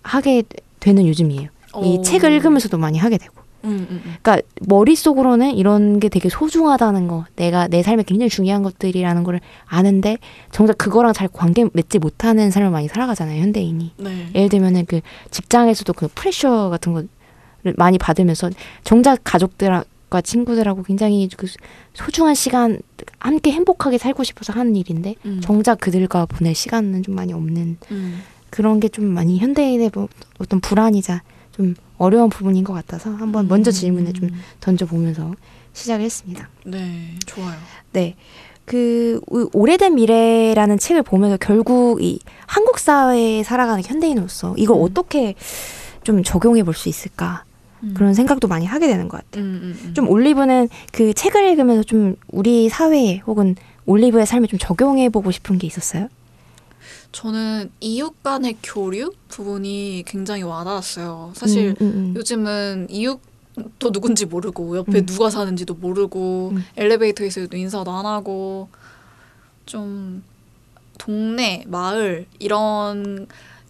하게 0.04 0.44
되는 0.80 1.08
요즘이에요. 1.08 1.50
이 1.84 1.98
어. 2.00 2.02
책을 2.02 2.32
읽으면서도 2.34 2.78
많이 2.78 2.98
하게 2.98 3.18
되고. 3.18 3.39
음, 3.64 3.88
음, 3.90 4.02
음. 4.06 4.16
그러니까 4.22 4.40
머릿속으로는 4.62 5.56
이런 5.56 6.00
게 6.00 6.10
되게 6.10 6.30
소중하다는 6.30 7.08
거, 7.08 7.26
내가 7.36 7.68
내 7.68 7.84
삶에 7.84 8.04
굉장히 8.04 8.30
중요한 8.30 8.64
것들이라는 8.64 9.24
거를 9.24 9.40
아는데 9.66 10.18
정작 10.52 10.78
그거랑 10.78 11.14
잘 11.14 11.28
관계 11.28 11.66
맺지 11.74 12.00
못하는 12.00 12.52
삶을 12.52 12.70
많이 12.70 12.88
살아가잖아요, 12.88 13.42
현대인이. 13.42 13.94
네. 13.98 14.28
예를 14.36 14.50
들면은 14.50 14.86
그 14.86 15.02
직장에서도 15.32 15.92
그 15.94 16.08
프레셔 16.14 16.70
같은 16.70 16.94
거를 16.94 17.08
많이 17.78 17.98
받으면서 17.98 18.50
정작 18.84 19.20
가족들과 19.24 20.22
친구들하고 20.24 20.84
굉장히 20.84 21.28
그 21.36 21.48
소중한 21.94 22.36
시간 22.36 22.80
함께 23.20 23.52
행복하게 23.52 23.98
살고 23.98 24.24
싶어서 24.24 24.54
하는 24.54 24.76
일인데 24.76 25.16
음. 25.26 25.42
정작 25.42 25.80
그들과 25.80 26.26
보낼 26.26 26.56
시간은 26.56 27.04
좀 27.04 27.16
많이 27.16 27.34
없는 27.34 27.78
음. 27.92 28.22
그런 28.50 28.80
게 28.80 28.88
좀 28.88 29.06
많이 29.06 29.38
현대인의 29.38 29.92
뭐 29.94 30.08
어떤 30.40 30.60
불안이자 30.60 31.22
좀 31.52 31.76
어려운 32.00 32.30
부분인 32.30 32.64
것 32.64 32.74
같아서 32.74 33.12
한번 33.12 33.48
먼저 33.48 33.70
질문을 33.72 34.14
좀 34.14 34.30
던져보면서 34.62 35.34
시작을 35.74 36.04
했습니다. 36.06 36.50
네, 36.66 37.14
좋아요. 37.28 37.56
네. 37.92 38.16
그 38.66 39.20
오- 39.28 39.50
오래된 39.54 39.96
미래라는 39.96 40.78
책을 40.78 41.04
보면서 41.04 41.38
결국 41.38 42.02
이 42.02 42.20
한국 42.48 42.80
사회에 42.80 43.44
살아가는 43.44 43.84
현대인으로서 43.84 44.56
이걸 44.58 44.78
음. 44.78 44.84
어떻게 44.84 45.36
좀 46.04 46.24
적용해 46.24 46.64
볼 46.64 46.74
수 46.74 46.88
있을까 46.90 47.44
음. 47.84 47.94
그런 47.96 48.14
생각도 48.14 48.48
많이 48.48 48.66
하게 48.66 48.88
되는 48.88 49.08
것 49.08 49.18
같아요. 49.18 49.44
음, 49.44 49.60
음, 49.64 49.80
음. 49.88 49.94
좀 49.94 50.08
올리브는 50.10 50.70
그 50.92 51.14
책을 51.14 51.44
읽으면서 51.52 51.84
좀 51.84 52.16
우리 52.32 52.70
사회에 52.70 53.22
혹은 53.28 53.56
올리브의 53.86 54.26
삶에 54.26 54.48
좀 54.48 54.60
적용해 54.60 55.10
보고 55.10 55.32
싶은 55.32 55.58
게 55.58 55.66
있었어요? 55.68 56.08
저는 57.12 57.72
이웃 57.80 58.22
간의 58.24 58.58
교류 58.62 59.12
부분이 59.30 60.04
굉장히 60.06 60.44
와닿았어요. 60.44 61.32
사실 61.36 61.76
음, 61.82 61.86
음, 61.86 61.94
음. 61.96 62.14
요즘은 62.16 62.88
이웃도 62.90 63.92
누군지 63.92 64.26
모르고 64.26 64.78
옆에 64.78 65.00
음. 65.00 65.06
누가 65.06 65.30
사는지도 65.30 65.76
모르고 65.76 66.52
음. 66.54 66.64
엘리베이터에서도 66.78 67.56
인사도 67.56 67.92
안 67.92 68.06
하고 68.06 68.70
좀 69.66 70.24
동네 70.98 71.64
마을 71.68 72.26
이런 72.40 73.28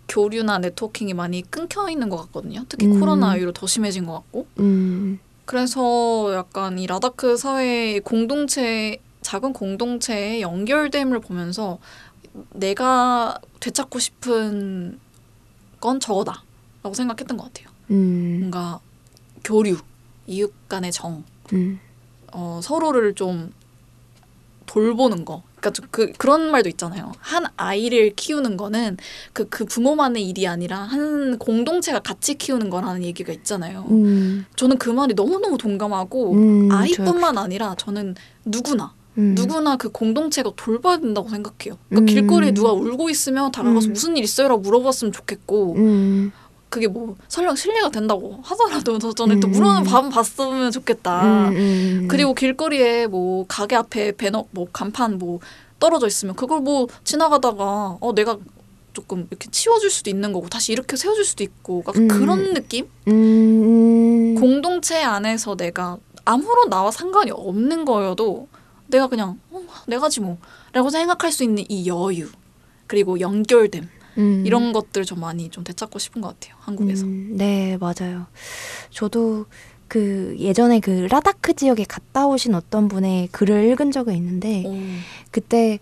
교류나 0.09 0.57
네트워킹이 0.57 1.13
많이 1.13 1.41
끊겨 1.43 1.89
있는 1.89 2.09
것 2.09 2.17
같거든요. 2.17 2.65
특히 2.67 2.87
음. 2.87 2.99
코로나 2.99 3.37
이후로 3.37 3.53
더 3.53 3.67
심해진 3.67 4.05
것 4.05 4.13
같고 4.13 4.47
음, 4.59 5.19
그래서 5.45 6.33
약간 6.33 6.79
이 6.79 6.87
라다크 6.87 7.37
사회의 7.37 7.99
공동체 8.01 8.97
작은 9.21 9.53
공동체의 9.53 10.41
연결됨을 10.41 11.19
보면서 11.19 11.77
내가 12.53 13.37
되찾고 13.59 13.99
싶은 13.99 14.99
건 15.79 15.99
저거다라고 15.99 16.93
생각했던 16.93 17.37
것 17.37 17.45
같아요. 17.45 17.69
음, 17.91 18.37
뭔가 18.41 18.79
교류, 19.43 19.77
이웃 20.27 20.53
간의 20.67 20.91
정, 20.91 21.23
음, 21.53 21.79
어, 22.31 22.59
서로를 22.61 23.13
좀 23.15 23.51
돌보는 24.65 25.25
거. 25.25 25.41
그러니까 25.55 25.71
좀 25.71 25.87
그 25.91 26.11
그런 26.17 26.51
말도 26.51 26.69
있잖아요. 26.69 27.11
한 27.19 27.45
아이를 27.57 28.13
키우는 28.15 28.55
거는 28.55 28.97
그그 29.33 29.65
부모만의 29.65 30.27
일이 30.29 30.47
아니라 30.47 30.77
한 30.79 31.37
공동체가 31.39 31.99
같이 31.99 32.35
키우는 32.35 32.69
거라는 32.69 33.03
얘기가 33.03 33.33
있잖아요. 33.33 33.85
음, 33.89 34.45
저는 34.55 34.77
그 34.77 34.89
말이 34.89 35.15
너무 35.15 35.39
너무 35.39 35.57
동감하고 35.57 36.33
음, 36.33 36.71
아이뿐만 36.71 37.37
아니라 37.37 37.75
저는 37.77 38.15
누구나 38.45 38.93
음. 39.17 39.35
누구나 39.35 39.75
그 39.75 39.89
공동체가 39.89 40.51
돌봐야 40.55 40.97
된다고 40.97 41.27
생각해요. 41.29 41.77
그러니까 41.89 41.99
음. 41.99 42.05
길거리에 42.05 42.51
누가 42.51 42.71
울고 42.73 43.09
있으면 43.09 43.51
다가가서 43.51 43.87
음. 43.87 43.93
무슨 43.93 44.17
일 44.17 44.23
있어요라고 44.23 44.61
물어봤으면 44.61 45.11
좋겠고 45.11 45.73
음, 45.75 46.31
그게 46.69 46.87
뭐 46.87 47.15
설령 47.27 47.55
신뢰가 47.55 47.89
된다고 47.89 48.39
하더라도 48.43 48.99
저- 48.99 49.11
저는 49.13 49.39
또 49.39 49.47
음. 49.47 49.51
물어는 49.51 49.83
밥 49.83 50.07
봤으면 50.09 50.71
좋겠다. 50.71 51.47
음, 51.49 51.55
음, 51.55 52.07
그리고 52.09 52.33
길거리에 52.33 53.07
뭐 53.07 53.45
가게 53.47 53.75
앞에 53.75 54.13
배너 54.13 54.45
뭐 54.51 54.67
간판 54.71 55.17
뭐 55.17 55.39
떨어져 55.79 56.07
있으면 56.07 56.35
그걸 56.35 56.61
뭐 56.61 56.87
지나가다가 57.03 57.97
어 57.99 58.13
내가 58.13 58.37
조금 58.93 59.27
이렇게 59.29 59.49
치워줄 59.51 59.89
수도 59.89 60.09
있는 60.09 60.33
거고 60.33 60.47
다시 60.49 60.71
이렇게 60.71 60.95
세워줄 60.97 61.23
수도 61.25 61.43
있고 61.43 61.83
음. 61.95 62.07
그런 62.07 62.53
느낌? 62.53 62.87
음, 63.07 64.35
공동체 64.35 65.01
안에서 65.03 65.55
내가 65.55 65.97
아무런 66.25 66.69
나와 66.69 66.91
상관이 66.91 67.31
없는 67.31 67.85
거여도 67.85 68.47
내가 68.89 69.07
그냥 69.07 69.39
어, 69.51 69.61
내가지 69.87 70.19
뭐라고 70.21 70.89
생각할 70.89 71.31
수 71.31 71.43
있는 71.43 71.63
이 71.69 71.87
여유 71.87 72.27
그리고 72.87 73.19
연결됨 73.19 73.87
음. 74.17 74.43
이런 74.45 74.73
것들 74.73 75.05
좀 75.05 75.19
많이 75.19 75.49
좀 75.49 75.63
되찾고 75.63 75.99
싶은 75.99 76.21
것 76.21 76.39
같아요 76.39 76.55
한국에서. 76.59 77.05
음, 77.05 77.35
네, 77.37 77.77
맞아요. 77.79 78.25
저도 78.89 79.45
그 79.87 80.35
예전에 80.39 80.79
그 80.79 81.07
라다크 81.09 81.53
지역에 81.53 81.83
갔다 81.83 82.27
오신 82.27 82.53
어떤 82.53 82.87
분의 82.87 83.29
글을 83.31 83.69
읽은 83.71 83.91
적이 83.91 84.15
있는데 84.15 84.63
오. 84.65 84.75
그때 85.31 85.79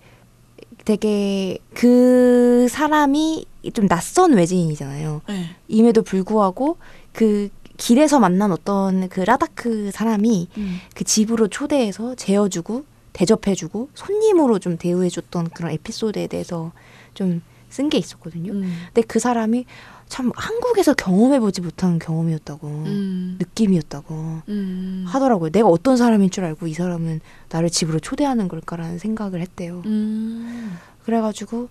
되게 0.85 1.57
그 1.73 2.67
사람이 2.69 3.45
좀 3.73 3.87
낯선 3.87 4.33
외지인이잖아요. 4.33 5.21
네. 5.27 5.49
임에도 5.67 6.01
불구하고 6.01 6.77
그 7.11 7.49
길에서 7.75 8.19
만난 8.19 8.51
어떤 8.51 9.09
그 9.09 9.19
라다크 9.21 9.91
사람이 9.91 10.47
음. 10.57 10.79
그 10.95 11.03
집으로 11.03 11.47
초대해서 11.49 12.15
재워주고 12.15 12.85
대접해주고 13.17 13.89
손님으로 13.93 14.59
좀 14.59 14.77
대우해줬던 14.77 15.49
그런 15.49 15.71
에피소드에 15.71 16.27
대해서 16.27 16.71
좀 17.13 17.41
쓴 17.69 17.89
게 17.89 17.97
있었거든요. 17.97 18.53
음. 18.53 18.73
근데 18.87 19.01
그 19.05 19.19
사람이 19.19 19.65
참 20.07 20.31
한국에서 20.35 20.93
경험해보지 20.93 21.61
못한 21.61 21.99
경험이었다고 21.99 22.67
음. 22.67 23.35
느낌이었다고 23.39 24.41
음. 24.47 25.05
하더라고요. 25.07 25.51
내가 25.51 25.67
어떤 25.67 25.97
사람인 25.97 26.29
줄 26.31 26.45
알고 26.45 26.67
이 26.67 26.73
사람은 26.73 27.19
나를 27.49 27.69
집으로 27.69 27.99
초대하는 27.99 28.47
걸까라는 28.47 28.99
생각을 28.99 29.41
했대요. 29.41 29.81
음. 29.85 30.77
그래가지고 31.03 31.69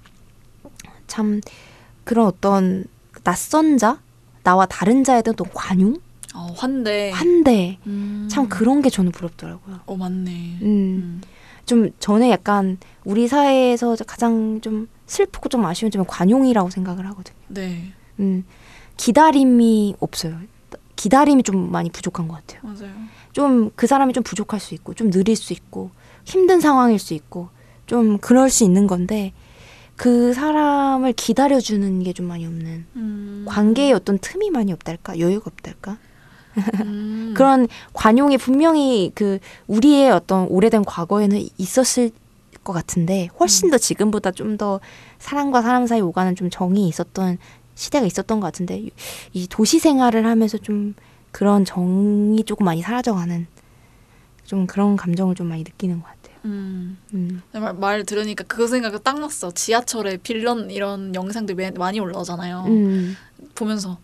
참 1.06 1.40
그런 2.04 2.26
어떤 2.26 2.84
낯선 3.24 3.78
자 3.78 3.98
나와 4.42 4.66
다른 4.66 5.02
자에 5.02 5.22
대한 5.22 5.34
어떤 5.34 5.50
관용, 5.52 5.96
어, 6.34 6.46
환대. 6.54 7.10
환대 7.10 7.78
음. 7.86 8.28
참 8.30 8.48
그런 8.48 8.82
게 8.82 8.90
저는 8.90 9.12
부럽더라고요. 9.12 9.80
어 9.86 9.96
맞네. 9.96 10.58
음, 10.60 10.62
음. 10.62 11.20
좀 11.66 11.90
전에 11.98 12.30
약간 12.30 12.78
우리 13.04 13.28
사회에서 13.28 13.96
가장 14.06 14.60
좀 14.60 14.88
슬프고 15.06 15.48
좀 15.48 15.64
아쉬운 15.66 15.90
점은 15.90 16.06
관용이라고 16.06 16.70
생각을 16.70 17.06
하거든요. 17.08 17.36
네 17.48 17.92
음, 18.20 18.44
기다림이 18.96 19.96
없어요. 20.00 20.38
기다림이 20.96 21.42
좀 21.42 21.70
많이 21.70 21.90
부족한 21.90 22.26
것 22.28 22.34
같아요. 22.36 22.60
맞아요. 22.62 22.92
좀 23.32 23.70
그 23.76 23.86
사람이 23.86 24.14
좀 24.14 24.22
부족할 24.22 24.58
수 24.60 24.72
있고, 24.74 24.94
좀 24.94 25.10
느릴 25.10 25.36
수 25.36 25.52
있고, 25.52 25.90
힘든 26.24 26.58
상황일 26.60 26.98
수 26.98 27.12
있고, 27.12 27.50
좀 27.84 28.16
그럴 28.18 28.48
수 28.48 28.64
있는 28.64 28.86
건데, 28.86 29.34
그 29.94 30.32
사람을 30.32 31.12
기다려주는 31.12 32.02
게 32.02 32.12
좀 32.14 32.26
많이 32.26 32.46
없는, 32.46 32.86
음. 32.96 33.44
관계에 33.46 33.92
어떤 33.92 34.18
틈이 34.18 34.50
많이 34.50 34.72
없달까? 34.72 35.18
여유가 35.18 35.50
없달까? 35.50 35.98
음. 36.84 37.34
그런 37.36 37.68
관용이 37.92 38.38
분명히 38.38 39.12
그 39.14 39.38
우리의 39.66 40.10
어떤 40.10 40.46
오래된 40.48 40.84
과거에는 40.84 41.40
있었을 41.58 42.10
것 42.64 42.72
같은데 42.72 43.28
훨씬 43.38 43.70
더 43.70 43.78
지금보다 43.78 44.30
좀 44.32 44.56
더 44.56 44.80
사람과 45.18 45.62
사람 45.62 45.86
사이 45.86 46.00
오가는 46.00 46.34
좀 46.36 46.48
정이 46.50 46.88
있었던 46.88 47.38
시대가 47.74 48.06
있었던 48.06 48.40
것 48.40 48.46
같은데 48.46 48.86
이 49.32 49.46
도시 49.48 49.78
생활을 49.78 50.24
하면서 50.26 50.56
좀 50.58 50.94
그런 51.30 51.64
정이 51.64 52.44
조금 52.44 52.64
많이 52.64 52.80
사라져가는 52.82 53.46
좀 54.44 54.66
그런 54.66 54.96
감정을 54.96 55.34
좀 55.34 55.48
많이 55.48 55.62
느끼는 55.62 56.00
것 56.00 56.06
같아요. 56.06 56.36
음. 56.46 56.96
음. 57.12 57.42
말, 57.52 57.74
말 57.74 58.04
들으니까 58.04 58.44
그 58.46 58.66
생각이 58.68 58.98
딱 59.02 59.18
났어. 59.20 59.50
지하철에 59.50 60.16
빌런 60.18 60.70
이런 60.70 61.14
영상들 61.14 61.54
매- 61.56 61.70
많이 61.72 61.98
올라오잖아요. 62.00 62.64
음. 62.68 63.16
보면서 63.54 63.98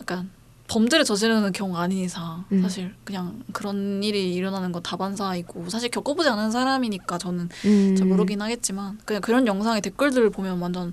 약간 0.00 0.30
범죄를 0.74 1.04
저지르는 1.04 1.52
경우 1.52 1.76
아닌 1.76 1.98
이상 1.98 2.44
음. 2.50 2.60
사실 2.60 2.92
그냥 3.04 3.44
그런 3.52 4.02
일이 4.02 4.34
일어나는 4.34 4.72
건 4.72 4.82
다반사이고 4.82 5.70
사실 5.70 5.88
겪어보지 5.88 6.28
않은 6.28 6.50
사람이니까 6.50 7.16
저는 7.16 7.48
음. 7.64 7.94
잘 7.96 8.08
모르긴 8.08 8.42
하겠지만 8.42 8.98
그냥 9.04 9.22
그런 9.22 9.46
영상의 9.46 9.82
댓글들을 9.82 10.30
보면 10.30 10.58
완전 10.58 10.92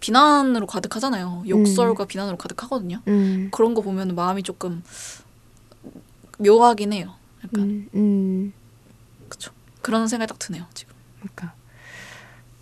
비난으로 0.00 0.66
가득하잖아요. 0.66 1.44
욕설과 1.48 2.04
비난으로 2.04 2.36
가득하거든요. 2.36 3.00
음. 3.08 3.48
그런 3.50 3.72
거 3.72 3.80
보면 3.80 4.14
마음이 4.14 4.42
조금 4.42 4.82
묘하긴 6.38 6.92
해요. 6.92 7.14
약간 7.42 7.62
음. 7.62 7.88
음. 7.94 8.52
그쵸. 9.30 9.52
그런 9.80 10.06
생각이 10.06 10.28
딱 10.28 10.38
드네요 10.38 10.66
지금. 10.74 10.94
그러니까 11.20 11.54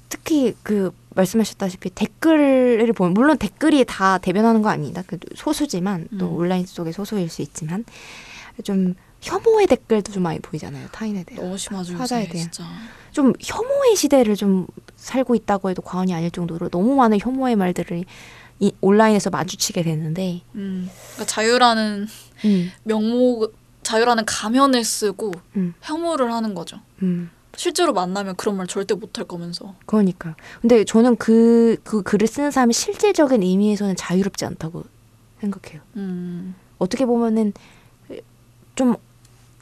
특히 0.09 0.55
그 0.63 0.93
말씀하셨다시피 1.15 1.91
댓글을 1.91 2.93
보면 2.93 3.15
물론 3.15 3.39
댓글이 3.39 3.85
다 3.87 4.19
대변하는 4.19 4.63
거 4.63 4.69
아닙니다. 4.69 5.03
그 5.07 5.19
소수지만 5.35 6.09
또 6.19 6.27
음. 6.27 6.37
온라인 6.37 6.67
속의 6.67 6.93
소수일 6.93 7.29
수 7.29 7.43
있지만 7.43 7.85
좀 8.65 8.95
혐오의 9.23 9.67
댓글도 9.67 10.13
좀 10.13 10.23
많이 10.23 10.39
보이잖아요. 10.41 10.89
타인에 10.93 11.25
대한 11.25 11.43
너무 11.43 11.59
심하죠 11.59 11.95
요새 11.95 12.29
대한. 12.29 12.51
진짜. 12.51 12.65
좀 13.13 13.33
혐오의 13.43 13.97
시대를 13.97 14.37
좀 14.37 14.67
살고 14.97 15.35
있다고 15.35 15.71
해도 15.71 15.83
과언이 15.83 16.15
아닐 16.15 16.31
정도로 16.31 16.69
너무 16.69 16.95
많은 16.97 17.19
혐오의 17.21 17.57
말들을 17.57 18.05
이 18.59 18.73
온라인에서 18.81 19.31
마주치게 19.31 19.83
되는데 19.83 20.43
음. 20.55 20.89
그러니까 21.13 21.25
자유라는 21.27 22.09
음, 22.45 22.73
명목 22.85 23.55
자유라는 23.83 24.25
가면을 24.27 24.85
쓰고 24.85 25.33
음, 25.57 25.75
혐오를 25.81 26.33
하는 26.33 26.55
거죠. 26.55 26.81
음. 27.03 27.31
실제로 27.57 27.93
만나면 27.93 28.37
그런 28.37 28.57
말 28.57 28.67
절대 28.67 28.95
못 28.95 29.19
할 29.19 29.27
거면서. 29.27 29.75
그러니까. 29.87 30.37
근데 30.61 30.85
저는 30.85 31.17
그, 31.17 31.77
그 31.85 32.03
글을 32.03 32.27
쓰는 32.27 32.51
사람이 32.51 32.73
실질적인 32.75 33.43
의미에서는 33.43 33.97
자유롭지 33.97 34.45
않다고 34.45 34.85
생각해요. 35.41 35.81
음. 35.97 36.55
어떻게 36.79 37.07
보면은 37.07 37.53
좀 38.75 38.97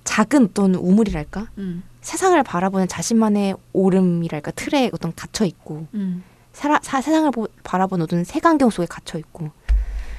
작은 0.05 0.47
어떤 0.51 0.75
우물이랄까? 0.75 1.49
음. 1.59 1.83
세상을 2.03 2.41
바라보는 2.43 2.89
자신만의 2.89 3.55
오름이랄까? 3.73 4.51
틀에 4.53 4.91
어떤 4.93 5.15
갇혀 5.15 5.45
있고, 5.45 5.87
음. 5.95 6.23
사라, 6.53 6.79
사, 6.83 7.01
세상을 7.01 7.31
보, 7.31 7.49
바라보는 7.63 8.05
어떤 8.05 8.25
색안경 8.25 8.71
속에 8.71 8.87
갇혀 8.87 9.19
있고, 9.19 9.51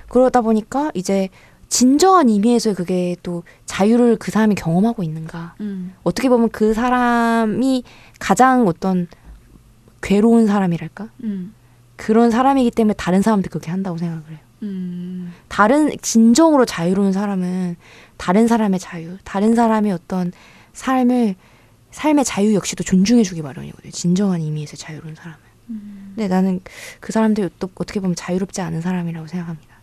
그러다 0.09 0.41
보니까 0.41 0.91
이제 0.93 1.29
진정한 1.69 2.29
의미에서 2.29 2.73
그게 2.73 3.15
또 3.23 3.43
자유를 3.65 4.17
그 4.17 4.31
사람이 4.31 4.55
경험하고 4.55 5.03
있는가? 5.03 5.55
음. 5.61 5.93
어떻게 6.03 6.29
보면 6.29 6.49
그 6.49 6.73
사람이 6.73 7.83
가장 8.19 8.67
어떤 8.67 9.07
괴로운 10.01 10.47
사람이랄까? 10.47 11.09
음. 11.23 11.53
그런 11.95 12.29
사람이기 12.31 12.71
때문에 12.71 12.93
다른 12.97 13.21
사람도 13.21 13.49
그렇게 13.49 13.71
한다고 13.71 13.97
생각을 13.97 14.23
해요. 14.29 14.39
음. 14.63 15.33
다른 15.47 15.91
진정으로 16.01 16.65
자유로운 16.65 17.11
사람은 17.11 17.75
다른 18.17 18.47
사람의 18.47 18.79
자유, 18.79 19.17
다른 19.23 19.55
사람의 19.55 19.91
어떤 19.91 20.31
삶을 20.73 21.35
삶의 21.91 22.25
자유 22.25 22.53
역시도 22.53 22.83
존중해주기 22.83 23.41
마련이거든요. 23.41 23.91
진정한 23.91 24.41
의미에서 24.41 24.75
자유로운 24.75 25.15
사람은. 25.15 25.39
음. 25.69 26.13
근데 26.15 26.27
나는 26.27 26.59
그 26.99 27.11
사람들이 27.13 27.49
또 27.59 27.69
어떻게 27.75 27.99
보면 27.99 28.15
자유롭지 28.15 28.61
않은 28.61 28.81
사람이라고 28.81 29.27
생각합니다. 29.27 29.74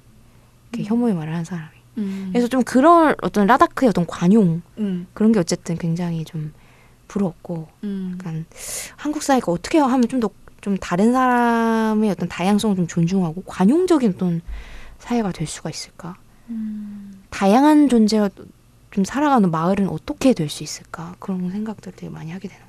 이렇게 0.72 0.88
혐오의 0.88 1.14
말을 1.14 1.32
하는 1.32 1.44
사람이. 1.44 1.70
음. 1.98 2.28
그래서 2.32 2.48
좀 2.48 2.62
그런 2.62 3.14
어떤 3.22 3.46
라다크의 3.46 3.90
어떤 3.90 4.06
관용 4.06 4.62
음. 4.78 5.06
그런 5.12 5.32
게 5.32 5.38
어쨌든 5.38 5.76
굉장히 5.76 6.24
좀 6.24 6.52
부러웠고 7.08 7.68
음. 7.84 8.16
약간 8.18 8.46
한국 8.96 9.22
사회가 9.22 9.52
어떻게 9.52 9.78
하면 9.78 10.08
좀 10.08 10.20
더좀 10.20 10.78
다른 10.78 11.12
사람의 11.12 12.10
어떤 12.10 12.28
다양성을 12.28 12.76
좀 12.76 12.86
존중하고 12.86 13.42
관용적인 13.46 14.14
어떤 14.14 14.40
사회가 14.98 15.32
될 15.32 15.46
수가 15.46 15.68
있을까? 15.68 16.16
음. 16.48 17.22
다양한 17.30 17.88
존재가 17.88 18.30
좀 18.90 19.04
살아가는 19.04 19.50
마을은 19.50 19.88
어떻게 19.88 20.32
될 20.32 20.48
수 20.48 20.62
있을까? 20.62 21.14
그런 21.18 21.50
생각들을 21.50 21.96
되게 21.96 22.10
많이 22.10 22.30
하게 22.30 22.48
되는. 22.48 22.62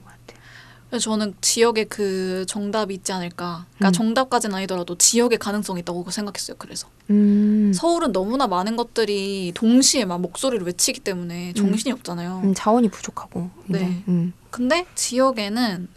그래서 0.94 1.06
저는 1.10 1.34
지역에 1.42 1.86
그 1.86 2.46
정답이 2.48 2.94
있지 2.94 3.12
않을까. 3.12 3.66
그러니까 3.78 3.90
음. 3.90 3.94
정답까지는 3.94 4.56
아니더라도 4.56 4.96
지역에 4.96 5.38
가능성이 5.38 5.80
있다고 5.80 6.12
생각했어요. 6.12 6.56
그래서 6.60 6.88
음, 7.10 7.72
서울은 7.74 8.12
너무나 8.12 8.46
많은 8.46 8.76
것들이 8.76 9.54
동시에 9.56 10.06
막 10.06 10.22
목소리를 10.22 10.64
외치기 10.64 11.00
때문에 11.00 11.54
정신이 11.54 11.92
없잖아요. 11.94 12.42
음, 12.44 12.54
자원이 12.54 12.90
부족하고. 12.90 13.50
네. 13.66 14.04
음, 14.08 14.34
근데 14.52 14.86
지역에는 14.94 15.88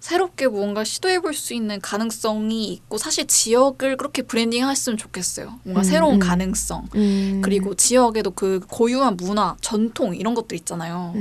새롭게 0.00 0.48
무언가 0.48 0.84
시도해 0.84 1.20
볼 1.20 1.32
수 1.32 1.54
있는 1.54 1.80
가능성이 1.80 2.74
있고 2.74 2.98
사실 2.98 3.26
지역을 3.26 3.96
그렇게 3.96 4.20
브랜딩 4.20 4.68
했으면 4.68 4.98
좋겠어요. 4.98 5.60
뭔가 5.62 5.80
음, 5.80 5.82
새로운 5.82 6.14
음. 6.16 6.18
가능성. 6.18 6.88
음, 6.94 7.40
그리고 7.42 7.74
지역에도 7.74 8.32
그 8.32 8.60
고유한 8.68 9.16
문화, 9.16 9.56
전통 9.62 10.14
이런 10.14 10.34
것들 10.34 10.58
있잖아요. 10.58 11.14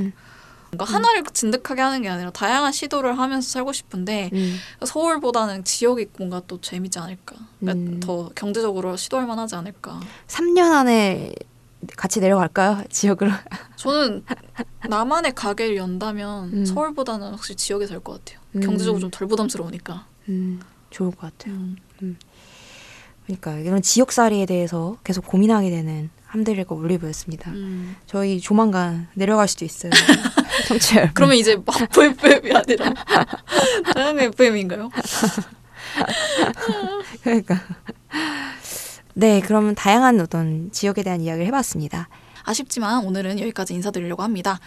음. 0.73 0.77
뭔가 0.77 0.85
하나를 0.85 1.23
진득하게 1.33 1.81
하는 1.81 2.01
게 2.01 2.09
아니라 2.09 2.31
다양한 2.31 2.71
시도를 2.71 3.17
하면서 3.17 3.47
살고 3.49 3.73
싶은데 3.73 4.29
음. 4.33 4.57
서울보다는 4.85 5.63
지역이 5.63 6.07
뭔가 6.17 6.41
또 6.47 6.59
재밌지 6.61 6.99
않을까. 6.99 7.35
그러니까 7.59 7.91
음. 7.91 7.99
더 7.99 8.29
경제적으로 8.35 8.97
시도할 8.97 9.27
만하지 9.27 9.55
않을까. 9.55 9.99
3년 10.27 10.71
안에 10.71 11.33
같이 11.97 12.19
내려갈까요? 12.21 12.83
지역으로. 12.89 13.31
저는 13.75 14.23
나만의 14.87 15.33
가게를 15.35 15.75
연다면 15.77 16.51
음. 16.53 16.65
서울보다는 16.65 17.31
확실히 17.31 17.55
지역에 17.57 17.87
살 17.87 17.99
것 17.99 18.23
같아요. 18.23 18.39
음. 18.55 18.61
경제적으로 18.61 18.99
좀 19.01 19.11
덜 19.11 19.27
부담스러우니까. 19.27 20.05
음, 20.29 20.59
좋을 20.89 21.11
것 21.11 21.19
같아요. 21.37 21.55
음. 22.01 22.17
그러니까 23.25 23.57
이런 23.59 23.81
지역살이에 23.81 24.45
대해서 24.45 24.97
계속 25.03 25.25
고민하게 25.27 25.69
되는 25.69 26.09
함들과 26.25 26.73
올리브였습니다. 26.75 27.51
음. 27.51 27.95
저희 28.07 28.39
조만간 28.39 29.07
내려갈 29.13 29.47
수도 29.47 29.65
있어요. 29.65 29.91
여러분. 30.69 31.13
그러면 31.13 31.37
이제 31.37 31.55
마포 31.55 32.03
FM이 32.03 32.51
아니라 32.53 32.93
다양한 33.93 34.19
FM인가요? 34.19 34.89
그러니까. 37.23 37.61
네, 39.13 39.41
그러면 39.41 39.75
다양한 39.75 40.19
어떤 40.19 40.71
지역에 40.71 41.03
대한 41.03 41.21
이야기를 41.21 41.47
해봤습니다. 41.47 42.09
아쉽지만 42.43 43.05
오늘은 43.05 43.39
여기까지 43.39 43.73
인사드리려고 43.73 44.23
합니다. 44.23 44.59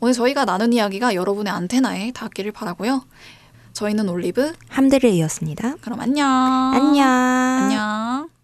오늘 0.00 0.14
저희가 0.14 0.44
나눈 0.44 0.72
이야기가 0.72 1.14
여러분의 1.14 1.52
안테나에 1.52 2.12
닿기를 2.12 2.52
바라고요. 2.52 3.04
저희는 3.72 4.08
올리브. 4.08 4.52
함들을 4.68 5.10
이었습니다. 5.10 5.74
그럼 5.80 6.00
안녕. 6.00 6.26
안녕. 6.28 7.08
안녕. 7.08 8.37